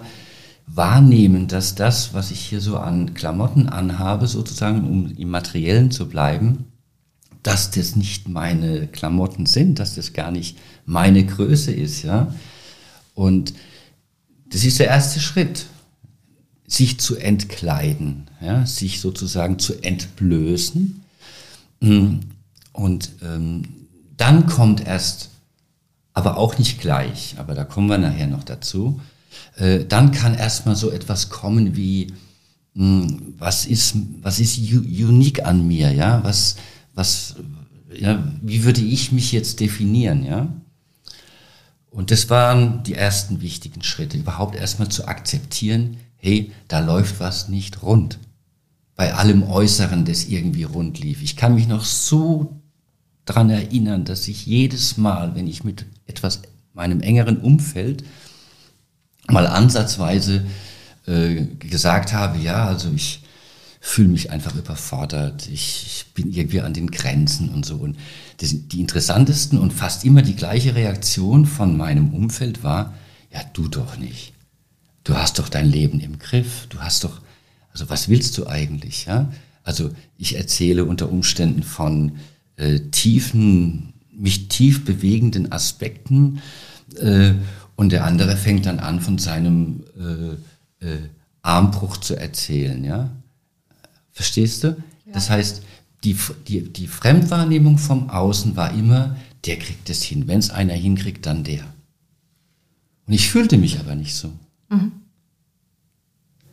wahrnehmen, 0.74 1.48
dass 1.48 1.76
das, 1.76 2.14
was 2.14 2.32
ich 2.32 2.40
hier 2.40 2.62
so 2.62 2.78
an 2.78 3.14
Klamotten 3.14 3.68
anhabe, 3.68 4.28
sozusagen, 4.28 4.88
um 4.90 5.12
im 5.16 5.30
Materiellen 5.30 5.92
zu 5.92 6.08
bleiben, 6.08 6.66
dass 7.44 7.72
das 7.72 7.96
nicht 7.96 8.30
meine 8.30 8.88
Klamotten 8.88 9.46
sind, 9.46 9.80
dass 9.80 9.96
das 9.96 10.14
gar 10.14 10.32
nicht 10.32 10.58
meine 10.86 11.26
Größe 11.26 11.72
ist, 11.72 12.04
ja. 12.04 12.34
Und 13.16 13.54
das 14.46 14.64
ist 14.64 14.80
der 14.80 14.88
erste 14.88 15.20
Schritt, 15.20 15.66
sich 16.68 17.00
zu 17.00 17.18
entkleiden, 17.18 18.30
ja, 18.40 18.66
sich 18.66 19.02
sozusagen 19.02 19.60
zu 19.60 19.84
entblößen. 19.84 21.04
Mm, 21.82 22.20
und 22.72 23.12
ähm, 23.24 23.64
dann 24.16 24.46
kommt 24.46 24.86
erst, 24.86 25.30
aber 26.14 26.38
auch 26.38 26.58
nicht 26.58 26.80
gleich, 26.80 27.36
aber 27.38 27.56
da 27.56 27.66
kommen 27.66 27.88
wir 27.88 27.98
nachher 27.98 28.28
noch 28.28 28.44
dazu, 28.44 29.02
dann 29.88 30.12
kann 30.12 30.34
erstmal 30.36 30.76
so 30.76 30.92
etwas 30.92 31.30
kommen 31.30 31.76
wie, 31.76 32.14
mh, 32.74 32.86
mm, 32.86 33.34
was 33.38 33.66
ist, 33.66 33.96
was 34.22 34.40
ist 34.40 34.58
unique 34.58 35.46
an 35.46 35.68
mir, 35.68 35.92
ja, 35.92 36.24
was, 36.24 36.56
was, 36.94 37.36
ja, 37.94 38.24
wie 38.42 38.64
würde 38.64 38.82
ich 38.82 39.12
mich 39.12 39.32
jetzt 39.32 39.60
definieren, 39.60 40.24
ja? 40.26 40.48
Und 41.92 42.10
das 42.10 42.30
waren 42.30 42.84
die 42.84 42.94
ersten 42.94 43.42
wichtigen 43.42 43.84
Schritte, 43.84 44.18
überhaupt 44.18 44.56
erstmal 44.56 44.88
zu 44.88 45.08
akzeptieren, 45.08 45.98
hey, 46.16 46.52
da 46.70 46.80
läuft 46.80 47.20
was 47.20 47.50
nicht 47.50 47.84
rund. 47.84 48.18
Bei 48.96 49.14
allem 49.14 49.44
Äußeren, 49.44 50.06
das 50.06 50.26
irgendwie 50.26 50.64
rund 50.64 51.00
lief. 51.00 51.22
Ich 51.22 51.36
kann 51.36 51.56
mich 51.56 51.68
noch 51.68 51.84
so 51.84 52.62
dran 53.26 53.50
erinnern, 53.50 54.06
dass 54.06 54.28
ich 54.30 54.46
jedes 54.46 54.98
Mal, 54.98 55.36
wenn 55.36 55.48
ich 55.48 55.66
mit 55.66 55.86
etwas, 56.06 56.42
meinem 56.74 57.02
engeren 57.02 57.38
Umfeld, 57.38 58.06
mal 59.28 59.48
ansatzweise 59.48 60.46
äh, 61.08 61.46
gesagt 61.60 62.14
habe, 62.14 62.40
ja, 62.40 62.66
also 62.66 62.92
ich 62.96 63.22
fühle 63.80 64.10
mich 64.10 64.30
einfach 64.30 64.56
überfordert, 64.56 65.48
ich, 65.52 65.86
ich, 65.86 66.06
bin 66.14 66.32
irgendwie 66.32 66.62
an 66.62 66.74
den 66.74 66.92
Grenzen 66.92 67.50
und 67.50 67.66
so. 67.66 67.78
Und 67.78 67.98
das, 68.38 68.54
die 68.54 68.80
interessantesten 68.80 69.58
und 69.58 69.74
fast 69.74 70.06
immer 70.06 70.22
die 70.22 70.36
gleiche 70.36 70.76
Reaktion 70.76 71.46
von 71.46 71.76
meinem 71.76 72.14
Umfeld 72.14 72.64
war, 72.64 72.94
ja, 73.34 73.42
du 73.54 73.68
doch 73.68 73.98
nicht. 73.98 74.34
Du 75.04 75.16
hast 75.16 75.40
doch 75.40 75.50
dein 75.50 75.70
Leben 75.70 76.00
im 76.00 76.20
Griff, 76.20 76.68
du 76.70 76.80
hast 76.80 77.04
doch, 77.04 77.22
also 77.74 77.90
was 77.90 78.08
willst 78.08 78.38
du 78.38 78.46
eigentlich, 78.46 79.06
ja? 79.06 79.32
Also 79.64 79.92
ich 80.18 80.36
erzähle 80.38 80.86
unter 80.86 81.10
Umständen 81.10 81.64
von 81.64 82.18
äh, 82.58 82.80
tiefen, 82.92 83.94
mich 84.12 84.48
tief 84.48 84.86
bewegenden 84.86 85.52
Aspekten 85.52 86.42
äh, 86.98 87.34
und 87.82 87.92
der 87.92 88.06
andere 88.06 88.38
fängt 88.38 88.68
dann 88.68 88.78
an, 88.78 89.02
von 89.02 89.18
seinem 89.18 89.84
äh, 89.98 90.86
äh 90.86 91.00
Armbruch 91.42 91.98
zu 91.98 92.16
erzählen, 92.16 92.84
ja? 92.84 93.10
Verstehst 94.12 94.64
du? 94.64 94.68
Ja. 94.68 94.76
Das 95.14 95.32
heißt, 95.32 95.64
die, 96.04 96.16
die, 96.48 96.72
die 96.72 96.86
Fremdwahrnehmung 96.86 97.80
vom 97.80 98.12
Außen 98.12 98.56
war 98.56 98.72
immer, 98.76 99.16
der 99.46 99.58
kriegt 99.58 99.90
es 99.90 100.04
hin. 100.04 100.28
Wenn 100.28 100.38
es 100.38 100.52
einer 100.52 100.76
hinkriegt, 100.76 101.26
dann 101.26 101.44
der. 101.44 101.64
Und 103.08 103.14
ich 103.14 103.32
fühlte 103.32 103.58
mich 103.58 103.80
aber 103.80 103.96
nicht 103.96 104.14
so. 104.14 104.32
Mhm. 104.70 104.92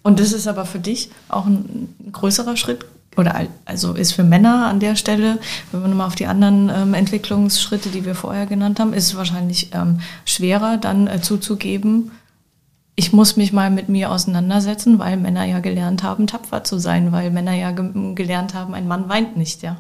Und 0.03 0.21
das 0.21 0.33
ist 0.33 0.47
aber 0.47 0.65
für 0.65 0.81
dich 0.81 1.11
auch 1.29 1.45
ein 1.45 1.95
größerer 2.11 2.57
Schritt 2.57 2.87
oder 3.17 3.47
also 3.65 3.95
ist 3.95 4.13
für 4.13 4.23
Männer 4.23 4.67
an 4.67 4.81
der 4.81 4.95
Stelle, 4.95 5.39
wenn 5.73 5.83
wir 5.83 5.89
nochmal 5.89 6.07
auf 6.07 6.15
die 6.15 6.27
anderen 6.27 6.71
ähm, 6.75 6.95
Entwicklungsschritte, 6.95 7.89
die 7.89 8.05
wir 8.05 8.15
vorher 8.15 8.47
genannt 8.47 8.79
haben, 8.79 8.93
ist 8.93 9.07
es 9.07 9.17
wahrscheinlich 9.17 9.75
ähm, 9.75 10.01
schwerer 10.25 10.77
dann 10.77 11.07
äh, 11.09 11.21
zuzugeben, 11.21 12.13
ich 12.99 13.13
muss 13.13 13.37
mich 13.37 13.53
mal 13.53 13.71
mit 13.71 13.89
mir 13.89 14.11
auseinandersetzen, 14.11 14.99
weil 14.99 15.17
Männer 15.17 15.45
ja 15.45 15.61
gelernt 15.61 16.03
haben, 16.03 16.27
tapfer 16.27 16.65
zu 16.65 16.81
sein, 16.81 17.13
weil 17.13 17.31
Männer 17.31 17.55
ja 17.55 17.71
ge 17.71 18.15
gelernt 18.17 18.55
haben, 18.55 18.75
ein 18.75 18.89
Mann 18.89 19.09
weint 19.09 19.37
nicht, 19.37 19.63
ja. 19.63 19.77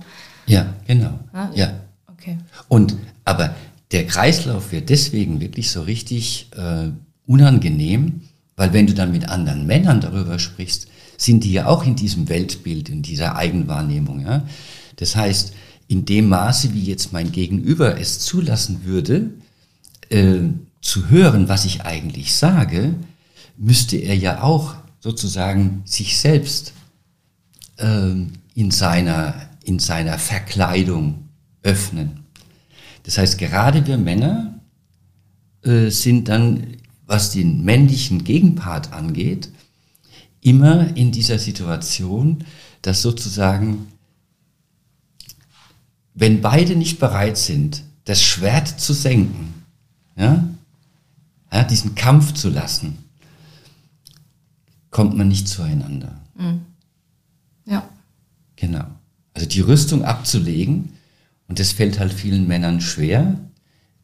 Ja, 0.46 0.66
genau. 0.86 1.18
Ah, 1.32 1.48
ja. 1.52 1.72
Okay. 2.06 2.38
Und 2.68 2.96
aber 3.24 3.56
der 3.90 4.06
Kreislauf 4.06 4.70
wird 4.70 4.88
deswegen 4.88 5.40
wirklich 5.40 5.70
so 5.72 5.82
richtig 5.82 6.50
äh, 6.56 6.90
unangenehm, 7.26 8.22
weil 8.54 8.72
wenn 8.72 8.86
du 8.86 8.94
dann 8.94 9.10
mit 9.10 9.28
anderen 9.28 9.66
Männern 9.66 10.00
darüber 10.00 10.38
sprichst, 10.38 10.88
sind 11.18 11.44
die 11.44 11.52
ja 11.52 11.66
auch 11.66 11.84
in 11.84 11.96
diesem 11.96 12.28
Weltbild, 12.28 12.88
in 12.88 13.02
dieser 13.02 13.36
Eigenwahrnehmung. 13.36 14.20
Ja? 14.20 14.46
Das 14.96 15.16
heißt, 15.16 15.52
in 15.88 16.04
dem 16.04 16.28
Maße, 16.28 16.72
wie 16.72 16.84
jetzt 16.84 17.12
mein 17.12 17.32
Gegenüber 17.32 18.00
es 18.00 18.20
zulassen 18.20 18.84
würde, 18.84 19.30
äh, 20.08 20.40
zu 20.80 21.10
hören, 21.10 21.48
was 21.48 21.64
ich 21.64 21.82
eigentlich 21.82 22.34
sage, 22.34 22.94
müsste 23.56 23.96
er 23.96 24.16
ja 24.16 24.42
auch 24.42 24.76
sozusagen 25.00 25.82
sich 25.84 26.18
selbst 26.18 26.72
äh, 27.78 28.12
in, 28.54 28.70
seiner, 28.70 29.34
in 29.64 29.78
seiner 29.78 30.18
Verkleidung 30.18 31.28
öffnen. 31.62 32.24
Das 33.02 33.18
heißt, 33.18 33.38
gerade 33.38 33.86
wir 33.86 33.98
Männer 33.98 34.60
äh, 35.62 35.90
sind 35.90 36.28
dann, 36.28 36.76
was 37.06 37.32
den 37.32 37.64
männlichen 37.64 38.22
Gegenpart 38.22 38.92
angeht, 38.92 39.48
immer 40.41 40.97
in 40.97 41.12
dieser 41.12 41.39
Situation, 41.39 42.45
dass 42.82 43.03
sozusagen, 43.03 43.89
wenn 46.14 46.41
beide 46.41 46.76
nicht 46.76 46.99
bereit 46.99 47.36
sind, 47.36 47.82
das 48.05 48.22
Schwert 48.22 48.68
zu 48.80 48.93
senken, 48.93 49.55
ja, 50.16 50.49
ja, 51.53 51.64
diesen 51.64 51.95
Kampf 51.95 52.34
zu 52.34 52.51
lassen, 52.51 52.99
kommt 54.91 55.16
man 55.16 55.28
nicht 55.28 55.49
zueinander. 55.49 56.20
Mhm. 56.36 56.61
Ja. 57.66 57.89
Genau. 58.57 58.86
Also 59.34 59.47
die 59.47 59.61
Rüstung 59.61 60.05
abzulegen, 60.05 60.93
und 61.47 61.59
das 61.59 61.72
fällt 61.72 61.99
halt 61.99 62.12
vielen 62.12 62.47
Männern 62.47 62.80
schwer, 62.80 63.39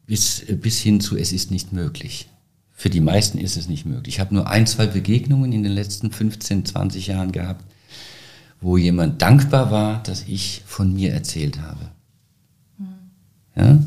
bis, 0.05 0.43
bis 0.61 0.79
hin 0.79 1.01
zu, 1.01 1.17
es 1.17 1.31
ist 1.31 1.51
nicht 1.51 1.73
möglich. 1.73 2.29
Für 2.77 2.89
die 2.89 2.99
meisten 2.99 3.37
ist 3.37 3.55
es 3.55 3.69
nicht 3.69 3.85
möglich. 3.85 4.15
Ich 4.15 4.19
habe 4.19 4.35
nur 4.35 4.49
ein, 4.49 4.67
zwei 4.67 4.85
Begegnungen 4.85 5.53
in 5.53 5.63
den 5.63 5.71
letzten 5.71 6.11
15, 6.11 6.65
20 6.65 7.07
Jahren 7.07 7.31
gehabt, 7.31 7.63
wo 8.59 8.77
jemand 8.77 9.21
dankbar 9.21 9.71
war, 9.71 10.03
dass 10.03 10.23
ich 10.27 10.61
von 10.65 10.93
mir 10.93 11.13
erzählt 11.13 11.61
habe. 11.61 11.89
Mhm. 12.77 12.85
Ja? 13.55 13.79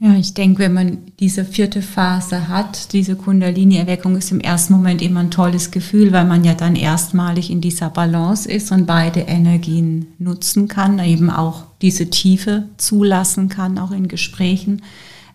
Ja, 0.00 0.14
ich 0.14 0.32
denke, 0.32 0.60
wenn 0.60 0.74
man 0.74 0.98
diese 1.18 1.44
vierte 1.44 1.82
Phase 1.82 2.46
hat, 2.46 2.92
diese 2.92 3.16
Kundalini-Erweckung 3.16 4.16
ist 4.16 4.30
im 4.30 4.38
ersten 4.38 4.74
Moment 4.74 5.02
immer 5.02 5.20
ein 5.20 5.32
tolles 5.32 5.72
Gefühl, 5.72 6.12
weil 6.12 6.24
man 6.24 6.44
ja 6.44 6.54
dann 6.54 6.76
erstmalig 6.76 7.50
in 7.50 7.60
dieser 7.60 7.90
Balance 7.90 8.48
ist 8.48 8.70
und 8.70 8.86
beide 8.86 9.22
Energien 9.22 10.06
nutzen 10.20 10.68
kann, 10.68 11.00
eben 11.00 11.30
auch 11.30 11.64
diese 11.82 12.10
Tiefe 12.10 12.68
zulassen 12.76 13.48
kann, 13.48 13.76
auch 13.76 13.90
in 13.90 14.06
Gesprächen 14.06 14.82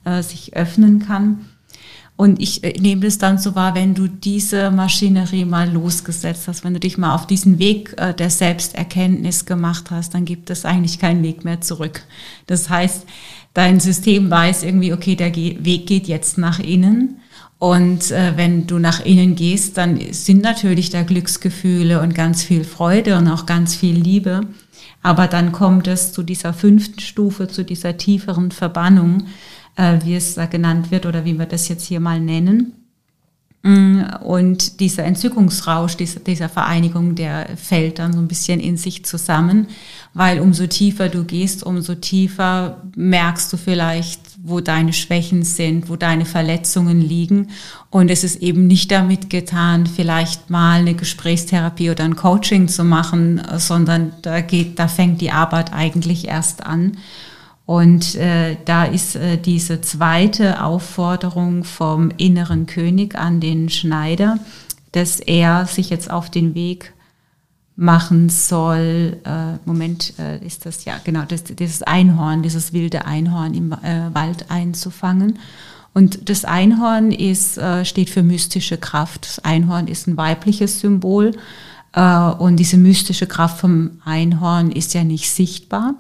äh, 0.06 0.22
sich 0.22 0.56
öffnen 0.56 1.00
kann. 1.00 1.46
Und 2.16 2.42
ich 2.42 2.64
äh, 2.64 2.80
nehme 2.80 3.06
es 3.08 3.18
dann 3.18 3.38
so 3.38 3.56
wahr, 3.56 3.74
wenn 3.76 3.96
du 3.96 4.08
diese 4.08 4.70
Maschinerie 4.70 5.46
mal 5.46 5.72
losgesetzt 5.72 6.48
hast, 6.48 6.64
wenn 6.64 6.74
du 6.74 6.80
dich 6.80 6.98
mal 6.98 7.16
auf 7.16 7.26
diesen 7.26 7.60
Weg 7.60 7.96
äh, 7.98 8.14
der 8.14 8.30
Selbsterkenntnis 8.30 9.46
gemacht 9.46 9.92
hast, 9.92 10.14
dann 10.14 10.26
gibt 10.26 10.50
es 10.50 10.66
eigentlich 10.66 11.00
keinen 11.00 11.24
Weg 11.24 11.46
mehr 11.46 11.62
zurück. 11.62 12.04
Das 12.48 12.70
heißt, 12.70 13.06
dein 13.54 13.80
System 13.80 14.30
weiß 14.30 14.64
irgendwie, 14.64 14.94
okay, 14.94 15.16
der 15.16 15.36
Weg 15.36 15.88
geht 15.88 16.08
jetzt 16.08 16.38
nach 16.38 16.60
innen. 16.60 17.18
Und 17.60 18.10
wenn 18.10 18.68
du 18.68 18.78
nach 18.78 19.06
innen 19.06 19.36
gehst, 19.36 19.78
dann 19.78 19.98
sind 20.12 20.42
natürlich 20.42 20.90
da 20.90 21.04
Glücksgefühle 21.04 22.02
und 22.02 22.14
ganz 22.14 22.44
viel 22.44 22.66
Freude 22.66 23.18
und 23.18 23.30
auch 23.30 23.46
ganz 23.46 23.74
viel 23.74 23.96
Liebe. 23.96 24.42
Aber 25.04 25.28
dann 25.28 25.52
kommt 25.52 25.88
es 25.88 26.14
zu 26.14 26.24
dieser 26.24 26.54
fünften 26.54 27.02
Stufe, 27.02 27.50
zu 27.50 27.64
dieser 27.64 27.98
tieferen 27.98 28.52
Verbannung, 28.52 29.26
äh, 29.76 30.00
wie 30.04 30.16
es 30.16 30.36
da 30.36 30.46
genannt 30.46 30.92
wird 30.92 31.06
oder 31.06 31.26
wie 31.26 31.38
wir 31.38 31.46
das 31.46 31.68
jetzt 31.68 31.86
hier 31.86 32.00
mal 32.00 32.20
nennen. 32.20 32.74
Mm, 33.66 34.02
und 34.22 34.82
dieser 34.82 35.06
Entzückungsrausch 35.06 35.96
dieser, 35.96 36.20
dieser 36.20 36.50
Vereinigung, 36.50 37.16
der 37.16 37.48
fällt 37.56 37.98
dann 37.98 38.12
so 38.12 38.20
ein 38.20 38.28
bisschen 38.28 38.60
in 38.60 38.76
sich 38.76 39.06
zusammen, 39.06 39.68
weil 40.14 40.42
umso 40.42 40.68
tiefer 40.68 41.08
du 41.08 41.24
gehst, 41.24 41.64
umso 41.64 41.96
tiefer 41.96 42.82
merkst 42.98 43.54
du 43.54 43.58
vielleicht, 43.58 44.20
wo 44.44 44.60
deine 44.60 44.92
Schwächen 44.92 45.44
sind, 45.44 45.88
wo 45.88 45.96
deine 45.96 46.26
Verletzungen 46.26 47.00
liegen. 47.00 47.52
Und 47.90 48.12
es 48.12 48.26
ist 48.26 48.42
eben 48.42 48.68
nicht 48.68 48.92
damit 48.92 49.30
getan, 49.30 49.88
vielleicht 49.88 50.50
mal 50.50 50.82
eine 50.82 50.94
Gesprächstherapie 50.94 51.90
oder 51.90 52.04
ein 52.04 52.18
Coaching 52.18 52.68
zu 52.68 52.84
machen, 52.84 53.42
sondern 53.56 54.12
da 54.24 54.42
geht, 54.42 54.78
da 54.78 54.90
fängt 54.90 55.22
die 55.22 55.32
Arbeit 55.32 55.72
eigentlich 55.72 56.28
erst 56.28 56.66
an. 56.66 56.98
Und 57.66 58.16
äh, 58.16 58.58
da 58.66 58.84
ist 58.84 59.16
äh, 59.16 59.38
diese 59.38 59.80
zweite 59.82 60.64
Aufforderung 60.64 61.64
vom 61.64 62.12
inneren 62.18 62.66
König 62.66 63.16
an 63.16 63.40
den 63.40 63.70
Schneider, 63.70 64.38
dass 64.92 65.20
er 65.20 65.66
sich 65.66 65.90
jetzt 65.90 66.12
auf 66.12 66.30
den 66.30 66.56
Weg 66.56 66.94
machen 67.76 68.30
soll. 68.30 69.18
Äh, 69.24 69.58
Moment, 69.66 70.14
äh, 70.20 70.46
ist 70.46 70.66
das 70.66 70.86
ja 70.86 71.00
genau, 71.04 71.24
das, 71.28 71.44
dieses 71.46 71.84
Einhorn, 71.84 72.44
dieses 72.44 72.74
wilde 72.74 73.06
Einhorn 73.06 73.54
im 73.54 73.72
äh, 73.72 74.14
Wald 74.14 74.52
einzufangen. 74.52 75.40
Und 75.94 76.30
das 76.30 76.44
Einhorn 76.44 77.12
ist, 77.12 77.58
äh, 77.58 77.86
steht 77.86 78.10
für 78.10 78.24
mystische 78.24 78.78
Kraft. 78.78 79.26
Das 79.26 79.40
Einhorn 79.40 79.88
ist 79.88 80.08
ein 80.08 80.18
weibliches 80.18 80.80
Symbol. 80.80 81.32
Äh, 81.94 82.30
und 82.32 82.58
diese 82.58 82.78
mystische 82.78 83.28
Kraft 83.28 83.60
vom 83.60 84.02
Einhorn 84.04 84.72
ist 84.72 84.94
ja 84.94 85.04
nicht 85.04 85.30
sichtbar. 85.30 85.96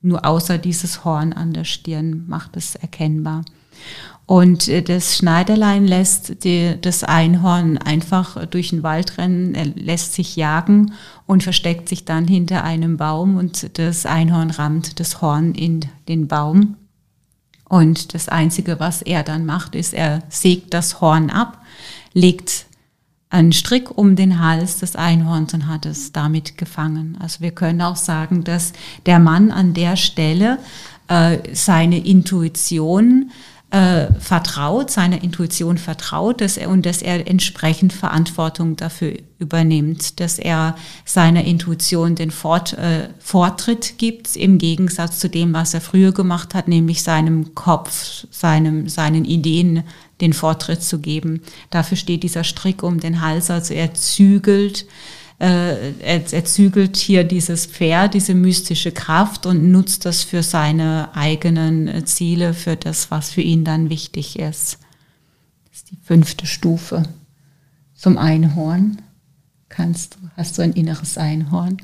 Nur 0.00 0.24
außer 0.24 0.58
dieses 0.58 1.04
Horn 1.04 1.32
an 1.32 1.52
der 1.52 1.64
Stirn 1.64 2.24
macht 2.28 2.56
es 2.56 2.74
erkennbar. 2.76 3.44
Und 4.28 4.68
äh, 4.68 4.82
das 4.82 5.16
Schneiderlein 5.16 5.86
lässt 5.86 6.44
die, 6.44 6.74
das 6.80 7.02
Einhorn 7.02 7.78
einfach 7.78 8.44
durch 8.46 8.68
den 8.70 8.82
Wald 8.82 9.16
rennen, 9.16 9.54
er 9.54 9.64
lässt 9.64 10.12
sich 10.12 10.36
jagen 10.36 10.92
und 11.26 11.42
versteckt 11.42 11.88
sich 11.88 12.04
dann 12.04 12.28
hinter 12.28 12.62
einem 12.62 12.98
Baum 12.98 13.36
und 13.38 13.78
das 13.78 14.04
Einhorn 14.04 14.50
rammt 14.50 15.00
das 15.00 15.22
Horn 15.22 15.54
in 15.54 15.80
den 16.08 16.28
Baum. 16.28 16.76
Und 17.70 18.12
das 18.12 18.28
Einzige, 18.28 18.80
was 18.80 19.00
er 19.00 19.22
dann 19.22 19.46
macht, 19.46 19.74
ist, 19.74 19.94
er 19.94 20.22
sägt 20.28 20.74
das 20.74 21.00
Horn 21.00 21.30
ab, 21.30 21.62
legt 22.12 22.66
einen 23.30 23.52
Strick 23.52 23.96
um 23.96 24.16
den 24.16 24.40
Hals 24.40 24.78
des 24.78 24.96
Einhorns 24.96 25.52
und 25.54 25.66
hat 25.66 25.84
es 25.86 26.12
damit 26.12 26.56
gefangen. 26.56 27.18
Also 27.20 27.40
wir 27.40 27.50
können 27.50 27.82
auch 27.82 27.96
sagen, 27.96 28.44
dass 28.44 28.72
der 29.06 29.18
Mann 29.18 29.50
an 29.50 29.74
der 29.74 29.96
Stelle 29.96 30.58
äh, 31.08 31.38
seine 31.52 32.04
Intuition 32.04 33.30
äh, 33.70 34.06
vertraut, 34.18 34.90
seiner 34.90 35.22
Intuition 35.22 35.76
vertraut 35.76 36.40
dass 36.40 36.56
er, 36.56 36.70
und 36.70 36.86
dass 36.86 37.02
er 37.02 37.28
entsprechend 37.28 37.92
Verantwortung 37.92 38.76
dafür 38.76 39.12
übernimmt, 39.38 40.20
dass 40.20 40.38
er 40.38 40.74
seiner 41.04 41.44
Intuition 41.44 42.14
den 42.14 42.30
Fort, 42.30 42.72
äh, 42.72 43.10
Vortritt 43.18 43.98
gibt, 43.98 44.36
im 44.36 44.56
Gegensatz 44.56 45.18
zu 45.18 45.28
dem, 45.28 45.52
was 45.52 45.74
er 45.74 45.82
früher 45.82 46.12
gemacht 46.12 46.54
hat, 46.54 46.66
nämlich 46.66 47.02
seinem 47.02 47.54
Kopf, 47.54 48.26
seinem, 48.30 48.88
seinen 48.88 49.26
Ideen 49.26 49.84
den 50.22 50.32
Vortritt 50.32 50.82
zu 50.82 50.98
geben. 50.98 51.42
Dafür 51.68 51.98
steht 51.98 52.22
dieser 52.22 52.44
Strick 52.44 52.82
um 52.82 53.00
den 53.00 53.20
Hals, 53.20 53.50
also 53.50 53.74
er 53.74 53.92
zügelt 53.92 54.86
äh, 55.40 55.92
er, 56.00 56.32
er 56.32 56.44
zügelt 56.44 56.96
hier 56.96 57.22
dieses 57.24 57.66
Pferd, 57.66 58.14
diese 58.14 58.34
mystische 58.34 58.90
Kraft 58.90 59.46
und 59.46 59.70
nutzt 59.70 60.04
das 60.04 60.24
für 60.24 60.42
seine 60.42 61.14
eigenen 61.14 62.06
Ziele, 62.06 62.54
für 62.54 62.76
das, 62.76 63.10
was 63.10 63.30
für 63.30 63.42
ihn 63.42 63.64
dann 63.64 63.88
wichtig 63.88 64.38
ist. 64.38 64.78
Das 65.68 65.78
ist 65.78 65.90
die 65.90 65.98
fünfte 66.02 66.46
Stufe. 66.46 67.04
Zum 67.94 68.18
Einhorn 68.18 69.00
kannst 69.68 70.14
du, 70.14 70.18
hast 70.36 70.58
du 70.58 70.62
ein 70.62 70.72
inneres 70.72 71.18
Einhorn? 71.18 71.76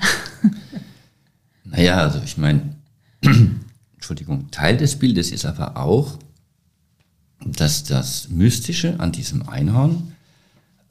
naja, 1.65 1.99
also 1.99 2.21
ich 2.25 2.37
meine, 2.37 2.75
Entschuldigung, 3.95 4.51
Teil 4.51 4.77
des 4.77 4.99
Bildes 4.99 5.31
ist 5.31 5.45
aber 5.45 5.77
auch, 5.77 6.19
dass 7.47 7.85
das 7.85 8.29
Mystische 8.31 8.99
an 8.99 9.13
diesem 9.13 9.49
Einhorn 9.49 10.15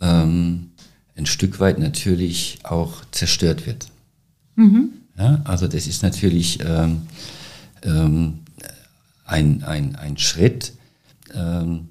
ähm, 0.01 0.72
ein 1.16 1.26
Stück 1.26 1.59
weit 1.59 1.80
natürlich 1.80 2.59
auch 2.64 3.03
zerstört 3.11 3.66
wird. 3.66 3.88
Mhm. 4.55 4.89
Ja, 5.18 5.41
also 5.43 5.68
das 5.68 5.88
ist 5.88 6.01
natürlich 6.01 6.59
ähm, 6.66 7.03
ähm, 7.84 8.39
ein, 9.26 9.64
ein, 9.64 9.95
ein 9.95 10.18
Schritt, 10.18 10.74
ähm, 11.34 11.89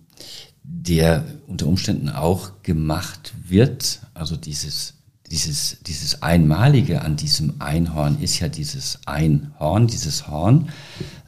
der 0.65 1.25
unter 1.47 1.67
Umständen 1.67 2.09
auch 2.09 2.63
gemacht 2.63 3.33
wird. 3.47 4.01
Also 4.15 4.37
dieses, 4.37 4.95
dieses, 5.31 5.79
dieses 5.87 6.23
Einmalige 6.23 7.03
an 7.03 7.17
diesem 7.17 7.61
Einhorn 7.61 8.21
ist 8.21 8.41
ja 8.41 8.49
dieses 8.49 8.99
Einhorn, 9.07 9.87
dieses 9.87 10.29
Horn, 10.29 10.69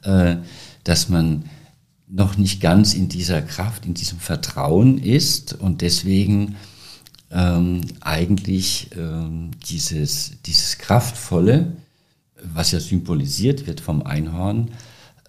äh, 0.03 0.37
dass 0.83 1.09
man 1.09 1.45
noch 2.09 2.37
nicht 2.37 2.61
ganz 2.61 2.95
in 2.95 3.09
dieser 3.09 3.43
Kraft, 3.43 3.87
in 3.87 3.95
diesem 3.95 4.19
Vertrauen 4.19 4.99
ist 4.99 5.55
und 5.55 5.81
deswegen 5.81 6.57
ähm, 7.35 7.81
eigentlich 8.01 8.91
ähm, 8.97 9.51
dieses, 9.69 10.41
dieses 10.47 10.79
Kraftvolle, 10.79 11.77
was 12.55 12.71
ja 12.71 12.81
symbolisiert 12.81 13.67
wird 13.67 13.81
vom 13.81 14.03
Einhorn, 14.03 14.71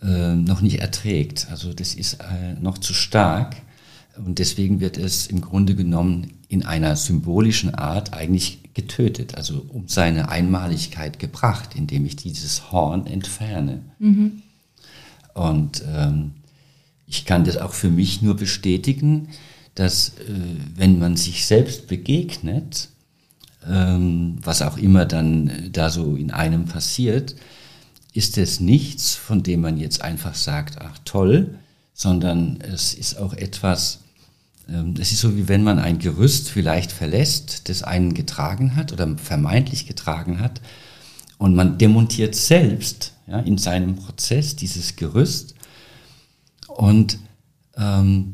äh, 0.04 0.36
noch 0.36 0.62
nicht 0.62 0.80
erträgt. 0.80 1.48
Also 1.50 1.74
das 1.74 1.96
ist 1.96 2.16
äh, 2.16 2.54
noch 2.62 2.78
zu 2.78 2.94
stark, 2.94 3.56
Und 4.18 4.40
deswegen 4.40 4.80
wird 4.80 4.98
es 4.98 5.28
im 5.28 5.42
Grunde 5.42 5.76
genommen 5.76 6.34
in 6.48 6.66
einer 6.66 6.96
symbolischen 6.96 7.76
Art 7.76 8.14
eigentlich 8.14 8.60
getötet, 8.74 9.36
also 9.36 9.66
um 9.70 9.88
seine 9.88 10.30
Einmaligkeit 10.30 11.20
gebracht, 11.20 11.76
indem 11.76 12.06
ich 12.06 12.16
dieses 12.16 12.72
Horn 12.72 13.08
entferne. 13.08 13.82
Mhm. 14.00 14.44
Und 15.34 15.84
ähm, 15.94 16.32
ich 17.08 17.26
kann 17.26 17.44
das 17.44 17.58
auch 17.58 17.74
für 17.74 17.90
mich 17.90 18.22
nur 18.22 18.36
bestätigen, 18.36 19.30
dass 19.76 20.10
äh, 20.10 20.14
wenn 20.76 21.00
man 21.00 21.18
sich 21.18 21.46
selbst 21.46 21.88
begegnet, 21.88 22.90
ähm, 23.68 24.38
was 24.42 24.62
auch 24.62 24.78
immer 24.78 25.06
dann 25.06 25.50
äh, 25.50 25.70
da 25.70 25.90
so 25.90 26.16
in 26.16 26.32
einem 26.32 26.66
passiert, 26.66 27.36
ist 28.14 28.38
es 28.38 28.60
nichts, 28.60 29.16
von 29.16 29.44
dem 29.44 29.62
man 29.62 29.78
jetzt 29.78 30.02
einfach 30.02 30.36
sagt, 30.36 30.82
ach 30.82 30.98
toll, 31.04 31.56
sondern 31.94 32.60
es 32.62 32.94
ist 32.94 33.18
auch 33.18 33.34
etwas, 33.34 34.00
ähm, 34.70 34.94
es 35.00 35.12
ist 35.12 35.20
so 35.20 35.36
wie 35.36 35.48
wenn 35.48 35.64
man 35.64 35.80
ein 35.80 36.00
Gerüst 36.00 36.50
vielleicht 36.50 36.92
verlässt, 36.92 37.68
das 37.70 37.84
einen 37.84 38.14
getragen 38.14 38.76
hat 38.76 38.94
oder 38.94 39.18
vermeintlich 39.18 39.88
getragen 39.88 40.40
hat 40.40 40.62
und 41.38 41.56
man 41.56 41.78
demontiert 41.78 42.36
selbst 42.36 43.14
ja, 43.28 43.40
in 43.40 43.58
seinem 43.58 43.96
Prozess 43.96 44.56
dieses 44.56 44.96
Gerüst. 44.96 45.56
Und 46.68 47.20
ähm, 47.78 48.32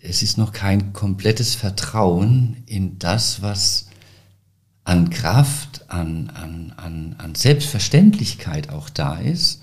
es 0.00 0.22
ist 0.22 0.38
noch 0.38 0.52
kein 0.52 0.92
komplettes 0.92 1.54
Vertrauen 1.54 2.62
in 2.66 2.98
das, 2.98 3.42
was 3.42 3.88
an 4.84 5.10
Kraft, 5.10 5.90
an, 5.90 6.30
an, 6.30 6.72
an, 6.76 7.16
an 7.18 7.34
Selbstverständlichkeit 7.34 8.70
auch 8.70 8.88
da 8.88 9.18
ist. 9.18 9.62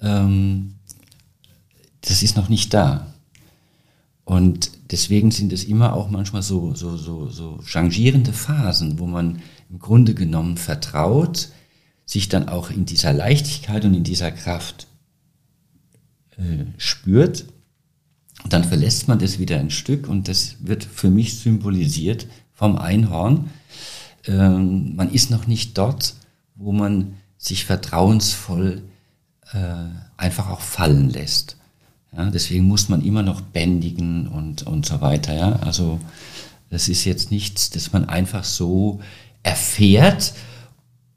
Ähm, 0.00 0.76
das 2.00 2.22
ist 2.22 2.36
noch 2.36 2.48
nicht 2.48 2.72
da. 2.72 3.14
Und 4.24 4.70
deswegen 4.90 5.30
sind 5.30 5.52
es 5.52 5.64
immer 5.64 5.92
auch 5.92 6.08
manchmal 6.08 6.42
so, 6.42 6.74
so, 6.74 6.96
so, 6.96 7.28
so 7.28 7.60
changierende 7.62 8.32
Phasen, 8.32 8.98
wo 8.98 9.06
man 9.06 9.42
im 9.68 9.78
Grunde 9.78 10.14
genommen 10.14 10.56
vertraut, 10.56 11.48
sich 12.06 12.28
dann 12.28 12.48
auch 12.48 12.70
in 12.70 12.86
dieser 12.86 13.12
Leichtigkeit 13.12 13.84
und 13.84 13.94
in 13.94 14.04
dieser 14.04 14.30
Kraft 14.30 14.86
äh, 16.38 16.64
spürt. 16.78 17.46
Und 18.44 18.52
dann 18.52 18.62
verlässt 18.62 19.08
man 19.08 19.18
das 19.18 19.38
wieder 19.38 19.58
ein 19.58 19.70
Stück 19.70 20.06
und 20.06 20.28
das 20.28 20.56
wird 20.60 20.84
für 20.84 21.10
mich 21.10 21.38
symbolisiert 21.38 22.26
vom 22.52 22.76
Einhorn. 22.76 23.50
Ähm, 24.26 24.94
man 24.94 25.10
ist 25.10 25.30
noch 25.30 25.46
nicht 25.46 25.76
dort, 25.76 26.14
wo 26.54 26.70
man 26.72 27.14
sich 27.38 27.64
vertrauensvoll 27.64 28.82
äh, 29.52 29.74
einfach 30.16 30.50
auch 30.50 30.60
fallen 30.60 31.10
lässt. 31.10 31.56
Ja, 32.16 32.30
deswegen 32.30 32.64
muss 32.64 32.88
man 32.88 33.02
immer 33.02 33.22
noch 33.22 33.40
bändigen 33.40 34.28
und, 34.28 34.62
und 34.62 34.86
so 34.86 35.00
weiter. 35.00 35.34
Ja? 35.34 35.56
Also 35.56 35.98
das 36.70 36.88
ist 36.88 37.04
jetzt 37.04 37.30
nichts, 37.30 37.70
das 37.70 37.92
man 37.92 38.08
einfach 38.08 38.44
so 38.44 39.00
erfährt 39.42 40.34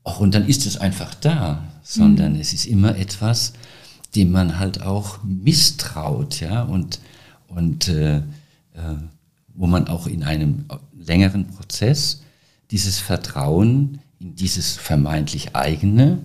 ach, 0.04 0.20
und 0.20 0.34
dann 0.34 0.48
ist 0.48 0.66
es 0.66 0.78
einfach 0.78 1.14
da, 1.14 1.64
sondern 1.84 2.34
mhm. 2.34 2.40
es 2.40 2.54
ist 2.54 2.66
immer 2.66 2.98
etwas, 2.98 3.54
dem 4.16 4.32
man 4.32 4.58
halt 4.58 4.82
auch 4.82 5.20
misstraut, 5.24 6.40
ja, 6.40 6.64
und, 6.64 7.00
und 7.48 7.88
äh, 7.88 8.18
äh, 8.18 8.22
wo 9.54 9.68
man 9.68 9.88
auch 9.88 10.08
in 10.08 10.24
einem 10.24 10.66
längeren 10.98 11.48
Prozess 11.48 12.22
dieses 12.72 13.00
Vertrauen 13.00 14.00
in 14.20 14.36
dieses 14.36 14.76
vermeintlich 14.78 15.56
eigene, 15.56 16.20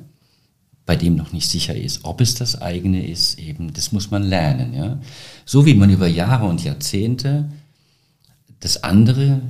bei 0.85 0.97
dem 0.97 1.15
noch 1.15 1.33
nicht 1.33 1.49
sicher 1.49 1.77
ist, 1.77 2.05
ob 2.05 2.21
es 2.21 2.35
das 2.35 2.61
eigene 2.61 3.07
ist, 3.07 3.39
eben, 3.39 3.73
das 3.73 3.93
muss 3.93 4.11
man 4.11 4.23
lernen. 4.23 4.75
Ja? 4.75 5.01
So 5.45 5.65
wie 5.67 5.75
man 5.75 5.91
über 5.91 6.09
Jahre 6.09 6.47
und 6.47 6.65
Jahrzehnte 6.65 7.51
das 8.61 8.83
andere 8.83 9.41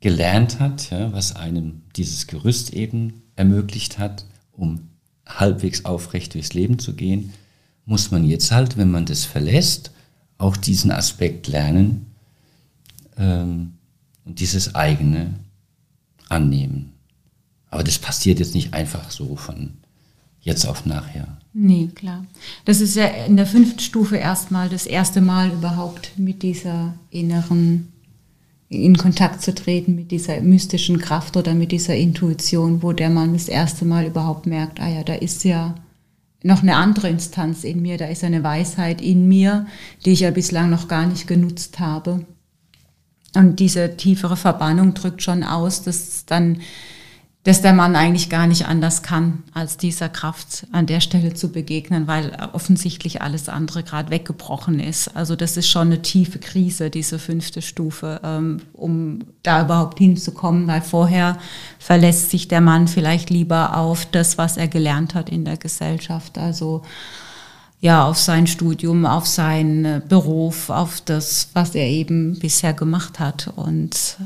gelernt 0.00 0.60
hat, 0.60 0.90
ja, 0.90 1.12
was 1.12 1.34
einem 1.34 1.82
dieses 1.96 2.26
Gerüst 2.26 2.72
eben 2.72 3.22
ermöglicht 3.36 3.98
hat, 3.98 4.26
um 4.52 4.88
halbwegs 5.26 5.84
aufrecht 5.84 6.34
durchs 6.34 6.54
Leben 6.54 6.78
zu 6.78 6.94
gehen, 6.94 7.32
muss 7.84 8.10
man 8.10 8.24
jetzt 8.24 8.52
halt, 8.52 8.76
wenn 8.76 8.90
man 8.90 9.06
das 9.06 9.24
verlässt, 9.24 9.90
auch 10.38 10.56
diesen 10.56 10.90
Aspekt 10.90 11.48
lernen 11.48 12.06
ähm, 13.16 13.74
und 14.24 14.40
dieses 14.40 14.74
eigene 14.74 15.34
annehmen. 16.28 16.92
Aber 17.70 17.84
das 17.84 17.98
passiert 17.98 18.38
jetzt 18.38 18.54
nicht 18.54 18.72
einfach 18.72 19.10
so 19.10 19.36
von 19.36 19.74
jetzt 20.40 20.66
auf 20.66 20.86
nachher. 20.86 21.36
Nee, 21.52 21.88
klar. 21.94 22.24
Das 22.64 22.80
ist 22.80 22.94
ja 22.94 23.06
in 23.06 23.36
der 23.36 23.46
fünften 23.46 23.80
Stufe 23.80 24.16
erstmal 24.16 24.68
das 24.68 24.86
erste 24.86 25.20
Mal 25.20 25.50
überhaupt 25.50 26.12
mit 26.16 26.42
dieser 26.42 26.94
inneren, 27.10 27.92
in 28.68 28.96
Kontakt 28.96 29.42
zu 29.42 29.54
treten, 29.54 29.94
mit 29.94 30.10
dieser 30.10 30.40
mystischen 30.40 30.98
Kraft 30.98 31.36
oder 31.36 31.54
mit 31.54 31.72
dieser 31.72 31.96
Intuition, 31.96 32.82
wo 32.82 32.92
der 32.92 33.10
Mann 33.10 33.32
das 33.32 33.48
erste 33.48 33.84
Mal 33.84 34.06
überhaupt 34.06 34.46
merkt, 34.46 34.80
ah 34.80 34.88
ja, 34.88 35.02
da 35.02 35.14
ist 35.14 35.44
ja 35.44 35.74
noch 36.42 36.62
eine 36.62 36.76
andere 36.76 37.08
Instanz 37.08 37.64
in 37.64 37.82
mir, 37.82 37.98
da 37.98 38.06
ist 38.06 38.24
eine 38.24 38.44
Weisheit 38.44 39.00
in 39.00 39.26
mir, 39.26 39.66
die 40.04 40.12
ich 40.12 40.20
ja 40.20 40.30
bislang 40.30 40.70
noch 40.70 40.88
gar 40.88 41.06
nicht 41.06 41.26
genutzt 41.26 41.80
habe. 41.80 42.24
Und 43.34 43.60
diese 43.60 43.96
tiefere 43.96 44.36
Verbannung 44.36 44.94
drückt 44.94 45.22
schon 45.22 45.42
aus, 45.42 45.82
dass 45.82 46.24
dann 46.26 46.60
dass 47.44 47.62
der 47.62 47.72
Mann 47.72 47.96
eigentlich 47.96 48.28
gar 48.28 48.46
nicht 48.46 48.66
anders 48.66 49.02
kann, 49.02 49.44
als 49.54 49.76
dieser 49.76 50.08
Kraft 50.08 50.66
an 50.72 50.86
der 50.86 51.00
Stelle 51.00 51.34
zu 51.34 51.50
begegnen, 51.50 52.06
weil 52.06 52.36
offensichtlich 52.52 53.22
alles 53.22 53.48
andere 53.48 53.82
gerade 53.82 54.10
weggebrochen 54.10 54.80
ist. 54.80 55.16
Also 55.16 55.36
das 55.36 55.56
ist 55.56 55.68
schon 55.68 55.88
eine 55.88 56.02
tiefe 56.02 56.40
Krise, 56.40 56.90
diese 56.90 57.18
fünfte 57.18 57.62
Stufe, 57.62 58.20
ähm, 58.24 58.58
um 58.74 59.20
da 59.42 59.62
überhaupt 59.62 59.98
hinzukommen, 59.98 60.66
weil 60.66 60.82
vorher 60.82 61.38
verlässt 61.78 62.30
sich 62.30 62.48
der 62.48 62.60
Mann 62.60 62.88
vielleicht 62.88 63.30
lieber 63.30 63.76
auf 63.76 64.04
das, 64.04 64.36
was 64.36 64.56
er 64.56 64.68
gelernt 64.68 65.14
hat 65.14 65.30
in 65.30 65.44
der 65.44 65.56
Gesellschaft. 65.56 66.36
Also 66.36 66.82
ja, 67.80 68.04
auf 68.04 68.18
sein 68.18 68.46
Studium, 68.46 69.06
auf 69.06 69.26
seinen 69.26 70.06
Beruf, 70.08 70.68
auf 70.68 71.00
das, 71.00 71.50
was 71.54 71.74
er 71.74 71.86
eben 71.86 72.38
bisher 72.40 72.74
gemacht 72.74 73.20
hat. 73.20 73.52
Und 73.54 74.18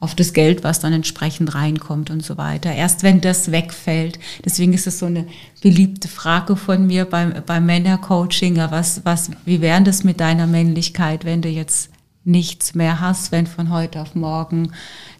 auf 0.00 0.14
das 0.14 0.32
Geld, 0.32 0.64
was 0.64 0.80
dann 0.80 0.94
entsprechend 0.94 1.54
reinkommt 1.54 2.10
und 2.10 2.24
so 2.24 2.38
weiter. 2.38 2.72
Erst 2.72 3.02
wenn 3.02 3.20
das 3.20 3.52
wegfällt. 3.52 4.18
Deswegen 4.44 4.72
ist 4.72 4.86
es 4.86 4.98
so 4.98 5.06
eine 5.06 5.26
beliebte 5.60 6.08
Frage 6.08 6.56
von 6.56 6.86
mir 6.86 7.04
beim, 7.04 7.34
beim 7.44 7.66
Männercoaching. 7.66 8.56
Was, 8.56 9.04
was, 9.04 9.30
wie 9.44 9.60
wäre 9.60 9.82
das 9.82 10.02
mit 10.02 10.20
deiner 10.20 10.46
Männlichkeit, 10.46 11.26
wenn 11.26 11.42
du 11.42 11.50
jetzt 11.50 11.90
nichts 12.24 12.74
mehr 12.74 13.00
hast, 13.00 13.30
wenn 13.30 13.46
von 13.46 13.70
heute 13.70 14.00
auf 14.00 14.14
morgen 14.14 14.72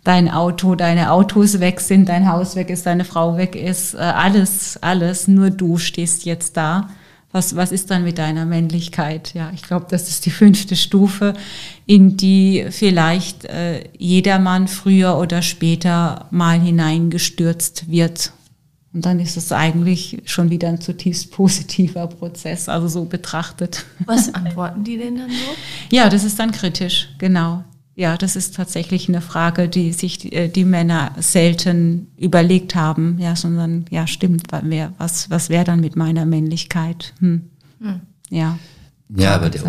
dein 0.03 0.31
Auto, 0.31 0.74
deine 0.74 1.12
Autos 1.12 1.61
weg 1.61 1.81
sind, 1.81 2.09
dein 2.09 2.28
Haus 2.28 2.57
weg 2.57 2.70
ist, 2.70 2.87
deine 2.87 3.05
Frau 3.05 3.37
weg 3.37 3.57
ist, 3.57 3.95
äh, 3.95 3.99
alles, 3.99 4.78
alles, 4.83 5.28
nur 5.28 5.51
du 5.51 5.76
stehst 5.76 6.24
jetzt 6.24 6.57
da 6.57 6.89
was, 7.33 7.55
was 7.55 7.70
ist 7.70 7.91
dann 7.91 8.03
mit 8.03 8.18
deiner 8.18 8.45
Männlichkeit? 8.45 9.35
Ja, 9.35 9.53
ich 9.55 9.62
glaube, 9.62 9.87
das 9.89 10.09
ist 10.09 10.26
die 10.26 10.31
fünfte 10.31 10.74
Stufe, 10.74 11.35
in 11.87 12.16
die 12.16 12.66
vielleicht 12.70 13.45
äh, 13.45 13.85
jedermann 13.97 14.66
früher 14.66 15.16
oder 15.16 15.43
später 15.43 16.26
mal 16.31 16.59
hineingestürzt 16.59 17.91
wird. 17.91 18.33
Und 18.93 19.07
dann 19.07 19.20
ist 19.20 19.37
es 19.37 19.53
eigentlich 19.53 20.22
schon 20.24 20.51
wieder 20.51 20.68
ein 20.68 20.81
zutiefst 20.81 21.31
positiver 21.31 22.09
Prozess, 22.09 22.68
also 22.68 22.89
so 22.89 23.05
betrachtet. 23.05 23.85
Was 24.05 24.35
antworten 24.35 24.83
die 24.83 24.99
denn 24.99 25.16
dann 25.16 25.31
so? 25.31 25.97
Ja, 25.97 26.09
das 26.09 26.24
ist 26.24 26.41
dann 26.41 26.51
kritisch, 26.51 27.09
genau. 27.18 27.62
Ja, 27.97 28.16
das 28.16 28.36
ist 28.36 28.55
tatsächlich 28.55 29.09
eine 29.09 29.20
Frage, 29.20 29.68
die 29.68 29.93
sich 29.93 30.18
die, 30.18 30.32
äh, 30.32 30.49
die 30.49 30.64
Männer 30.64 31.12
selten 31.18 32.09
überlegt 32.16 32.74
haben. 32.74 33.18
Ja, 33.18 33.36
sondern 33.36 33.84
ja, 33.91 34.07
stimmt, 34.07 34.45
was, 34.99 35.30
was 35.30 35.51
wäre 35.51 35.64
dann 35.64 35.80
mit 35.80 35.97
meiner 35.97 36.24
Männlichkeit? 36.24 37.12
Hm. 37.20 37.43
Hm. 37.80 38.01
Ja. 38.30 38.59
Ja, 39.16 39.34
aber 39.34 39.51
der, 39.51 39.62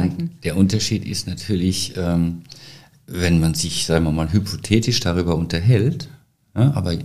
der 0.43 0.55
Unterschied 0.55 1.05
ist 1.05 1.27
natürlich, 1.27 1.97
ähm, 1.97 2.43
wenn 3.07 3.39
man 3.39 3.55
sich, 3.55 3.85
sagen 3.85 4.05
wir 4.05 4.11
mal, 4.11 4.31
hypothetisch 4.31 4.99
darüber 4.99 5.35
unterhält, 5.35 6.07
ja, 6.55 6.71
aber 6.73 6.95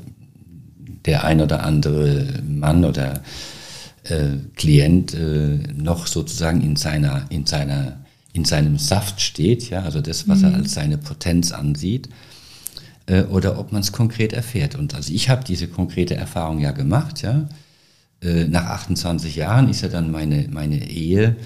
der 1.07 1.25
ein 1.25 1.41
oder 1.41 1.65
andere 1.65 2.43
Mann 2.47 2.85
oder 2.85 3.23
äh, 4.05 4.37
Klient 4.55 5.15
äh, 5.15 5.59
noch 5.75 6.07
sozusagen 6.07 6.61
in 6.63 6.77
seiner, 6.77 7.27
in 7.31 7.47
seiner 7.47 8.06
in 8.37 8.45
seinem 8.45 8.79
Saft 8.79 9.21
steht, 9.21 9.71
ja, 9.71 9.83
also 9.83 10.01
das, 10.01 10.29
was 10.29 10.41
mhm. 10.41 10.45
er 10.45 10.55
als 10.55 10.75
seine 10.75 10.99
Potenz 10.99 11.53
ansieht, 11.53 12.11
äh, 13.07 13.23
oder 13.23 13.59
ob 13.59 13.73
man 13.73 13.81
es 13.81 13.93
konkret 13.93 14.33
erfährt. 14.35 14.75
Und 14.75 14.95
also 14.95 15.13
ich 15.13 15.31
habe 15.31 15.43
diese 15.43 15.69
konkrete 15.69 16.15
Erfahrung 16.15 16.61
ja 16.61 16.73
gemacht, 16.73 17.23
ja. 17.23 17.49
Äh, 18.21 18.45
nach 18.45 18.67
28 18.67 19.37
Jahren 19.37 19.69
ist 19.69 19.81
ja 19.81 19.89
dann 19.89 20.11
meine, 20.11 20.49
meine 20.51 20.89
Ehe 20.89 21.37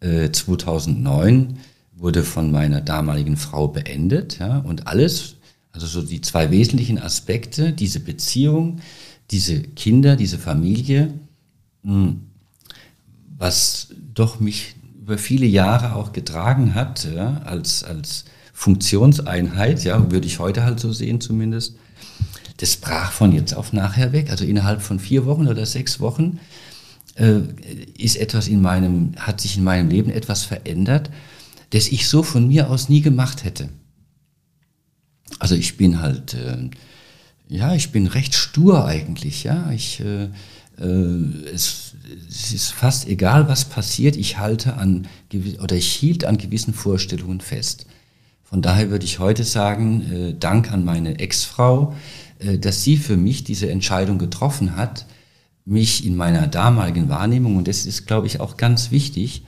äh, 0.00 0.30
2009 0.30 1.58
wurde 1.94 2.22
von 2.22 2.50
meiner 2.50 2.80
damaligen 2.80 3.36
Frau 3.36 3.68
beendet, 3.68 4.38
ja, 4.38 4.58
und 4.58 4.86
alles, 4.86 5.36
also 5.72 5.86
so 5.86 6.02
die 6.02 6.22
zwei 6.22 6.50
wesentlichen 6.50 6.98
Aspekte, 6.98 7.72
diese 7.72 8.00
Beziehung, 8.00 8.80
diese 9.30 9.62
Kinder, 9.62 10.16
diese 10.16 10.38
Familie, 10.38 11.12
mh, 11.82 11.94
hm, 11.94 12.20
was 13.38 13.88
doch 14.14 14.40
mich 14.40 14.76
über 15.12 15.18
viele 15.18 15.44
Jahre 15.44 15.94
auch 15.94 16.14
getragen 16.14 16.74
hat, 16.74 17.06
ja, 17.14 17.42
als, 17.44 17.84
als 17.84 18.24
Funktionseinheit, 18.54 19.84
ja, 19.84 20.10
würde 20.10 20.26
ich 20.26 20.38
heute 20.38 20.64
halt 20.64 20.80
so 20.80 20.90
sehen 20.90 21.20
zumindest, 21.20 21.76
das 22.56 22.76
brach 22.76 23.12
von 23.12 23.30
jetzt 23.32 23.52
auf 23.52 23.74
nachher 23.74 24.12
weg. 24.12 24.30
Also 24.30 24.46
innerhalb 24.46 24.80
von 24.80 24.98
vier 24.98 25.26
Wochen 25.26 25.48
oder 25.48 25.66
sechs 25.66 26.00
Wochen 26.00 26.40
äh, 27.16 27.40
ist 27.98 28.16
etwas 28.16 28.48
in 28.48 28.62
meinem, 28.62 29.12
hat 29.18 29.42
sich 29.42 29.58
in 29.58 29.64
meinem 29.64 29.90
Leben 29.90 30.10
etwas 30.10 30.44
verändert, 30.44 31.10
das 31.70 31.88
ich 31.88 32.08
so 32.08 32.22
von 32.22 32.48
mir 32.48 32.70
aus 32.70 32.88
nie 32.88 33.02
gemacht 33.02 33.44
hätte. 33.44 33.68
Also 35.40 35.56
ich 35.56 35.76
bin 35.76 36.00
halt, 36.00 36.32
äh, 36.32 36.70
ja, 37.48 37.74
ich 37.74 37.92
bin 37.92 38.06
recht 38.06 38.34
stur 38.34 38.86
eigentlich, 38.86 39.44
ja. 39.44 39.70
Ich, 39.72 40.00
äh, 40.00 40.30
es, 40.78 41.94
es, 42.28 42.52
ist 42.52 42.72
fast 42.72 43.06
egal, 43.06 43.48
was 43.48 43.64
passiert. 43.66 44.16
Ich 44.16 44.38
halte 44.38 44.74
an 44.74 45.06
oder 45.62 45.76
ich 45.76 45.92
hielt 45.92 46.24
an 46.24 46.38
gewissen 46.38 46.74
Vorstellungen 46.74 47.40
fest. 47.40 47.86
Von 48.42 48.60
daher 48.60 48.90
würde 48.90 49.06
ich 49.06 49.18
heute 49.18 49.44
sagen, 49.44 50.12
äh, 50.12 50.34
Dank 50.34 50.70
an 50.72 50.84
meine 50.84 51.18
Ex-Frau, 51.18 51.94
äh, 52.38 52.58
dass 52.58 52.84
sie 52.84 52.98
für 52.98 53.16
mich 53.16 53.44
diese 53.44 53.70
Entscheidung 53.70 54.18
getroffen 54.18 54.76
hat, 54.76 55.06
mich 55.64 56.04
in 56.04 56.16
meiner 56.16 56.48
damaligen 56.48 57.08
Wahrnehmung, 57.08 57.56
und 57.56 57.66
das 57.66 57.86
ist, 57.86 58.06
glaube 58.06 58.26
ich, 58.26 58.40
auch 58.40 58.58
ganz 58.58 58.90
wichtig, 58.90 59.44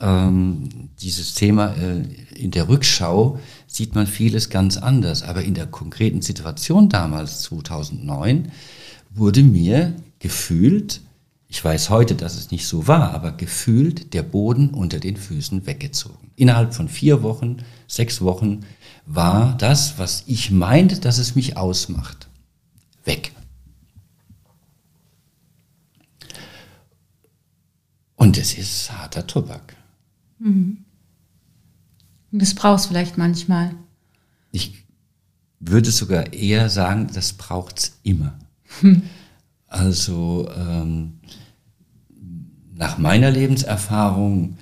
ähm, 0.00 0.90
dieses 1.00 1.32
Thema 1.32 1.74
äh, 1.74 2.02
in 2.34 2.50
der 2.50 2.68
Rückschau 2.68 3.38
sieht 3.66 3.94
man 3.94 4.06
vieles 4.06 4.50
ganz 4.50 4.76
anders. 4.76 5.22
Aber 5.22 5.42
in 5.42 5.54
der 5.54 5.66
konkreten 5.66 6.20
Situation 6.20 6.90
damals, 6.90 7.40
2009, 7.42 8.52
wurde 9.14 9.42
mir 9.42 9.94
gefühlt, 10.18 11.00
ich 11.48 11.64
weiß 11.64 11.90
heute, 11.90 12.14
dass 12.14 12.36
es 12.36 12.50
nicht 12.50 12.66
so 12.66 12.86
war, 12.88 13.12
aber 13.12 13.32
gefühlt 13.32 14.14
der 14.14 14.22
Boden 14.22 14.70
unter 14.70 14.98
den 14.98 15.16
Füßen 15.16 15.66
weggezogen. 15.66 16.30
Innerhalb 16.36 16.74
von 16.74 16.88
vier 16.88 17.22
Wochen, 17.22 17.58
sechs 17.86 18.20
Wochen 18.20 18.60
war 19.06 19.56
das, 19.58 19.98
was 19.98 20.24
ich 20.26 20.50
meinte, 20.50 20.98
dass 20.98 21.18
es 21.18 21.34
mich 21.34 21.56
ausmacht, 21.56 22.28
weg. 23.04 23.32
Und 28.16 28.38
es 28.38 28.54
ist 28.54 28.90
harter 28.90 29.26
Tobak. 29.26 29.76
Mhm. 30.38 30.84
Das 32.32 32.54
brauchst 32.54 32.86
vielleicht 32.86 33.16
manchmal. 33.16 33.74
Ich 34.50 34.84
würde 35.60 35.90
sogar 35.90 36.32
eher 36.32 36.68
sagen, 36.68 37.08
das 37.12 37.32
braucht 37.34 37.78
es 37.78 37.98
immer. 38.02 38.38
Hm. 38.80 39.02
Also 39.74 40.48
ähm, 40.56 41.14
nach 42.74 42.96
meiner 42.96 43.32
Lebenserfahrung 43.32 44.56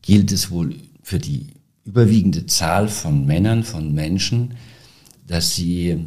gilt 0.00 0.30
es 0.30 0.48
wohl 0.48 0.76
für 1.02 1.18
die 1.18 1.48
überwiegende 1.84 2.46
Zahl 2.46 2.86
von 2.86 3.26
Männern, 3.26 3.64
von 3.64 3.92
Menschen, 3.92 4.54
dass 5.26 5.56
sie 5.56 6.06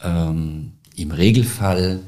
ähm, 0.00 0.74
im 0.94 1.10
Regelfall 1.10 1.98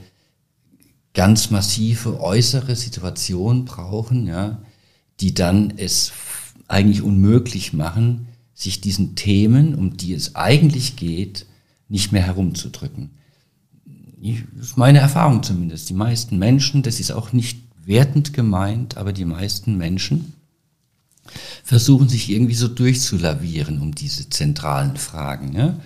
ganz 1.12 1.50
massive 1.50 2.20
äußere 2.20 2.76
Situationen 2.76 3.64
brauchen, 3.64 4.28
ja, 4.28 4.62
die 5.18 5.34
dann 5.34 5.72
es 5.76 6.12
eigentlich 6.68 7.02
unmöglich 7.02 7.72
machen, 7.72 8.28
sich 8.54 8.80
diesen 8.80 9.16
Themen, 9.16 9.74
um 9.74 9.96
die 9.96 10.14
es 10.14 10.36
eigentlich 10.36 10.94
geht, 10.94 11.46
nicht 11.88 12.12
mehr 12.12 12.22
herumzudrücken. 12.22 13.10
Das 14.56 14.68
ist 14.68 14.76
meine 14.76 14.98
Erfahrung 14.98 15.42
zumindest. 15.42 15.88
Die 15.88 15.94
meisten 15.94 16.38
Menschen, 16.38 16.82
das 16.82 17.00
ist 17.00 17.12
auch 17.12 17.32
nicht 17.32 17.60
wertend 17.84 18.32
gemeint, 18.32 18.96
aber 18.96 19.12
die 19.12 19.24
meisten 19.24 19.76
Menschen 19.76 20.34
versuchen 21.62 22.08
sich 22.08 22.30
irgendwie 22.30 22.54
so 22.54 22.68
durchzulavieren 22.68 23.80
um 23.80 23.94
diese 23.94 24.28
zentralen 24.30 24.96
Fragen. 24.96 25.52
Ja? 25.54 25.76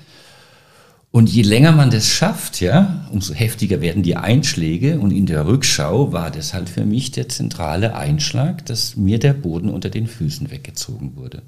Und 1.13 1.29
je 1.29 1.43
länger 1.43 1.73
man 1.73 1.91
das 1.91 2.07
schafft, 2.07 2.61
ja, 2.61 3.09
umso 3.11 3.35
heftiger 3.35 3.81
werden 3.81 4.05
die 4.05 4.17
Einschläge. 4.17 5.01
Und 5.01 5.11
in 5.11 5.27
der 5.27 5.47
Rückschau 5.47 6.13
war 6.13 6.31
das 6.31 6.55
halt 6.55 6.69
für 6.69 6.85
mich 6.85 7.11
der 7.11 7.29
zentrale 7.29 7.97
Einschlag, 7.97 8.65
dass 8.67 8.97
mir 8.97 9.19
der 9.19 9.33
Boden 9.33 9.71
unter 9.71 9.91
den 9.91 10.07
Füßen 10.07 10.51
weggezogen 10.51 11.17
wurde. 11.17 11.43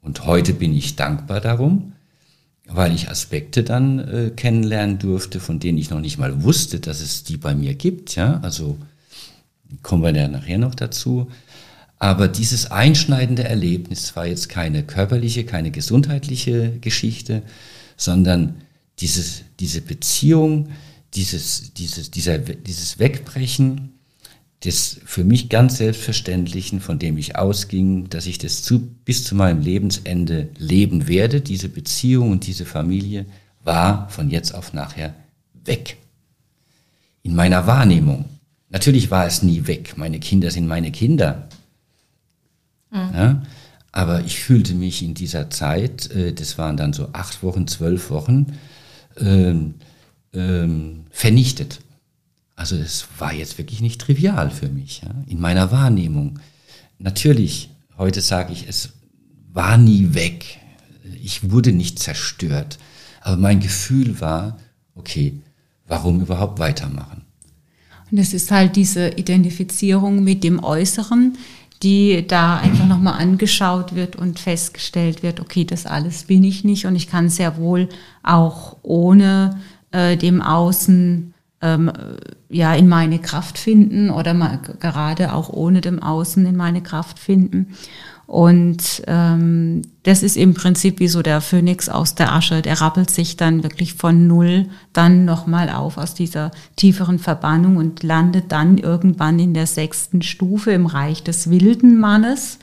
Und 0.00 0.24
heute 0.24 0.54
bin 0.54 0.72
ich 0.72 0.96
dankbar 0.96 1.40
darum, 1.40 1.92
weil 2.72 2.94
ich 2.94 3.10
Aspekte 3.10 3.62
dann 3.62 3.98
äh, 3.98 4.30
kennenlernen 4.30 4.98
durfte, 4.98 5.40
von 5.40 5.58
denen 5.58 5.78
ich 5.78 5.90
noch 5.90 6.00
nicht 6.00 6.18
mal 6.18 6.42
wusste, 6.42 6.80
dass 6.80 7.00
es 7.00 7.24
die 7.24 7.36
bei 7.36 7.54
mir 7.54 7.74
gibt. 7.74 8.14
Ja, 8.16 8.40
also 8.42 8.78
kommen 9.82 10.02
wir 10.02 10.14
ja 10.14 10.28
nachher 10.28 10.58
noch 10.58 10.74
dazu. 10.74 11.30
Aber 11.98 12.28
dieses 12.28 12.70
einschneidende 12.70 13.44
Erlebnis 13.44 14.16
war 14.16 14.26
jetzt 14.26 14.48
keine 14.48 14.82
körperliche, 14.84 15.44
keine 15.44 15.70
gesundheitliche 15.70 16.78
Geschichte, 16.80 17.42
sondern 17.96 18.54
dieses, 19.00 19.42
diese 19.58 19.82
Beziehung, 19.82 20.70
dieses, 21.14 21.74
dieses, 21.74 22.10
dieser, 22.10 22.38
dieses 22.38 22.98
Wegbrechen 22.98 23.99
des 24.64 25.00
für 25.06 25.24
mich 25.24 25.48
ganz 25.48 25.78
Selbstverständlichen, 25.78 26.80
von 26.80 26.98
dem 26.98 27.16
ich 27.16 27.36
ausging, 27.36 28.10
dass 28.10 28.26
ich 28.26 28.38
das 28.38 28.62
zu, 28.62 28.80
bis 29.04 29.24
zu 29.24 29.34
meinem 29.34 29.62
Lebensende 29.62 30.48
leben 30.58 31.08
werde, 31.08 31.40
diese 31.40 31.68
Beziehung 31.68 32.30
und 32.30 32.46
diese 32.46 32.66
Familie, 32.66 33.26
war 33.64 34.08
von 34.10 34.30
jetzt 34.30 34.54
auf 34.54 34.72
nachher 34.72 35.14
weg. 35.64 35.96
In 37.22 37.34
meiner 37.34 37.66
Wahrnehmung. 37.66 38.26
Natürlich 38.68 39.10
war 39.10 39.26
es 39.26 39.42
nie 39.42 39.66
weg. 39.66 39.94
Meine 39.96 40.20
Kinder 40.20 40.50
sind 40.50 40.66
meine 40.66 40.92
Kinder. 40.92 41.48
Mhm. 42.90 43.10
Ja, 43.14 43.42
aber 43.92 44.24
ich 44.24 44.40
fühlte 44.40 44.74
mich 44.74 45.02
in 45.02 45.14
dieser 45.14 45.50
Zeit, 45.50 46.10
äh, 46.10 46.32
das 46.32 46.58
waren 46.58 46.76
dann 46.76 46.92
so 46.92 47.08
acht 47.12 47.42
Wochen, 47.42 47.66
zwölf 47.66 48.10
Wochen, 48.10 48.58
ähm, 49.18 49.74
ähm, 50.32 51.04
vernichtet. 51.10 51.80
Also 52.60 52.76
es 52.76 53.06
war 53.16 53.32
jetzt 53.32 53.56
wirklich 53.56 53.80
nicht 53.80 54.02
trivial 54.02 54.50
für 54.50 54.68
mich, 54.68 55.00
ja, 55.00 55.08
in 55.26 55.40
meiner 55.40 55.72
Wahrnehmung. 55.72 56.40
Natürlich, 56.98 57.70
heute 57.96 58.20
sage 58.20 58.52
ich, 58.52 58.68
es 58.68 58.90
war 59.50 59.78
nie 59.78 60.12
weg. 60.12 60.58
Ich 61.22 61.50
wurde 61.50 61.72
nicht 61.72 61.98
zerstört. 61.98 62.78
Aber 63.22 63.38
mein 63.38 63.60
Gefühl 63.60 64.20
war, 64.20 64.58
okay, 64.94 65.40
warum 65.86 66.20
überhaupt 66.20 66.58
weitermachen? 66.58 67.22
Und 68.10 68.18
es 68.18 68.34
ist 68.34 68.50
halt 68.50 68.76
diese 68.76 69.08
Identifizierung 69.08 70.22
mit 70.22 70.44
dem 70.44 70.62
Äußeren, 70.62 71.38
die 71.82 72.26
da 72.28 72.58
einfach 72.58 72.86
nochmal 72.86 73.22
angeschaut 73.22 73.94
wird 73.94 74.16
und 74.16 74.38
festgestellt 74.38 75.22
wird, 75.22 75.40
okay, 75.40 75.64
das 75.64 75.86
alles 75.86 76.24
bin 76.24 76.44
ich 76.44 76.62
nicht 76.62 76.84
und 76.84 76.94
ich 76.94 77.08
kann 77.08 77.30
sehr 77.30 77.56
wohl 77.56 77.88
auch 78.22 78.76
ohne 78.82 79.58
äh, 79.92 80.18
dem 80.18 80.42
Außen 80.42 81.29
ähm, 81.62 81.92
ja 82.48 82.74
in 82.74 82.88
meine 82.88 83.18
Kraft 83.18 83.58
finden 83.58 84.10
oder 84.10 84.34
mal 84.34 84.58
gerade 84.80 85.34
auch 85.34 85.50
ohne 85.50 85.80
dem 85.80 86.02
Außen 86.02 86.44
in 86.46 86.56
meine 86.56 86.82
Kraft 86.82 87.18
finden. 87.18 87.74
Und 88.30 89.02
ähm, 89.08 89.82
das 90.04 90.22
ist 90.22 90.36
im 90.36 90.54
Prinzip 90.54 91.00
wie 91.00 91.08
so 91.08 91.20
der 91.20 91.40
Phönix 91.40 91.88
aus 91.88 92.14
der 92.14 92.32
Asche. 92.32 92.62
Der 92.62 92.80
rappelt 92.80 93.10
sich 93.10 93.36
dann 93.36 93.64
wirklich 93.64 93.94
von 93.94 94.28
null 94.28 94.66
dann 94.92 95.24
nochmal 95.24 95.68
auf 95.68 95.98
aus 95.98 96.14
dieser 96.14 96.52
tieferen 96.76 97.18
Verbannung 97.18 97.76
und 97.76 98.04
landet 98.04 98.52
dann 98.52 98.78
irgendwann 98.78 99.40
in 99.40 99.52
der 99.52 99.66
sechsten 99.66 100.22
Stufe 100.22 100.70
im 100.70 100.86
Reich 100.86 101.24
des 101.24 101.50
wilden 101.50 101.98
Mannes. 101.98 102.60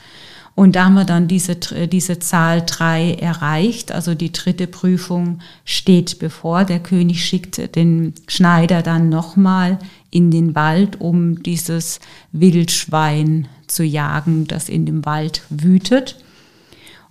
Und 0.57 0.75
da 0.75 0.85
haben 0.85 0.95
wir 0.95 1.05
dann 1.05 1.27
diese, 1.27 1.55
diese 1.55 2.17
Zahl 2.17 2.63
drei 2.65 3.13
erreicht. 3.13 3.91
Also 3.91 4.15
die 4.15 4.31
dritte 4.31 4.65
Prüfung 4.65 5.37
steht 5.65 6.17
bevor. 6.17 6.63
Der 6.65 6.79
König 6.79 7.23
schickt 7.23 7.75
den 7.75 8.15
Schneider 8.27 8.81
dann 8.81 9.07
nochmal 9.07 9.77
in 10.09 10.31
den 10.31 10.55
Wald, 10.55 10.99
um 10.99 11.43
dieses 11.43 11.99
Wildschwein 12.31 13.47
zu 13.67 13.83
jagen, 13.83 14.47
das 14.47 14.67
in 14.67 14.87
dem 14.87 15.05
Wald 15.05 15.43
wütet. 15.51 16.17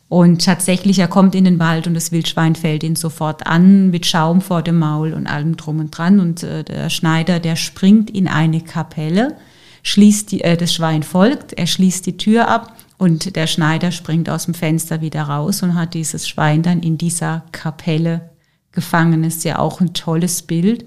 Und 0.09 0.45
tatsächlich, 0.45 0.99
er 0.99 1.07
kommt 1.07 1.37
in 1.37 1.45
den 1.45 1.61
Wald 1.61 1.87
und 1.87 1.95
das 1.95 2.11
Wildschwein 2.11 2.57
fällt 2.57 2.83
ihn 2.83 2.97
sofort 2.97 3.47
an 3.47 3.91
mit 3.91 4.07
Schaum 4.07 4.41
vor 4.41 4.63
dem 4.63 4.81
Maul 4.81 5.13
und 5.13 5.29
allem 5.29 5.57
drum 5.57 5.79
und 5.79 5.97
dran. 5.97 6.19
Und 6.19 6.43
äh, 6.43 6.65
der 6.65 6.91
Schneider, 6.91 7.39
der 7.39 7.55
springt 7.55 8.11
in 8.11 8.27
eine 8.27 8.61
Kapelle, 8.61 9.37
schließt 9.85 10.33
die, 10.33 10.41
äh, 10.41 10.57
das 10.57 10.75
Schwein 10.75 11.05
folgt, 11.05 11.53
er 11.53 11.69
schließt 11.69 12.07
die 12.07 12.17
Tür 12.17 12.49
ab 12.49 12.73
und 12.99 13.37
der 13.37 13.47
Schneider 13.47 13.93
springt 13.93 14.31
aus 14.31 14.47
dem 14.47 14.55
Fenster 14.55 15.01
wieder 15.01 15.23
raus 15.23 15.63
und 15.63 15.75
hat 15.75 15.95
dieses 15.95 16.27
Schwein 16.27 16.63
dann 16.63 16.81
in 16.81 16.97
dieser 16.97 17.45
Kapelle 17.53 18.31
gefangen. 18.73 19.25
Ist 19.25 19.45
ja 19.45 19.59
auch 19.59 19.81
ein 19.81 19.93
tolles 19.93 20.43
Bild. 20.43 20.87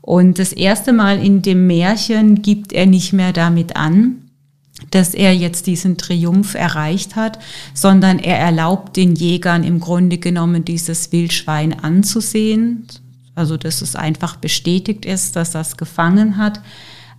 Und 0.00 0.38
das 0.38 0.52
erste 0.52 0.92
Mal 0.92 1.24
in 1.24 1.42
dem 1.42 1.66
Märchen 1.66 2.42
gibt 2.42 2.72
er 2.72 2.86
nicht 2.86 3.12
mehr 3.12 3.32
damit 3.32 3.76
an, 3.76 4.30
dass 4.90 5.14
er 5.14 5.34
jetzt 5.34 5.66
diesen 5.66 5.96
Triumph 5.98 6.54
erreicht 6.54 7.16
hat, 7.16 7.38
sondern 7.74 8.18
er 8.18 8.38
erlaubt 8.38 8.96
den 8.96 9.14
Jägern 9.14 9.64
im 9.64 9.80
Grunde 9.80 10.18
genommen 10.18 10.64
dieses 10.64 11.12
Wildschwein 11.12 11.78
anzusehen. 11.78 12.86
Also 13.34 13.56
dass 13.56 13.82
es 13.82 13.96
einfach 13.96 14.36
bestätigt 14.36 15.04
ist, 15.04 15.36
dass 15.36 15.54
er 15.54 15.60
es 15.62 15.76
gefangen 15.76 16.36
hat. 16.36 16.60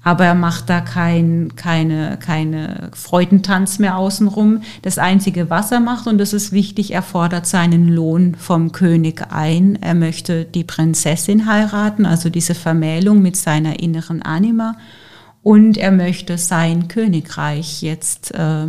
Aber 0.08 0.24
er 0.24 0.36
macht 0.36 0.70
da 0.70 0.80
kein, 0.80 1.58
keine, 1.58 2.16
keine 2.16 2.92
Freudentanz 2.94 3.78
mehr 3.78 3.98
außenrum. 3.98 4.62
Das 4.82 5.00
Einzige, 5.00 5.50
was 5.50 5.70
er 5.74 5.82
macht, 5.82 6.08
und 6.08 6.18
das 6.18 6.32
ist 6.32 6.54
wichtig, 6.54 6.94
er 6.94 7.02
fordert 7.02 7.46
seinen 7.46 7.90
Lohn 7.90 8.34
vom 8.36 8.72
König 8.72 9.34
ein. 9.34 9.78
Er 9.82 9.96
möchte 9.96 10.46
die 10.46 10.64
Prinzessin 10.64 11.46
heiraten, 11.46 12.06
also 12.06 12.30
diese 12.30 12.56
Vermählung 12.56 13.22
mit 13.22 13.36
seiner 13.36 13.82
inneren 13.82 14.22
Anima. 14.22 14.78
Und 15.44 15.76
er 15.76 15.92
möchte 15.92 16.38
sein 16.38 16.88
Königreich 16.88 17.82
jetzt 17.82 18.34
äh, 18.34 18.68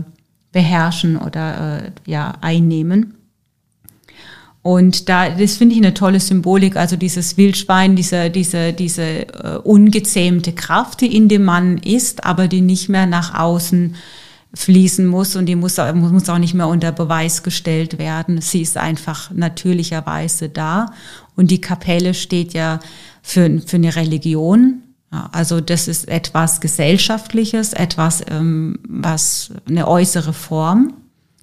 beherrschen 0.50 1.16
oder 1.16 1.84
äh, 1.84 1.90
ja, 2.04 2.34
einnehmen. 2.40 3.14
Und 4.68 5.08
da, 5.08 5.30
das 5.30 5.56
finde 5.56 5.76
ich 5.76 5.80
eine 5.80 5.94
tolle 5.94 6.20
Symbolik, 6.20 6.76
also 6.76 6.96
dieses 6.96 7.38
Wildschwein, 7.38 7.96
diese, 7.96 8.28
diese, 8.28 8.74
diese 8.74 9.02
äh, 9.02 9.56
ungezähmte 9.64 10.52
Kraft, 10.52 11.00
die 11.00 11.16
in 11.16 11.30
dem 11.30 11.46
Mann 11.46 11.78
ist, 11.78 12.24
aber 12.24 12.48
die 12.48 12.60
nicht 12.60 12.90
mehr 12.90 13.06
nach 13.06 13.32
außen 13.32 13.94
fließen 14.52 15.06
muss 15.06 15.36
und 15.36 15.46
die 15.46 15.56
muss, 15.56 15.78
muss 15.78 16.28
auch 16.28 16.36
nicht 16.36 16.52
mehr 16.52 16.68
unter 16.68 16.92
Beweis 16.92 17.42
gestellt 17.42 17.98
werden. 17.98 18.42
Sie 18.42 18.60
ist 18.60 18.76
einfach 18.76 19.30
natürlicherweise 19.30 20.50
da. 20.50 20.92
Und 21.34 21.50
die 21.50 21.62
Kapelle 21.62 22.12
steht 22.12 22.52
ja 22.52 22.78
für, 23.22 23.62
für 23.64 23.76
eine 23.76 23.96
Religion. 23.96 24.82
Also 25.32 25.62
das 25.62 25.88
ist 25.88 26.08
etwas 26.08 26.60
Gesellschaftliches, 26.60 27.72
etwas, 27.72 28.22
ähm, 28.30 28.80
was 28.86 29.50
eine 29.66 29.88
äußere 29.88 30.34
Form 30.34 30.92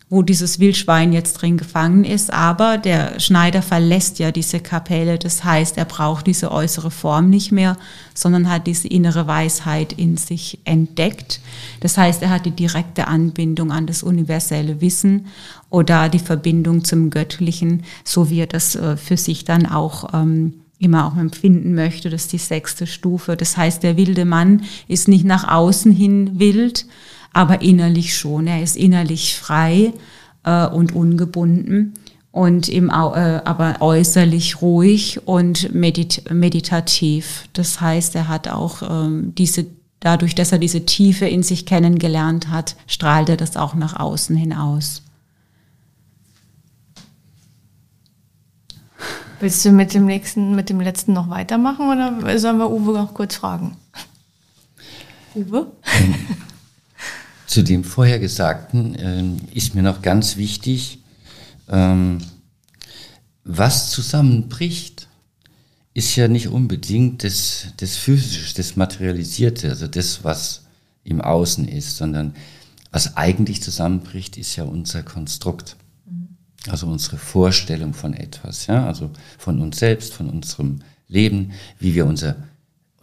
wo 0.09 0.21
dieses 0.21 0.59
Wildschwein 0.59 1.13
jetzt 1.13 1.33
drin 1.33 1.57
gefangen 1.57 2.03
ist. 2.03 2.31
Aber 2.31 2.77
der 2.77 3.19
Schneider 3.19 3.61
verlässt 3.61 4.19
ja 4.19 4.31
diese 4.31 4.59
Kapelle. 4.59 5.17
Das 5.17 5.43
heißt, 5.43 5.77
er 5.77 5.85
braucht 5.85 6.27
diese 6.27 6.51
äußere 6.51 6.91
Form 6.91 7.29
nicht 7.29 7.51
mehr, 7.51 7.75
sondern 8.13 8.49
hat 8.49 8.67
diese 8.67 8.87
innere 8.87 9.25
Weisheit 9.25 9.93
in 9.93 10.17
sich 10.17 10.59
entdeckt. 10.63 11.41
Das 11.79 11.97
heißt, 11.97 12.21
er 12.21 12.29
hat 12.29 12.45
die 12.45 12.51
direkte 12.51 13.07
Anbindung 13.07 13.71
an 13.71 13.87
das 13.87 14.03
universelle 14.03 14.79
Wissen 14.79 15.25
oder 15.71 16.07
die 16.07 16.19
Verbindung 16.19 16.83
zum 16.83 17.09
Göttlichen, 17.09 17.83
so 18.03 18.29
wie 18.29 18.41
er 18.41 18.47
das 18.47 18.75
äh, 18.75 18.97
für 18.97 19.17
sich 19.17 19.43
dann 19.43 19.65
auch 19.65 20.13
ähm, 20.13 20.53
immer 20.77 21.07
auch 21.07 21.17
empfinden 21.17 21.73
möchte. 21.73 22.09
Das 22.09 22.23
ist 22.23 22.33
die 22.33 22.37
sechste 22.37 22.85
Stufe. 22.85 23.35
Das 23.35 23.57
heißt, 23.57 23.81
der 23.81 23.97
wilde 23.97 24.25
Mann 24.25 24.63
ist 24.87 25.07
nicht 25.07 25.25
nach 25.25 25.47
außen 25.47 25.91
hin 25.91 26.39
wild, 26.39 26.85
aber 27.35 27.61
innerlich 27.61 28.17
schon. 28.17 28.47
Er 28.47 28.63
ist 28.63 28.77
innerlich 28.77 29.37
frei 29.37 29.91
äh, 30.45 30.67
und 30.67 30.95
ungebunden 30.95 31.93
und 32.31 32.69
im, 32.69 32.89
äh, 32.89 32.91
aber 32.91 33.81
äußerlich 33.81 34.61
ruhig 34.61 35.27
und 35.27 35.75
medit 35.75 36.31
meditativ. 36.31 37.49
Das 37.51 37.81
heißt, 37.81 38.15
er 38.15 38.29
hat 38.29 38.47
auch 38.47 38.81
ähm, 38.89 39.35
diese, 39.35 39.65
dadurch, 39.99 40.33
dass 40.33 40.53
er 40.53 40.59
diese 40.59 40.85
Tiefe 40.85 41.25
in 41.27 41.43
sich 41.43 41.65
kennengelernt 41.65 42.47
hat, 42.47 42.77
strahlt 42.87 43.27
er 43.27 43.37
das 43.37 43.57
auch 43.57 43.75
nach 43.75 43.99
außen 43.99 44.37
hinaus. 44.37 45.01
Willst 49.41 49.65
du 49.65 49.71
mit 49.71 49.93
dem 49.93 50.05
nächsten, 50.05 50.55
mit 50.55 50.69
dem 50.69 50.79
letzten 50.79 51.11
noch 51.11 51.29
weitermachen 51.29 51.89
oder 51.89 52.39
sollen 52.39 52.59
wir 52.59 52.71
Uwe 52.71 52.93
noch 52.93 53.13
kurz 53.13 53.35
fragen? 53.35 53.75
Uwe? 55.35 55.67
Zu 57.47 57.63
dem 57.63 57.83
vorher 57.83 58.19
Gesagten 58.19 58.95
ähm, 58.97 59.37
ist 59.53 59.75
mir 59.75 59.83
noch 59.83 60.01
ganz 60.01 60.37
wichtig, 60.37 60.99
ähm, 61.69 62.19
was 63.43 63.91
zusammenbricht, 63.91 65.07
ist 65.93 66.15
ja 66.15 66.27
nicht 66.27 66.49
unbedingt 66.49 67.23
das, 67.23 67.67
das 67.77 67.95
Physische, 67.95 68.53
das 68.55 68.75
Materialisierte, 68.75 69.69
also 69.69 69.87
das, 69.87 70.23
was 70.23 70.63
im 71.03 71.21
Außen 71.21 71.67
ist, 71.67 71.97
sondern 71.97 72.35
was 72.91 73.15
eigentlich 73.15 73.61
zusammenbricht, 73.61 74.37
ist 74.37 74.55
ja 74.55 74.63
unser 74.63 75.03
Konstrukt. 75.03 75.77
Mhm. 76.05 76.35
Also 76.67 76.87
unsere 76.87 77.17
Vorstellung 77.17 77.93
von 77.93 78.13
etwas, 78.13 78.67
ja, 78.67 78.85
also 78.85 79.11
von 79.37 79.61
uns 79.61 79.79
selbst, 79.79 80.13
von 80.13 80.29
unserem 80.29 80.79
Leben, 81.07 81.51
wie 81.79 81.93
wir 81.93 82.05
unser 82.05 82.35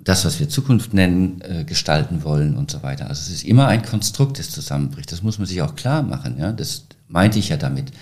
das, 0.05 0.25
was 0.25 0.41
wir 0.41 0.49
Zukunft 0.49 0.95
nennen, 0.95 1.41
äh, 1.43 1.65
gestalten 1.65 2.25
wollen 2.25 2.57
und 2.57 2.71
so 2.71 2.83
weiter. 2.83 3.09
Also 3.09 3.21
es 3.21 3.31
ist 3.31 3.45
immer 3.45 3.69
ein 3.69 3.83
Konstrukt, 3.83 4.39
das 4.39 4.51
zusammenbricht. 4.51 5.13
Das 5.13 5.23
muss 5.23 5.39
man 5.39 5.47
sich 5.47 5.63
auch 5.63 5.77
klar 5.77 6.03
machen. 6.03 6.39
Ja? 6.39 6.53
Das 6.53 6.87
meinte 7.09 7.39
ich 7.39 7.51
ja 7.51 7.57
damit. 7.57 7.93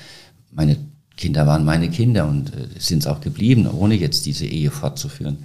Meine 0.51 0.77
Kinder 1.17 1.47
waren 1.47 1.65
meine 1.65 1.91
Kinder 1.91 2.27
und 2.27 2.55
äh, 2.55 2.69
sind 2.79 3.01
es 3.01 3.07
auch 3.07 3.21
geblieben, 3.21 3.67
ohne 3.67 3.95
jetzt 3.95 4.25
diese 4.25 4.47
Ehe 4.47 4.71
fortzuführen. 4.71 5.45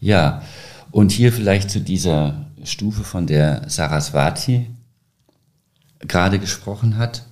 Ja, 0.00 0.42
und 0.90 1.12
hier 1.12 1.32
vielleicht 1.32 1.70
zu 1.70 1.80
dieser 1.80 2.46
Stufe, 2.64 3.04
von 3.04 3.26
der 3.26 3.68
Saraswati 3.68 4.66
gerade 6.00 6.40
gesprochen 6.40 6.98
hat. 6.98 7.22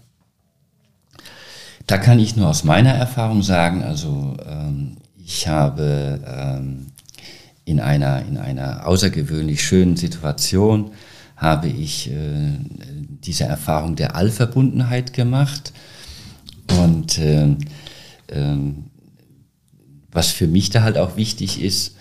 Da 1.86 1.99
kann 1.99 2.20
ich 2.20 2.36
nur 2.36 2.49
aus 2.49 2.62
meiner 2.62 2.93
Erfahrung 2.93 3.43
sagen, 3.43 3.82
also 3.82 4.36
ähm, 4.47 4.99
ich 5.16 5.49
habe 5.49 6.20
ähm, 6.24 6.86
in 7.64 7.80
einer, 7.80 8.24
in 8.24 8.38
einer 8.38 8.86
außergewöhnlich 8.86 9.62
schönen 9.62 9.96
Situation 9.96 10.92
habe 11.36 11.68
ich 11.68 12.11
äh, 12.11 12.58
diese 13.24 13.44
Erfahrung 13.44 13.96
der 13.96 14.14
Allverbundenheit 14.14 15.12
gemacht. 15.12 15.72
Und 16.78 17.18
äh, 17.18 17.56
äh, 18.28 18.56
was 20.12 20.30
für 20.30 20.46
mich 20.46 20.70
da 20.70 20.82
halt 20.82 20.98
auch 20.98 21.16
wichtig 21.16 21.62
ist, 21.62 21.96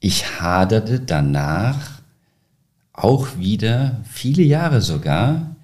ich 0.00 0.40
haderte 0.40 1.00
danach 1.00 2.00
auch 2.92 3.38
wieder, 3.38 4.00
viele 4.04 4.42
Jahre 4.42 4.80
sogar, 4.80 5.56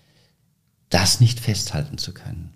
das 0.89 1.21
nicht 1.21 1.41
festhalten 1.41 1.99
zu 1.99 2.15
können. 2.15 2.51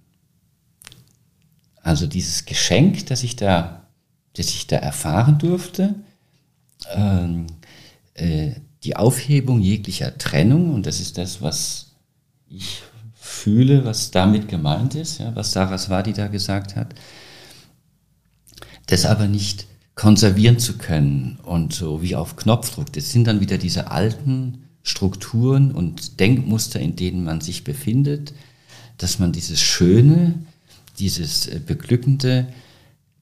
Also 1.82 2.06
dieses 2.06 2.44
Geschenk, 2.44 3.06
das 3.06 3.22
ich 3.22 3.34
da, 3.34 3.82
das 4.34 4.50
ich 4.50 4.66
da 4.66 4.76
erfahren 4.76 5.38
durfte, 5.38 5.94
ähm, 6.94 7.46
äh, 8.14 8.52
die 8.84 8.96
Aufhebung 8.96 9.60
jeglicher 9.60 10.16
Trennung, 10.18 10.74
und 10.74 10.86
das 10.86 11.00
ist 11.00 11.18
das, 11.18 11.42
was 11.42 11.92
ich 12.48 12.82
fühle, 13.14 13.84
was 13.84 14.10
damit 14.10 14.48
gemeint 14.48 14.94
ist, 14.94 15.18
ja, 15.18 15.34
was 15.34 15.52
Saraswati 15.52 16.12
da 16.12 16.28
gesagt 16.28 16.76
hat, 16.76 16.94
das 18.86 19.04
aber 19.04 19.26
nicht 19.26 19.66
konservieren 19.94 20.58
zu 20.58 20.78
können 20.78 21.38
und 21.42 21.72
so 21.72 22.02
wie 22.02 22.14
auf 22.14 22.36
Knopfdruck. 22.36 22.92
Das 22.92 23.10
sind 23.10 23.26
dann 23.26 23.40
wieder 23.40 23.58
diese 23.58 23.90
alten 23.90 24.64
Strukturen 24.82 25.72
und 25.72 26.20
Denkmuster, 26.20 26.80
in 26.80 26.96
denen 26.96 27.24
man 27.24 27.40
sich 27.40 27.64
befindet, 27.64 28.32
dass 28.96 29.18
man 29.18 29.32
dieses 29.32 29.60
Schöne, 29.60 30.34
dieses 30.98 31.46
äh, 31.48 31.60
Beglückende 31.64 32.46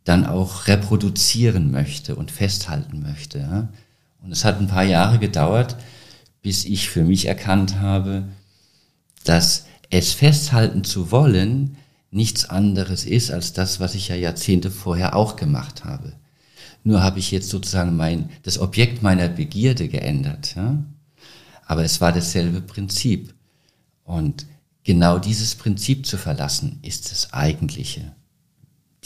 dann 0.06 0.24
auch 0.24 0.68
reproduzieren 0.68 1.72
möchte 1.72 2.14
und 2.14 2.30
festhalten 2.30 3.02
möchte. 3.02 3.68
Und 4.22 4.32
es 4.32 4.44
hat 4.44 4.60
ein 4.60 4.68
paar 4.68 4.84
Jahre 4.84 5.18
gedauert, 5.18 5.76
bis 6.42 6.64
ich 6.64 6.88
für 6.88 7.02
mich 7.02 7.26
erkannt 7.26 7.80
habe, 7.80 8.22
dass 9.24 9.66
es 9.90 10.12
festhalten 10.12 10.84
zu 10.84 11.10
wollen 11.10 11.76
nichts 12.12 12.48
anderes 12.48 13.04
ist 13.04 13.32
als 13.32 13.52
das, 13.52 13.80
was 13.80 13.96
ich 13.96 14.08
ja 14.08 14.14
Jahrzehnte 14.14 14.70
vorher 14.70 15.16
auch 15.16 15.34
gemacht 15.34 15.84
habe. 15.84 16.12
Nur 16.84 17.02
habe 17.02 17.18
ich 17.18 17.32
jetzt 17.32 17.50
sozusagen 17.50 17.96
mein, 17.96 18.30
das 18.44 18.60
Objekt 18.60 19.02
meiner 19.02 19.28
Begierde 19.28 19.88
geändert. 19.88 20.54
Ja? 20.54 20.84
Aber 21.66 21.82
es 21.82 22.00
war 22.00 22.12
dasselbe 22.12 22.60
Prinzip. 22.60 23.34
Und 24.04 24.46
genau 24.84 25.18
dieses 25.18 25.56
Prinzip 25.56 26.06
zu 26.06 26.16
verlassen, 26.16 26.78
ist 26.82 27.10
das 27.10 27.32
Eigentliche 27.32 28.15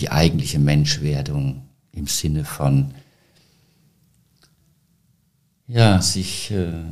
die 0.01 0.11
eigentliche 0.11 0.59
Menschwerdung 0.59 1.69
im 1.93 2.07
Sinne 2.07 2.45
von, 2.45 2.95
ja, 5.67 6.01
sich 6.01 6.51
äh, 6.51 6.83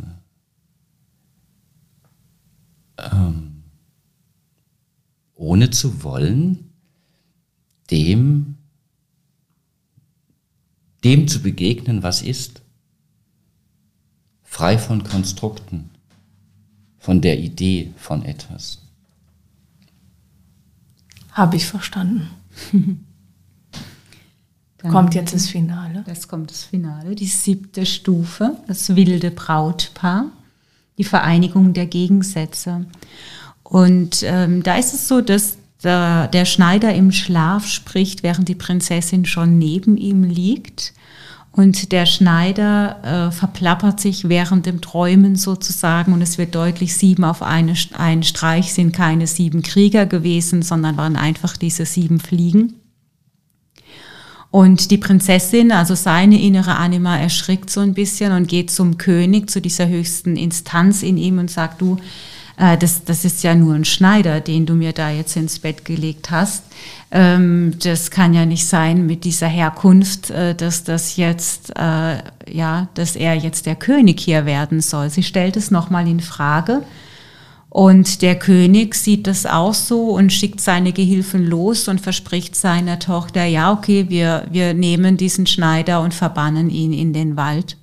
ähm, 2.99 3.63
ohne 5.35 5.71
zu 5.71 6.03
wollen, 6.03 6.71
dem, 7.91 8.57
dem 11.03 11.27
zu 11.29 11.41
begegnen, 11.41 12.03
was 12.03 12.23
ist, 12.23 12.63
frei 14.45 14.79
von 14.79 15.03
Konstrukten, 15.03 15.91
von 16.99 17.21
der 17.21 17.39
Idee 17.41 17.93
von 17.97 18.25
etwas. 18.25 18.83
Habe 21.33 21.57
ich 21.57 21.67
verstanden. 21.67 22.38
kommt 24.91 25.15
jetzt 25.15 25.35
das 25.35 25.49
Finale. 25.49 26.05
Das 26.07 26.29
kommt 26.29 26.51
das 26.51 26.65
Finale, 26.65 27.15
die 27.15 27.27
siebte 27.27 27.87
Stufe, 27.87 28.57
das 28.67 28.95
wilde 28.95 29.31
Brautpaar, 29.31 30.27
die 30.97 31.05
Vereinigung 31.05 31.73
der 31.73 31.87
Gegensätze. 31.87 32.87
Und 33.63 34.23
ähm, 34.23 34.63
da 34.63 34.77
ist 34.77 34.95
es 34.95 35.09
so, 35.09 35.21
dass 35.21 35.59
der, 35.83 36.29
der 36.29 36.45
Schneider 36.45 36.95
im 36.95 37.13
Schlaf 37.13 37.67
spricht, 37.67 38.23
während 38.23 38.49
die 38.49 38.55
Prinzessin 38.55 39.25
schon 39.25 39.59
neben 39.59 39.97
ihm 39.97 40.25
liegt. 40.25 40.95
Und 41.59 41.91
der 41.91 42.07
Schneider 42.07 43.31
äh, 43.31 43.33
verplappert 43.33 43.99
sich 43.99 44.29
während 44.29 44.65
dem 44.65 44.81
Träumen 44.81 45.35
sozusagen 45.35 46.13
und 46.13 46.23
es 46.23 46.39
wird 46.39 46.55
deutlich, 46.55 46.95
sieben 46.95 47.25
auf 47.25 47.43
eine, 47.43 47.75
einen 47.95 48.23
Streich 48.23 48.73
sind 48.73 48.93
keine 48.93 49.27
sieben 49.27 49.63
Krieger 49.63 50.07
gewesen, 50.07 50.63
sondern 50.63 50.97
waren 50.97 51.17
einfach 51.17 51.57
diese 51.57 51.85
sieben 51.85 52.21
Fliegen. 52.21 52.75
Und 54.53 54.93
die 54.93 54.99
Prinzessin, 54.99 55.73
also 55.73 55.97
seine 55.97 56.41
innere 56.41 56.77
Anima, 56.77 57.19
erschrickt 57.19 57.71
so 57.71 57.81
ein 57.81 57.93
bisschen 57.93 58.31
und 58.31 58.47
geht 58.47 58.71
zum 58.71 58.97
König, 58.97 59.51
zu 59.51 59.61
dieser 59.61 59.89
höchsten 59.89 60.37
Instanz 60.37 61.03
in 61.03 61.17
ihm 61.17 61.41
und 61.41 61.51
sagt, 61.51 61.81
du, 61.81 61.97
das, 62.59 63.05
das 63.05 63.25
ist 63.25 63.45
ja 63.45 63.55
nur 63.55 63.75
ein 63.75 63.85
Schneider, 63.85 64.41
den 64.41 64.67
du 64.67 64.75
mir 64.75 64.93
da 64.93 65.11
jetzt 65.11 65.37
ins 65.37 65.61
Bett 65.61 65.85
gelegt 65.85 66.31
hast. 66.31 66.65
Ähm, 67.11 67.75
das 67.83 68.11
kann 68.11 68.35
ja 68.35 68.45
nicht 68.45 68.67
sein 68.67 69.07
mit 69.07 69.25
dieser 69.25 69.47
Herkunft, 69.47 70.31
äh, 70.31 70.55
dass 70.55 70.83
das 70.83 71.17
jetzt, 71.17 71.71
äh, 71.79 72.19
ja, 72.51 72.89
dass 72.95 73.15
er 73.15 73.35
jetzt 73.35 73.67
der 73.67 73.77
König 73.77 74.21
hier 74.21 74.45
werden 74.45 74.81
soll. 74.81 75.09
Sie 75.09 75.23
stellt 75.23 75.57
es 75.57 75.71
nochmal 75.71 76.09
in 76.09 76.21
Frage. 76.21 76.83
Und 77.71 78.23
der 78.23 78.37
König 78.37 78.95
sieht 78.95 79.27
das 79.27 79.47
auch 79.47 79.75
so 79.75 80.11
und 80.11 80.33
schickt 80.33 80.61
seine 80.61 80.93
Gehilfen 80.93 81.47
los 81.47 81.87
und 81.87 82.01
verspricht 82.01 82.57
seiner 82.57 82.99
Tochter, 82.99 83.45
ja, 83.45 83.73
okay, 83.73 84.07
wir, 84.09 84.47
wir 84.51 84.73
nehmen 84.75 85.17
diesen 85.17 85.47
Schneider 85.47 86.01
und 86.01 86.15
verbannen 86.15 86.71
ihn 86.71 86.93
in 86.93 87.13
den 87.13 87.37
Wald. 87.37 87.77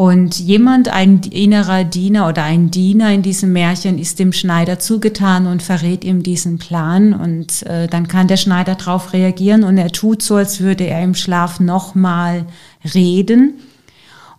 Und 0.00 0.38
jemand, 0.38 0.88
ein 0.88 1.20
innerer 1.30 1.84
Diener 1.84 2.26
oder 2.26 2.42
ein 2.42 2.70
Diener 2.70 3.12
in 3.12 3.20
diesem 3.20 3.52
Märchen 3.52 3.98
ist 3.98 4.18
dem 4.18 4.32
Schneider 4.32 4.78
zugetan 4.78 5.46
und 5.46 5.62
verrät 5.62 6.04
ihm 6.04 6.22
diesen 6.22 6.56
Plan 6.56 7.12
und 7.12 7.66
äh, 7.66 7.86
dann 7.86 8.08
kann 8.08 8.26
der 8.26 8.38
Schneider 8.38 8.76
darauf 8.76 9.12
reagieren 9.12 9.62
und 9.62 9.76
er 9.76 9.92
tut 9.92 10.22
so, 10.22 10.36
als 10.36 10.60
würde 10.60 10.86
er 10.86 11.02
im 11.02 11.14
Schlaf 11.14 11.60
nochmal 11.60 12.46
reden. 12.94 13.60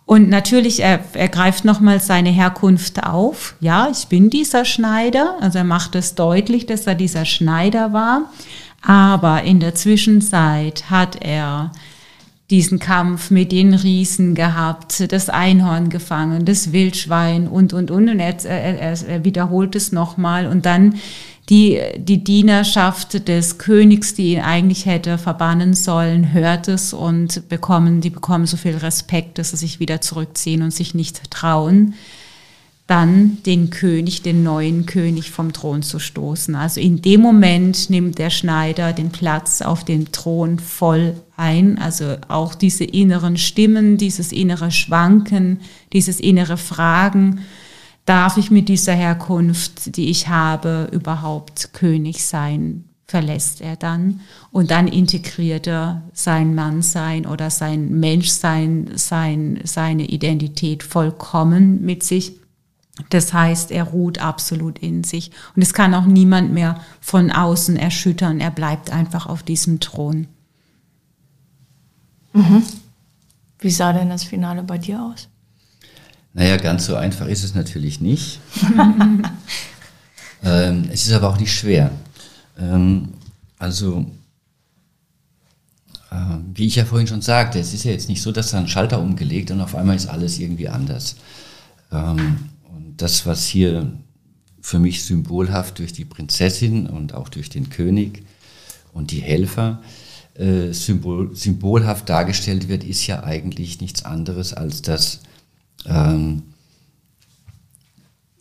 Und 0.04 0.28
natürlich, 0.28 0.82
er, 0.82 0.98
er 1.12 1.28
greift 1.28 1.64
nochmal 1.64 2.00
seine 2.00 2.30
Herkunft 2.30 3.04
auf. 3.04 3.54
Ja, 3.60 3.88
ich 3.88 4.08
bin 4.08 4.30
dieser 4.30 4.64
Schneider. 4.64 5.36
Also 5.40 5.58
er 5.58 5.64
macht 5.64 5.94
es 5.94 6.16
deutlich, 6.16 6.66
dass 6.66 6.88
er 6.88 6.96
dieser 6.96 7.24
Schneider 7.24 7.92
war. 7.92 8.32
Aber 8.84 9.44
in 9.44 9.60
der 9.60 9.76
Zwischenzeit 9.76 10.90
hat 10.90 11.24
er 11.24 11.70
diesen 12.52 12.78
Kampf 12.78 13.30
mit 13.30 13.50
den 13.50 13.72
Riesen 13.72 14.34
gehabt, 14.34 15.10
das 15.10 15.30
Einhorn 15.30 15.88
gefangen, 15.88 16.44
das 16.44 16.72
Wildschwein 16.72 17.48
und, 17.48 17.72
und, 17.72 17.90
und. 17.90 18.10
Und 18.10 18.20
er, 18.20 18.44
er, 18.44 19.08
er 19.08 19.24
wiederholt 19.24 19.74
es 19.74 19.90
nochmal 19.90 20.46
und 20.46 20.66
dann 20.66 20.96
die, 21.48 21.80
die 21.96 22.22
Dienerschaft 22.22 23.26
des 23.26 23.56
Königs, 23.56 24.14
die 24.14 24.34
ihn 24.34 24.40
eigentlich 24.42 24.84
hätte 24.84 25.16
verbannen 25.16 25.72
sollen, 25.74 26.32
hört 26.32 26.68
es 26.68 26.92
und 26.92 27.48
bekommen, 27.48 28.02
die 28.02 28.10
bekommen 28.10 28.46
so 28.46 28.58
viel 28.58 28.76
Respekt, 28.76 29.38
dass 29.38 29.50
sie 29.50 29.56
sich 29.56 29.80
wieder 29.80 30.02
zurückziehen 30.02 30.62
und 30.62 30.72
sich 30.72 30.94
nicht 30.94 31.30
trauen 31.30 31.94
dann 32.92 33.38
den 33.46 33.70
König, 33.70 34.20
den 34.20 34.42
neuen 34.42 34.84
König 34.84 35.30
vom 35.30 35.54
Thron 35.54 35.82
zu 35.82 35.98
stoßen. 35.98 36.54
Also 36.54 36.78
in 36.78 37.00
dem 37.00 37.22
Moment 37.22 37.88
nimmt 37.88 38.18
der 38.18 38.28
Schneider 38.28 38.92
den 38.92 39.08
Platz 39.08 39.62
auf 39.62 39.82
dem 39.82 40.12
Thron 40.12 40.58
voll 40.58 41.14
ein. 41.34 41.78
Also 41.78 42.16
auch 42.28 42.54
diese 42.54 42.84
inneren 42.84 43.38
Stimmen, 43.38 43.96
dieses 43.96 44.30
innere 44.30 44.70
Schwanken, 44.70 45.60
dieses 45.94 46.20
innere 46.20 46.58
Fragen. 46.58 47.40
Darf 48.04 48.36
ich 48.36 48.50
mit 48.50 48.68
dieser 48.68 48.92
Herkunft, 48.92 49.96
die 49.96 50.10
ich 50.10 50.28
habe, 50.28 50.90
überhaupt 50.92 51.72
König 51.72 52.22
sein? 52.22 52.84
Verlässt 53.06 53.62
er 53.62 53.76
dann 53.76 54.20
und 54.50 54.70
dann 54.70 54.86
integriert 54.86 55.66
er 55.66 56.02
sein 56.12 56.54
Mannsein 56.54 57.24
oder 57.24 57.48
sein 57.48 57.88
Menschsein, 58.00 58.90
sein, 58.96 59.60
seine 59.64 60.04
Identität 60.04 60.82
vollkommen 60.82 61.82
mit 61.82 62.02
sich 62.02 62.41
das 63.08 63.32
heißt, 63.32 63.70
er 63.70 63.84
ruht 63.84 64.18
absolut 64.18 64.78
in 64.78 65.02
sich. 65.02 65.30
Und 65.56 65.62
es 65.62 65.72
kann 65.72 65.94
auch 65.94 66.04
niemand 66.04 66.52
mehr 66.52 66.80
von 67.00 67.30
außen 67.30 67.76
erschüttern. 67.76 68.40
Er 68.40 68.50
bleibt 68.50 68.90
einfach 68.90 69.26
auf 69.26 69.42
diesem 69.42 69.80
Thron. 69.80 70.26
Mhm. 72.34 72.62
Wie 73.58 73.70
sah 73.70 73.92
denn 73.92 74.10
das 74.10 74.24
Finale 74.24 74.62
bei 74.62 74.76
dir 74.76 75.02
aus? 75.02 75.28
Naja, 76.34 76.56
ganz 76.56 76.86
so 76.86 76.96
einfach 76.96 77.26
ist 77.26 77.44
es 77.44 77.54
natürlich 77.54 78.00
nicht. 78.00 78.40
ähm, 80.42 80.88
es 80.90 81.06
ist 81.06 81.12
aber 81.12 81.28
auch 81.28 81.38
nicht 81.38 81.54
schwer. 81.54 81.90
Ähm, 82.58 83.14
also, 83.58 84.06
äh, 86.10 86.16
wie 86.54 86.66
ich 86.66 86.76
ja 86.76 86.84
vorhin 86.84 87.06
schon 87.06 87.22
sagte, 87.22 87.58
es 87.58 87.72
ist 87.72 87.84
ja 87.84 87.92
jetzt 87.92 88.08
nicht 88.08 88.22
so, 88.22 88.32
dass 88.32 88.50
da 88.50 88.58
ein 88.58 88.68
Schalter 88.68 88.98
umgelegt 88.98 89.50
und 89.50 89.60
auf 89.60 89.74
einmal 89.74 89.96
ist 89.96 90.08
alles 90.08 90.38
irgendwie 90.38 90.68
anders. 90.68 91.16
Ähm, 91.90 92.51
das, 92.96 93.26
was 93.26 93.46
hier 93.46 93.92
für 94.60 94.78
mich 94.78 95.04
symbolhaft 95.04 95.78
durch 95.78 95.92
die 95.92 96.04
Prinzessin 96.04 96.86
und 96.86 97.14
auch 97.14 97.28
durch 97.28 97.50
den 97.50 97.68
König 97.68 98.24
und 98.92 99.10
die 99.10 99.20
Helfer 99.20 99.82
äh, 100.34 100.72
symbol, 100.72 101.34
symbolhaft 101.34 102.08
dargestellt 102.08 102.68
wird, 102.68 102.84
ist 102.84 103.06
ja 103.06 103.24
eigentlich 103.24 103.80
nichts 103.80 104.04
anderes 104.04 104.54
als 104.54 104.82
das, 104.82 105.20
ähm, 105.84 106.42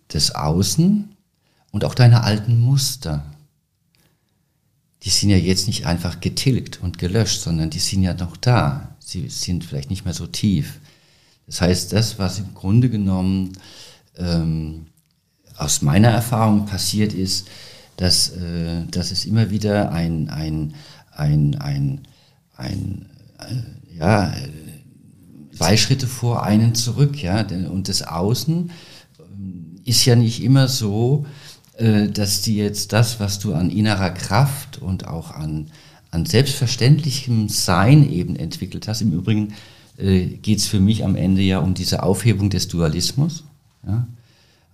das 0.08 0.36
Außen 0.36 1.16
und 1.72 1.86
auch 1.86 1.96
deine 1.96 2.24
alten 2.24 2.60
Muster. 2.60 3.26
Die 5.04 5.10
sind 5.10 5.32
ja 5.32 5.38
jetzt 5.38 5.68
nicht 5.68 5.88
einfach 5.88 6.20
getilgt 6.20 6.82
und 6.84 7.00
gelöscht, 7.00 7.42
sondern 7.42 7.72
die 7.72 7.80
sind 7.80 8.04
ja 8.04 8.14
noch 8.14 8.38
da. 8.38 8.96
Sie 9.00 9.28
sind 9.30 9.66
vielleicht 9.66 9.90
nicht 9.90 10.06
mehr 10.06 10.14
so 10.14 10.28
tief. 10.28 10.80
Das 11.48 11.62
heißt, 11.62 11.92
das, 11.92 12.20
was 12.20 12.40
im 12.40 12.54
Grunde 12.54 12.90
genommen 12.90 13.54
ähm, 14.18 14.88
aus 15.58 15.82
meiner 15.82 16.10
Erfahrung 16.10 16.66
passiert 16.66 17.14
ist, 17.14 17.48
dass, 17.98 18.30
äh, 18.30 18.86
dass 18.90 19.12
es 19.12 19.26
immer 19.26 19.50
wieder 19.50 19.92
ein, 19.92 20.30
ein, 20.30 20.74
ein, 21.12 21.56
ein, 21.56 22.08
ein 22.58 23.06
äh, 23.40 23.98
ja, 23.98 24.34
zwei 25.56 25.78
Schritte 25.78 26.08
vor 26.08 26.44
einen 26.44 26.74
zurück, 26.74 27.22
ja, 27.22 27.46
und 27.70 27.88
das 27.88 28.02
Außen 28.02 28.72
ähm, 29.20 29.76
ist 29.86 30.06
ja 30.06 30.16
nicht 30.16 30.42
immer 30.42 30.68
so, 30.68 31.26
äh, 31.78 32.08
dass 32.08 32.42
die 32.42 32.56
jetzt 32.56 32.94
das, 32.94 33.20
was 33.20 33.40
du 33.40 33.54
an 33.54 33.70
innerer 33.70 34.10
Kraft 34.10 34.82
und 34.82 35.08
auch 35.08 35.32
an, 35.32 35.68
an 36.10 36.26
selbstverständlichem 36.26 37.50
Sein 37.50 38.10
eben 38.10 38.36
entwickelt 38.36 38.88
hast. 38.88 39.02
Im 39.02 39.14
Übrigen 39.14 39.54
äh, 39.98 40.26
geht 40.26 40.60
es 40.60 40.68
für 40.68 40.80
mich 40.80 41.06
am 41.06 41.16
Ende 41.16 41.42
ja 41.42 41.60
um 41.60 41.74
diese 41.74 42.04
Aufhebung 42.04 42.50
des 42.50 42.68
Dualismus. 42.68 43.44
Ja? 43.86 44.08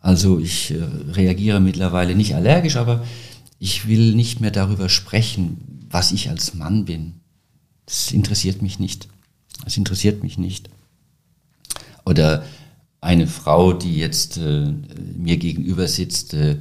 Also 0.01 0.39
ich 0.39 0.71
äh, 0.71 0.83
reagiere 1.11 1.59
mittlerweile 1.59 2.15
nicht 2.15 2.35
allergisch, 2.35 2.75
aber 2.75 3.03
ich 3.59 3.87
will 3.87 4.13
nicht 4.13 4.39
mehr 4.39 4.51
darüber 4.51 4.89
sprechen, 4.89 5.87
was 5.89 6.11
ich 6.11 6.29
als 6.29 6.53
Mann 6.53 6.85
bin. 6.85 7.13
Das 7.85 8.11
interessiert 8.11 8.61
mich 8.61 8.79
nicht. 8.79 9.07
Das 9.63 9.77
interessiert 9.77 10.23
mich 10.23 10.37
nicht. 10.37 10.69
Oder 12.05 12.45
eine 13.01 13.27
Frau, 13.27 13.73
die 13.73 13.97
jetzt 13.97 14.37
äh, 14.37 14.73
mir 15.15 15.37
gegenüber 15.37 15.87
sitzt, 15.87 16.33
äh, 16.33 16.57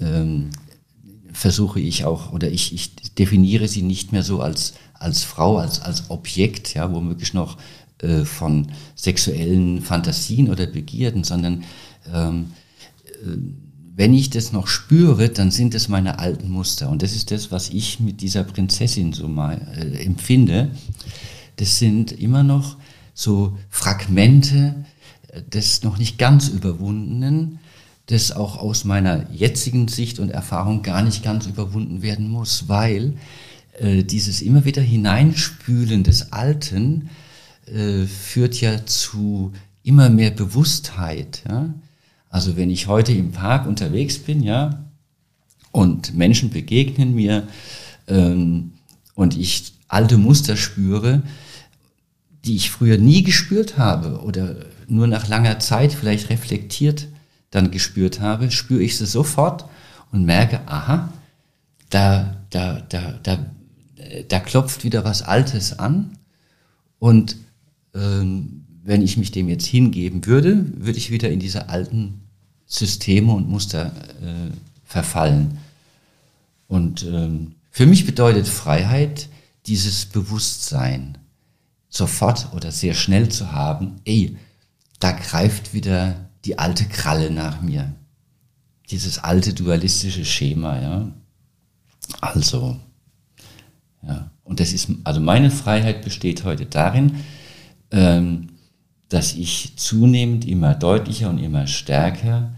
ähm, 0.00 0.50
versuche 1.32 1.80
ich 1.80 2.04
auch, 2.04 2.32
oder 2.32 2.50
ich, 2.50 2.72
ich 2.72 2.94
definiere 3.14 3.68
sie 3.68 3.82
nicht 3.82 4.12
mehr 4.12 4.22
so 4.22 4.40
als, 4.40 4.74
als 4.94 5.22
Frau, 5.24 5.58
als, 5.58 5.80
als 5.80 6.10
Objekt, 6.10 6.74
ja, 6.74 6.92
womöglich 6.92 7.34
noch 7.34 7.58
äh, 8.02 8.24
von 8.24 8.68
sexuellen 8.94 9.82
Fantasien 9.82 10.50
oder 10.50 10.66
Begierden, 10.66 11.24
sondern 11.24 11.64
ähm, 12.12 12.52
äh, 13.04 13.36
wenn 13.98 14.12
ich 14.12 14.28
das 14.28 14.52
noch 14.52 14.66
spüre, 14.66 15.30
dann 15.30 15.50
sind 15.50 15.74
es 15.74 15.88
meine 15.88 16.18
alten 16.18 16.50
Muster. 16.50 16.90
Und 16.90 17.02
das 17.02 17.16
ist 17.16 17.30
das, 17.30 17.50
was 17.50 17.70
ich 17.70 17.98
mit 17.98 18.20
dieser 18.20 18.44
Prinzessin 18.44 19.14
so 19.14 19.26
mal 19.26 19.60
äh, 19.74 20.04
empfinde. 20.04 20.70
Das 21.56 21.78
sind 21.78 22.12
immer 22.12 22.42
noch 22.42 22.76
so 23.14 23.56
Fragmente 23.70 24.74
des 25.52 25.82
noch 25.82 25.96
nicht 25.98 26.18
ganz 26.18 26.48
überwundenen, 26.48 27.58
das 28.06 28.32
auch 28.32 28.58
aus 28.58 28.84
meiner 28.84 29.30
jetzigen 29.32 29.88
Sicht 29.88 30.18
und 30.18 30.30
Erfahrung 30.30 30.82
gar 30.82 31.02
nicht 31.02 31.22
ganz 31.22 31.46
überwunden 31.46 32.02
werden 32.02 32.28
muss, 32.28 32.68
weil 32.68 33.14
äh, 33.78 34.04
dieses 34.04 34.42
immer 34.42 34.64
wieder 34.64 34.82
Hineinspülen 34.82 36.04
des 36.04 36.32
Alten 36.32 37.08
äh, 37.66 38.06
führt 38.06 38.60
ja 38.60 38.84
zu 38.86 39.52
immer 39.82 40.10
mehr 40.10 40.30
Bewusstheit. 40.30 41.42
Ja? 41.48 41.74
Also 42.28 42.56
wenn 42.56 42.70
ich 42.70 42.86
heute 42.86 43.12
im 43.12 43.32
Park 43.32 43.66
unterwegs 43.66 44.18
bin, 44.18 44.42
ja, 44.42 44.84
und 45.72 46.14
Menschen 46.14 46.50
begegnen 46.50 47.14
mir 47.14 47.46
ähm, 48.08 48.72
und 49.14 49.36
ich 49.36 49.74
alte 49.88 50.16
Muster 50.16 50.56
spüre, 50.56 51.22
die 52.44 52.56
ich 52.56 52.70
früher 52.70 52.98
nie 52.98 53.22
gespürt 53.22 53.76
habe 53.76 54.22
oder 54.22 54.56
nur 54.88 55.06
nach 55.06 55.28
langer 55.28 55.58
Zeit 55.58 55.92
vielleicht 55.92 56.30
reflektiert 56.30 57.08
dann 57.50 57.70
gespürt 57.70 58.20
habe, 58.20 58.50
spüre 58.50 58.82
ich 58.82 58.96
sie 58.96 59.06
sofort 59.06 59.66
und 60.12 60.24
merke, 60.24 60.60
aha, 60.66 61.12
da, 61.90 62.36
da, 62.50 62.82
da, 62.88 63.18
da, 63.22 63.38
da 64.28 64.40
klopft 64.40 64.84
wieder 64.84 65.04
was 65.04 65.22
Altes 65.22 65.78
an 65.78 66.18
und 66.98 67.36
wenn 67.98 69.02
ich 69.02 69.16
mich 69.16 69.32
dem 69.32 69.48
jetzt 69.48 69.66
hingeben 69.66 70.26
würde, 70.26 70.64
würde 70.76 70.98
ich 70.98 71.10
wieder 71.10 71.30
in 71.30 71.40
diese 71.40 71.68
alten 71.68 72.22
Systeme 72.66 73.32
und 73.32 73.48
Muster 73.48 73.92
äh, 74.22 74.50
verfallen. 74.84 75.58
Und 76.68 77.04
ähm, 77.04 77.54
für 77.70 77.86
mich 77.86 78.06
bedeutet 78.06 78.46
Freiheit 78.48 79.28
dieses 79.66 80.06
Bewusstsein 80.06 81.18
sofort 81.88 82.52
oder 82.54 82.70
sehr 82.70 82.94
schnell 82.94 83.28
zu 83.28 83.52
haben, 83.52 83.96
ey, 84.04 84.36
da 85.00 85.12
greift 85.12 85.74
wieder 85.74 86.28
die 86.44 86.58
alte 86.58 86.84
Kralle 86.86 87.30
nach 87.30 87.60
mir. 87.62 87.92
Dieses 88.90 89.18
alte 89.18 89.52
dualistische 89.52 90.24
Schema, 90.24 90.80
ja. 90.80 91.12
Also, 92.20 92.78
ja. 94.06 94.30
Und 94.44 94.60
das 94.60 94.72
ist, 94.72 94.88
also 95.02 95.20
meine 95.20 95.50
Freiheit 95.50 96.02
besteht 96.02 96.44
heute 96.44 96.66
darin, 96.66 97.16
ähm, 97.96 98.48
dass 99.08 99.34
ich 99.34 99.72
zunehmend 99.76 100.46
immer 100.46 100.74
deutlicher 100.74 101.30
und 101.30 101.38
immer 101.38 101.66
stärker 101.66 102.52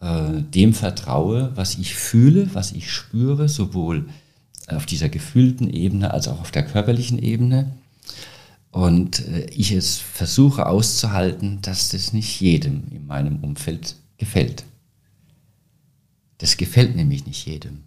äh, 0.00 0.42
dem 0.42 0.74
vertraue, 0.74 1.52
was 1.54 1.76
ich 1.76 1.94
fühle, 1.94 2.52
was 2.54 2.72
ich 2.72 2.90
spüre, 2.90 3.48
sowohl 3.48 4.08
auf 4.66 4.86
dieser 4.86 5.08
gefühlten 5.08 5.70
Ebene 5.70 6.12
als 6.12 6.26
auch 6.26 6.40
auf 6.40 6.50
der 6.50 6.64
körperlichen 6.64 7.18
Ebene. 7.18 7.70
Und 8.70 9.20
äh, 9.28 9.46
ich 9.50 9.70
es 9.70 9.98
versuche 9.98 10.66
auszuhalten, 10.66 11.60
dass 11.62 11.90
das 11.90 12.12
nicht 12.12 12.40
jedem 12.40 12.88
in 12.90 13.06
meinem 13.06 13.44
Umfeld 13.44 13.94
gefällt. 14.18 14.64
Das 16.38 16.56
gefällt 16.56 16.96
nämlich 16.96 17.26
nicht 17.26 17.46
jedem. 17.46 17.84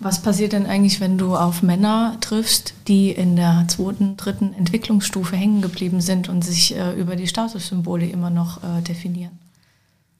Was 0.00 0.22
passiert 0.22 0.52
denn 0.52 0.66
eigentlich, 0.66 1.00
wenn 1.00 1.18
du 1.18 1.36
auf 1.36 1.62
Männer 1.62 2.16
triffst, 2.20 2.72
die 2.86 3.10
in 3.10 3.36
der 3.36 3.66
zweiten, 3.68 4.16
dritten 4.16 4.54
Entwicklungsstufe 4.54 5.36
hängen 5.36 5.60
geblieben 5.60 6.00
sind 6.00 6.28
und 6.28 6.42
sich 6.42 6.74
äh, 6.74 6.92
über 6.94 7.16
die 7.16 7.26
Statussymbole 7.26 8.06
immer 8.06 8.30
noch 8.30 8.62
äh, 8.62 8.80
definieren? 8.82 9.38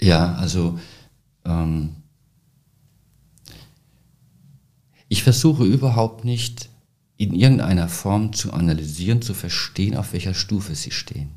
Ja, 0.01 0.35
also 0.35 0.79
ähm, 1.45 1.97
ich 5.09 5.23
versuche 5.23 5.65
überhaupt 5.65 6.25
nicht 6.25 6.69
in 7.17 7.33
irgendeiner 7.33 7.89
Form 7.89 8.33
zu 8.33 8.53
analysieren, 8.53 9.23
zu 9.23 9.35
verstehen, 9.35 9.97
auf 9.97 10.13
welcher 10.13 10.35
Stufe 10.35 10.75
sie 10.75 10.93
stehen. 10.93 11.31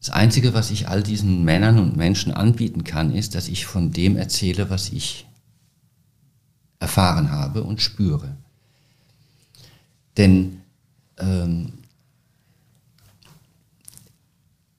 Das 0.00 0.10
Einzige, 0.10 0.52
was 0.52 0.70
ich 0.70 0.88
all 0.88 1.02
diesen 1.02 1.44
Männern 1.44 1.78
und 1.78 1.96
Menschen 1.96 2.32
anbieten 2.32 2.84
kann, 2.84 3.14
ist, 3.14 3.34
dass 3.34 3.48
ich 3.48 3.64
von 3.64 3.92
dem 3.92 4.16
erzähle, 4.16 4.68
was 4.68 4.90
ich 4.90 5.26
erfahren 6.78 7.30
habe 7.30 7.62
und 7.62 7.80
spüre. 7.80 8.36
Denn 10.16 10.60
ähm, 11.18 11.72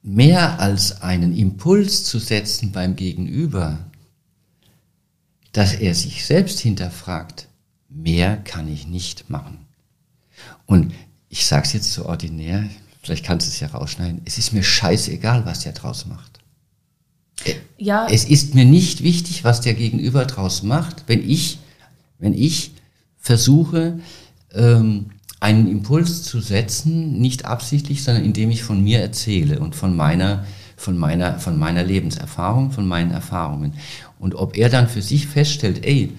mehr 0.02 0.60
als 0.60 1.02
einen 1.02 1.36
Impuls 1.36 2.04
zu 2.04 2.20
setzen 2.20 2.72
beim 2.72 2.96
Gegenüber, 2.96 3.80
dass 5.52 5.74
er 5.74 5.96
sich 5.96 6.26
selbst 6.26 6.60
hinterfragt, 6.60 7.48
mehr 7.90 8.38
kann 8.38 8.68
ich 8.72 8.88
nicht 8.88 9.30
machen. 9.30 9.66
Und 10.66 10.94
ich 11.30 11.46
sage 11.46 11.66
es 11.66 11.74
jetzt 11.74 11.94
so 11.94 12.06
ordinär, 12.06 12.70
vielleicht 13.02 13.26
kannst 13.26 13.48
du 13.48 13.52
es 13.52 13.60
ja 13.60 13.68
rausschneiden, 13.68 14.22
es 14.26 14.38
ist 14.38 14.54
mir 14.54 14.64
scheißegal, 14.64 15.46
was 15.46 15.62
der 15.62 15.74
draus 15.74 16.06
macht. 16.06 16.40
Ja. 17.78 18.08
Es 18.10 18.26
ist 18.26 18.56
mir 18.56 18.66
nicht 18.66 19.04
wichtig, 19.04 19.44
was 19.44 19.62
der 19.62 19.74
Gegenüber 19.74 20.26
draus 20.26 20.64
macht, 20.64 21.04
wenn 21.08 21.28
ich, 21.28 21.60
wenn 22.20 22.34
ich 22.34 22.72
versuche, 23.18 24.00
ähm, 24.54 25.08
einen 25.40 25.68
Impuls 25.68 26.24
zu 26.24 26.40
setzen, 26.40 27.20
nicht 27.20 27.46
absichtlich, 27.46 28.04
sondern 28.04 28.24
indem 28.24 28.50
ich 28.52 28.64
von 28.64 28.84
mir 28.84 29.00
erzähle 29.00 29.60
und 29.60 29.76
von 29.76 29.96
meiner, 29.96 30.46
von 30.78 30.98
meiner, 30.98 31.40
von 31.40 31.58
meiner 31.58 31.84
Lebenserfahrung, 31.84 32.72
von 32.72 32.88
meinen 32.88 33.12
Erfahrungen. 33.12 33.74
Und 34.18 34.36
ob 34.36 34.58
er 34.58 34.70
dann 34.70 34.88
für 34.88 35.02
sich 35.02 35.28
feststellt, 35.28 35.86
ey, 35.86 36.14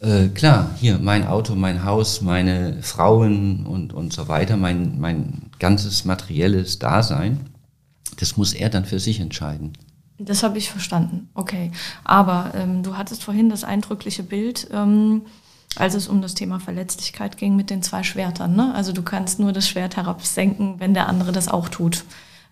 äh, 0.00 0.28
klar, 0.28 0.74
hier 0.78 0.98
mein 0.98 1.26
Auto, 1.26 1.54
mein 1.54 1.84
Haus, 1.84 2.20
meine 2.20 2.82
Frauen 2.82 3.66
und, 3.66 3.92
und 3.92 4.12
so 4.12 4.28
weiter, 4.28 4.56
mein, 4.56 5.00
mein 5.00 5.50
ganzes 5.58 6.04
materielles 6.04 6.78
Dasein, 6.78 7.40
das 8.18 8.36
muss 8.36 8.52
er 8.52 8.68
dann 8.68 8.84
für 8.84 9.00
sich 9.00 9.20
entscheiden. 9.20 9.72
Das 10.18 10.42
habe 10.42 10.58
ich 10.58 10.70
verstanden, 10.70 11.28
okay. 11.34 11.70
Aber 12.04 12.52
ähm, 12.54 12.82
du 12.82 12.96
hattest 12.96 13.22
vorhin 13.22 13.48
das 13.48 13.62
eindrückliche 13.62 14.24
Bild, 14.24 14.68
ähm, 14.72 15.22
als 15.76 15.94
es 15.94 16.08
um 16.08 16.20
das 16.22 16.34
Thema 16.34 16.58
Verletzlichkeit 16.58 17.36
ging 17.36 17.54
mit 17.54 17.70
den 17.70 17.82
zwei 17.82 18.02
Schwertern. 18.02 18.56
Ne? 18.56 18.74
Also 18.74 18.92
du 18.92 19.02
kannst 19.02 19.38
nur 19.38 19.52
das 19.52 19.68
Schwert 19.68 19.96
herabsenken, 19.96 20.80
wenn 20.80 20.94
der 20.94 21.08
andere 21.08 21.30
das 21.30 21.48
auch 21.48 21.68
tut. 21.68 22.04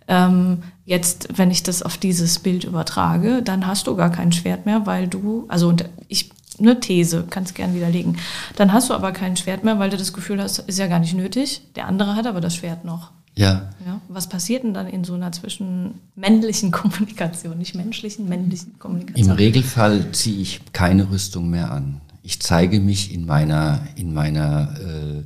Ähm, 0.08 0.62
jetzt, 0.84 1.28
wenn 1.36 1.50
ich 1.50 1.64
das 1.64 1.82
auf 1.82 1.96
dieses 1.96 2.38
Bild 2.38 2.62
übertrage, 2.62 3.42
dann 3.42 3.66
hast 3.66 3.88
du 3.88 3.96
gar 3.96 4.10
kein 4.10 4.30
Schwert 4.30 4.64
mehr, 4.64 4.86
weil 4.86 5.08
du, 5.08 5.46
also 5.48 5.74
ich 6.06 6.30
eine 6.58 6.80
These, 6.80 7.26
kannst 7.28 7.54
gern 7.54 7.74
widerlegen. 7.74 8.18
Dann 8.54 8.72
hast 8.72 8.88
du 8.88 8.94
aber 8.94 9.12
kein 9.12 9.36
Schwert 9.36 9.64
mehr, 9.64 9.78
weil 9.78 9.90
du 9.90 9.96
das 9.96 10.12
Gefühl 10.12 10.40
hast, 10.40 10.60
ist 10.60 10.78
ja 10.78 10.86
gar 10.86 11.00
nicht 11.00 11.14
nötig. 11.14 11.62
Der 11.74 11.86
andere 11.86 12.14
hat 12.14 12.26
aber 12.26 12.40
das 12.40 12.54
Schwert 12.54 12.84
noch. 12.84 13.10
Ja. 13.38 13.70
ja. 13.84 14.00
Was 14.08 14.28
passiert 14.28 14.64
denn 14.64 14.72
dann 14.72 14.86
in 14.86 15.04
so 15.04 15.14
einer 15.14 15.30
zwischenmännlichen 15.32 16.70
Kommunikation, 16.72 17.58
nicht 17.58 17.74
menschlichen, 17.74 18.28
männlichen 18.28 18.78
Kommunikation? 18.78 19.30
Im 19.30 19.36
Regelfall 19.36 20.12
ziehe 20.12 20.40
ich 20.40 20.60
keine 20.72 21.10
Rüstung 21.10 21.50
mehr 21.50 21.70
an. 21.70 22.00
Ich 22.22 22.40
zeige 22.40 22.80
mich 22.80 23.12
in 23.12 23.26
meiner, 23.26 23.86
in 23.94 24.12
meiner, 24.12 24.74
äh, 24.80 25.22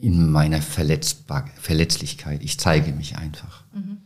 in 0.00 0.30
meiner 0.30 0.62
Verletzbar 0.62 1.46
Verletzlichkeit. 1.56 2.42
Ich 2.42 2.58
zeige 2.58 2.92
mich 2.92 3.16
einfach. 3.18 3.64
Mhm. 3.74 3.98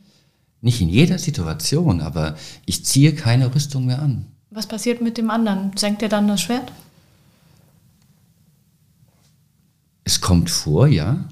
Nicht 0.62 0.80
in 0.80 0.88
jeder 0.88 1.18
Situation, 1.18 2.00
aber 2.00 2.36
ich 2.66 2.84
ziehe 2.84 3.14
keine 3.14 3.54
Rüstung 3.54 3.86
mehr 3.86 4.02
an. 4.02 4.26
Was 4.50 4.66
passiert 4.66 5.00
mit 5.00 5.16
dem 5.16 5.30
anderen? 5.30 5.72
Senkt 5.76 6.02
er 6.02 6.08
dann 6.08 6.26
das 6.26 6.40
Schwert? 6.40 6.72
Es 10.04 10.20
kommt 10.20 10.50
vor, 10.50 10.88
ja. 10.88 11.28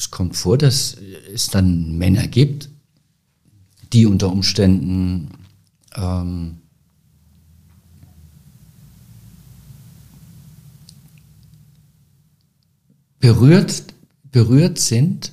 Es 0.00 0.10
kommt 0.10 0.34
vor, 0.34 0.56
dass 0.56 0.96
es 1.34 1.48
dann 1.48 1.98
Männer 1.98 2.26
gibt, 2.26 2.70
die 3.92 4.06
unter 4.06 4.32
Umständen 4.32 5.28
ähm, 5.94 6.56
berührt, 13.18 13.92
berührt 14.32 14.78
sind, 14.78 15.32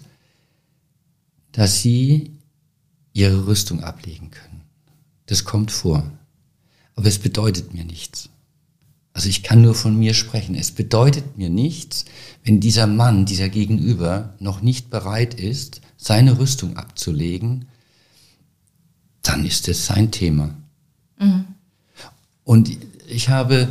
dass 1.54 1.82
sie 1.82 2.32
ihre 3.14 3.48
Rüstung 3.48 3.86
ablegen 3.86 4.32
können. 4.32 4.64
Das 5.28 5.46
kommt 5.46 5.72
vor. 5.72 6.12
Aber 6.94 7.08
es 7.08 7.20
bedeutet 7.20 7.74
mir 7.74 7.86
nichts. 7.86 8.28
Also 9.18 9.30
ich 9.30 9.42
kann 9.42 9.64
nur 9.64 9.74
von 9.74 9.98
mir 9.98 10.14
sprechen. 10.14 10.54
Es 10.54 10.70
bedeutet 10.70 11.40
mir 11.40 11.50
nichts, 11.50 12.06
wenn 12.44 12.60
dieser 12.60 12.86
Mann, 12.86 13.26
dieser 13.26 13.50
Gegenüber 13.50 14.36
noch 14.38 14.62
nicht 14.62 14.92
bereit 14.92 15.34
ist, 15.34 15.82
seine 15.98 16.38
Rüstung 16.38 16.78
abzulegen, 16.78 17.66
dann 19.24 19.44
ist 19.44 19.68
es 19.70 19.88
sein 19.88 20.12
Thema. 20.12 20.54
Mhm. 21.18 21.46
Und 22.44 22.70
ich 23.08 23.30
habe, 23.30 23.70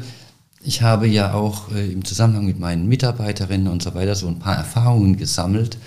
ich 0.65 0.83
habe 0.83 1.07
ja 1.07 1.33
auch 1.33 1.71
äh, 1.71 1.93
im 1.93 2.05
Zusammenhang 2.05 2.47
mit 2.47 2.59
meinen 2.59 2.89
Mitarbeiterinnen 2.89 3.69
und 3.69 3.85
so 3.85 3.95
weiter 3.95 4.17
so 4.17 4.27
ein 4.27 4.41
paar 4.41 4.57
Erfahrungen 4.57 5.17
gesammelt, 5.17 5.79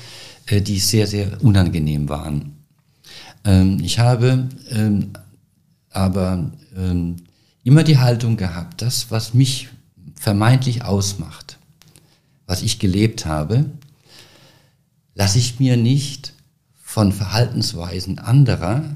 äh, 0.45 0.61
die 0.61 0.79
sehr, 0.79 1.05
sehr 1.05 1.43
unangenehm 1.43 2.07
waren. 2.07 2.53
Ähm, 3.43 3.81
ich 3.83 3.99
habe 3.99 4.47
ähm, 4.69 5.09
aber 5.89 6.49
ähm, 6.77 7.17
immer 7.63 7.83
die 7.83 7.97
Haltung 7.97 8.37
gehabt, 8.37 8.81
das, 8.81 9.11
was 9.11 9.33
mich 9.33 9.69
vermeintlich 10.15 10.83
ausmacht, 10.83 11.57
was 12.45 12.61
ich 12.61 12.79
gelebt 12.79 13.25
habe, 13.25 13.65
lasse 15.15 15.39
ich 15.39 15.59
mir 15.59 15.77
nicht 15.77 16.33
von 16.81 17.11
Verhaltensweisen 17.11 18.19
anderer 18.19 18.95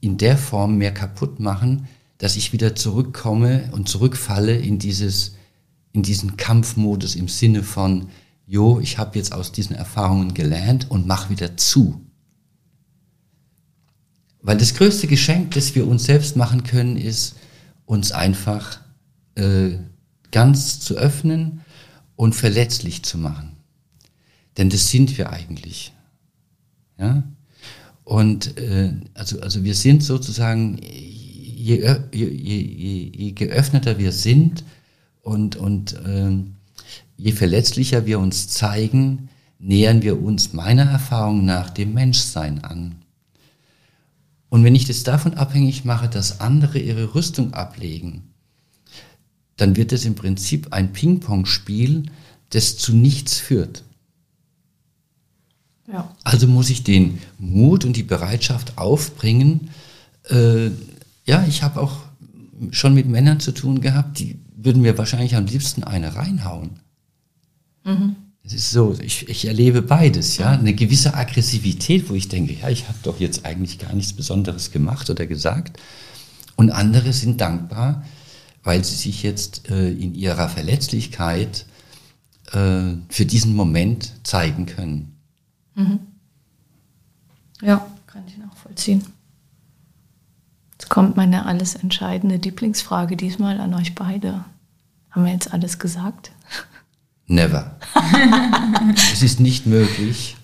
in 0.00 0.18
der 0.18 0.36
Form 0.36 0.76
mehr 0.76 0.92
kaputt 0.92 1.40
machen, 1.40 1.88
dass 2.18 2.36
ich 2.36 2.52
wieder 2.52 2.74
zurückkomme 2.74 3.70
und 3.72 3.88
zurückfalle 3.88 4.56
in 4.56 4.78
dieses 4.78 5.36
in 5.92 6.02
diesen 6.02 6.36
Kampfmodus 6.36 7.14
im 7.14 7.28
Sinne 7.28 7.62
von 7.62 8.08
jo, 8.46 8.80
ich 8.80 8.98
habe 8.98 9.18
jetzt 9.18 9.32
aus 9.32 9.52
diesen 9.52 9.76
Erfahrungen 9.76 10.34
gelernt 10.34 10.90
und 10.90 11.06
mach 11.06 11.30
wieder 11.30 11.56
zu. 11.56 12.00
Weil 14.40 14.56
das 14.56 14.74
größte 14.74 15.06
Geschenk, 15.06 15.52
das 15.52 15.74
wir 15.74 15.86
uns 15.86 16.04
selbst 16.04 16.36
machen 16.36 16.62
können, 16.62 16.96
ist, 16.96 17.36
uns 17.86 18.12
einfach 18.12 18.80
äh, 19.34 19.78
ganz 20.30 20.80
zu 20.80 20.96
öffnen 20.96 21.60
und 22.16 22.34
verletzlich 22.34 23.02
zu 23.02 23.18
machen. 23.18 23.56
Denn 24.56 24.70
das 24.70 24.90
sind 24.90 25.16
wir 25.18 25.30
eigentlich. 25.30 25.92
Ja? 26.98 27.22
Und 28.04 28.58
äh, 28.58 28.92
also, 29.14 29.40
also 29.40 29.64
wir 29.64 29.74
sind 29.74 30.02
sozusagen, 30.02 30.78
je, 30.78 31.96
je, 32.12 32.28
je, 32.28 33.12
je 33.14 33.32
geöffneter 33.32 33.98
wir 33.98 34.12
sind 34.12 34.64
und, 35.22 35.56
und 35.56 35.94
äh, 35.94 36.30
je 37.16 37.32
verletzlicher 37.32 38.06
wir 38.06 38.18
uns 38.18 38.48
zeigen, 38.48 39.28
nähern 39.58 40.02
wir 40.02 40.20
uns 40.22 40.52
meiner 40.52 40.84
Erfahrung 40.84 41.44
nach 41.44 41.70
dem 41.70 41.94
Menschsein 41.94 42.64
an. 42.64 42.96
Und 44.50 44.64
wenn 44.64 44.74
ich 44.74 44.86
das 44.86 45.02
davon 45.02 45.34
abhängig 45.34 45.84
mache, 45.84 46.08
dass 46.08 46.40
andere 46.40 46.78
ihre 46.78 47.14
Rüstung 47.14 47.52
ablegen, 47.54 48.22
dann 49.56 49.76
wird 49.76 49.92
es 49.92 50.04
im 50.04 50.14
Prinzip 50.14 50.72
ein 50.72 50.92
Ping-Pong-Spiel, 50.92 52.04
das 52.50 52.78
zu 52.78 52.94
nichts 52.94 53.38
führt. 53.38 53.84
Ja. 55.92 56.14
Also 56.22 56.46
muss 56.46 56.70
ich 56.70 56.84
den 56.84 57.18
Mut 57.38 57.84
und 57.84 57.96
die 57.96 58.02
Bereitschaft 58.02 58.78
aufbringen. 58.78 59.70
Äh, 60.28 60.70
ja, 61.24 61.44
ich 61.46 61.62
habe 61.62 61.80
auch 61.80 61.98
schon 62.70 62.94
mit 62.94 63.06
Männern 63.06 63.40
zu 63.40 63.52
tun 63.52 63.80
gehabt, 63.80 64.18
die 64.18 64.38
würden 64.56 64.82
mir 64.82 64.98
wahrscheinlich 64.98 65.36
am 65.36 65.46
liebsten 65.46 65.84
eine 65.84 66.14
reinhauen. 66.14 66.80
Mhm. 67.84 68.16
Es 68.48 68.54
ist 68.54 68.70
so, 68.70 68.96
ich, 68.98 69.28
ich 69.28 69.44
erlebe 69.46 69.82
beides, 69.82 70.38
ja, 70.38 70.52
eine 70.52 70.72
gewisse 70.72 71.12
Aggressivität, 71.12 72.08
wo 72.08 72.14
ich 72.14 72.28
denke, 72.28 72.54
ja, 72.54 72.70
ich 72.70 72.88
habe 72.88 72.96
doch 73.02 73.20
jetzt 73.20 73.44
eigentlich 73.44 73.78
gar 73.78 73.92
nichts 73.92 74.14
Besonderes 74.14 74.70
gemacht 74.70 75.10
oder 75.10 75.26
gesagt. 75.26 75.78
Und 76.56 76.70
andere 76.70 77.12
sind 77.12 77.42
dankbar, 77.42 78.04
weil 78.62 78.82
sie 78.84 78.94
sich 78.94 79.22
jetzt 79.22 79.70
äh, 79.70 79.90
in 79.90 80.14
ihrer 80.14 80.48
Verletzlichkeit 80.48 81.66
äh, 82.52 82.94
für 83.10 83.26
diesen 83.26 83.54
Moment 83.54 84.14
zeigen 84.24 84.64
können. 84.64 85.14
Mhm. 85.74 86.00
Ja, 87.60 87.86
kann 88.06 88.22
ich 88.26 88.38
nachvollziehen. 88.38 89.04
Jetzt 90.72 90.88
kommt 90.88 91.16
meine 91.16 91.44
alles 91.44 91.74
entscheidende 91.74 92.36
Lieblingsfrage 92.36 93.16
diesmal 93.16 93.60
an 93.60 93.74
euch 93.74 93.94
beide. 93.94 94.44
Haben 95.10 95.24
wir 95.26 95.32
jetzt 95.32 95.52
alles 95.52 95.78
gesagt? 95.78 96.30
Never. 97.28 97.78
es 99.12 99.22
ist 99.22 99.38
nicht 99.38 99.66
möglich. 99.66 100.36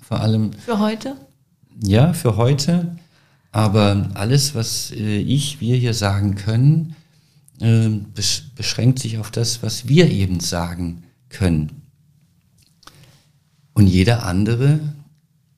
Vor 0.00 0.20
allem. 0.20 0.52
Für 0.52 0.80
heute? 0.80 1.16
Ja, 1.80 2.12
für 2.12 2.36
heute. 2.36 2.96
Aber 3.52 4.10
alles, 4.14 4.54
was 4.54 4.90
äh, 4.90 5.18
ich, 5.18 5.60
wir 5.60 5.76
hier 5.76 5.94
sagen 5.94 6.34
können, 6.34 6.96
äh, 7.60 7.88
beschränkt 8.54 8.98
sich 8.98 9.18
auf 9.18 9.30
das, 9.30 9.62
was 9.62 9.88
wir 9.88 10.10
eben 10.10 10.40
sagen 10.40 11.04
können. 11.28 11.82
Und 13.72 13.86
jeder 13.86 14.26
andere 14.26 14.80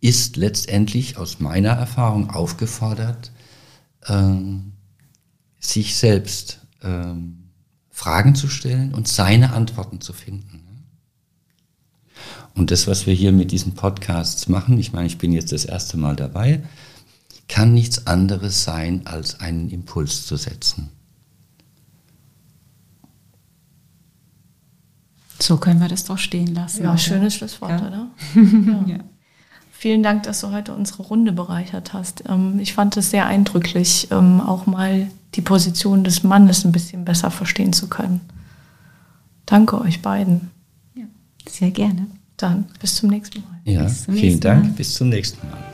ist 0.00 0.36
letztendlich 0.36 1.16
aus 1.16 1.40
meiner 1.40 1.70
Erfahrung 1.70 2.30
aufgefordert, 2.30 3.32
ähm, 4.06 4.72
sich 5.58 5.96
selbst 5.96 6.60
ähm, 6.82 7.47
Fragen 7.98 8.36
zu 8.36 8.46
stellen 8.46 8.94
und 8.94 9.08
seine 9.08 9.54
Antworten 9.54 10.00
zu 10.00 10.12
finden. 10.12 10.62
Und 12.54 12.70
das, 12.70 12.86
was 12.86 13.06
wir 13.06 13.12
hier 13.12 13.32
mit 13.32 13.50
diesen 13.50 13.74
Podcasts 13.74 14.48
machen, 14.48 14.78
ich 14.78 14.92
meine, 14.92 15.08
ich 15.08 15.18
bin 15.18 15.32
jetzt 15.32 15.50
das 15.50 15.64
erste 15.64 15.96
Mal 15.96 16.14
dabei, 16.14 16.62
kann 17.48 17.74
nichts 17.74 18.06
anderes 18.06 18.62
sein, 18.62 19.02
als 19.04 19.40
einen 19.40 19.68
Impuls 19.70 20.26
zu 20.26 20.36
setzen. 20.36 20.90
So 25.40 25.56
können 25.56 25.80
wir 25.80 25.88
das 25.88 26.04
doch 26.04 26.18
stehen 26.18 26.54
lassen. 26.54 26.84
Ja, 26.84 26.90
oder? 26.90 26.98
schönes 26.98 27.34
Schlusswort, 27.34 27.80
ja. 27.80 27.88
oder? 27.88 28.06
Ja. 28.36 28.84
ja. 28.86 28.98
Vielen 29.72 30.04
Dank, 30.04 30.22
dass 30.22 30.40
du 30.40 30.52
heute 30.52 30.72
unsere 30.72 31.02
Runde 31.02 31.32
bereichert 31.32 31.92
hast. 31.94 32.22
Ähm, 32.28 32.60
ich 32.60 32.74
fand 32.74 32.96
es 32.96 33.10
sehr 33.10 33.26
eindrücklich, 33.26 34.06
ähm, 34.12 34.40
auch 34.40 34.66
mal 34.66 35.10
die 35.34 35.42
Position 35.42 36.04
des 36.04 36.22
Mannes 36.22 36.64
ein 36.64 36.72
bisschen 36.72 37.04
besser 37.04 37.30
verstehen 37.30 37.72
zu 37.72 37.88
können. 37.88 38.20
Danke 39.46 39.80
euch 39.80 40.02
beiden. 40.02 40.50
Ja, 40.94 41.04
sehr 41.48 41.70
gerne. 41.70 42.06
Dann 42.36 42.66
bis 42.80 42.96
zum 42.96 43.10
nächsten 43.10 43.42
Mal. 43.42 43.58
Ja, 43.64 43.88
vielen 43.88 44.40
Dank. 44.40 44.64
Mal. 44.64 44.72
Bis 44.72 44.94
zum 44.94 45.08
nächsten 45.08 45.46
Mal. 45.48 45.67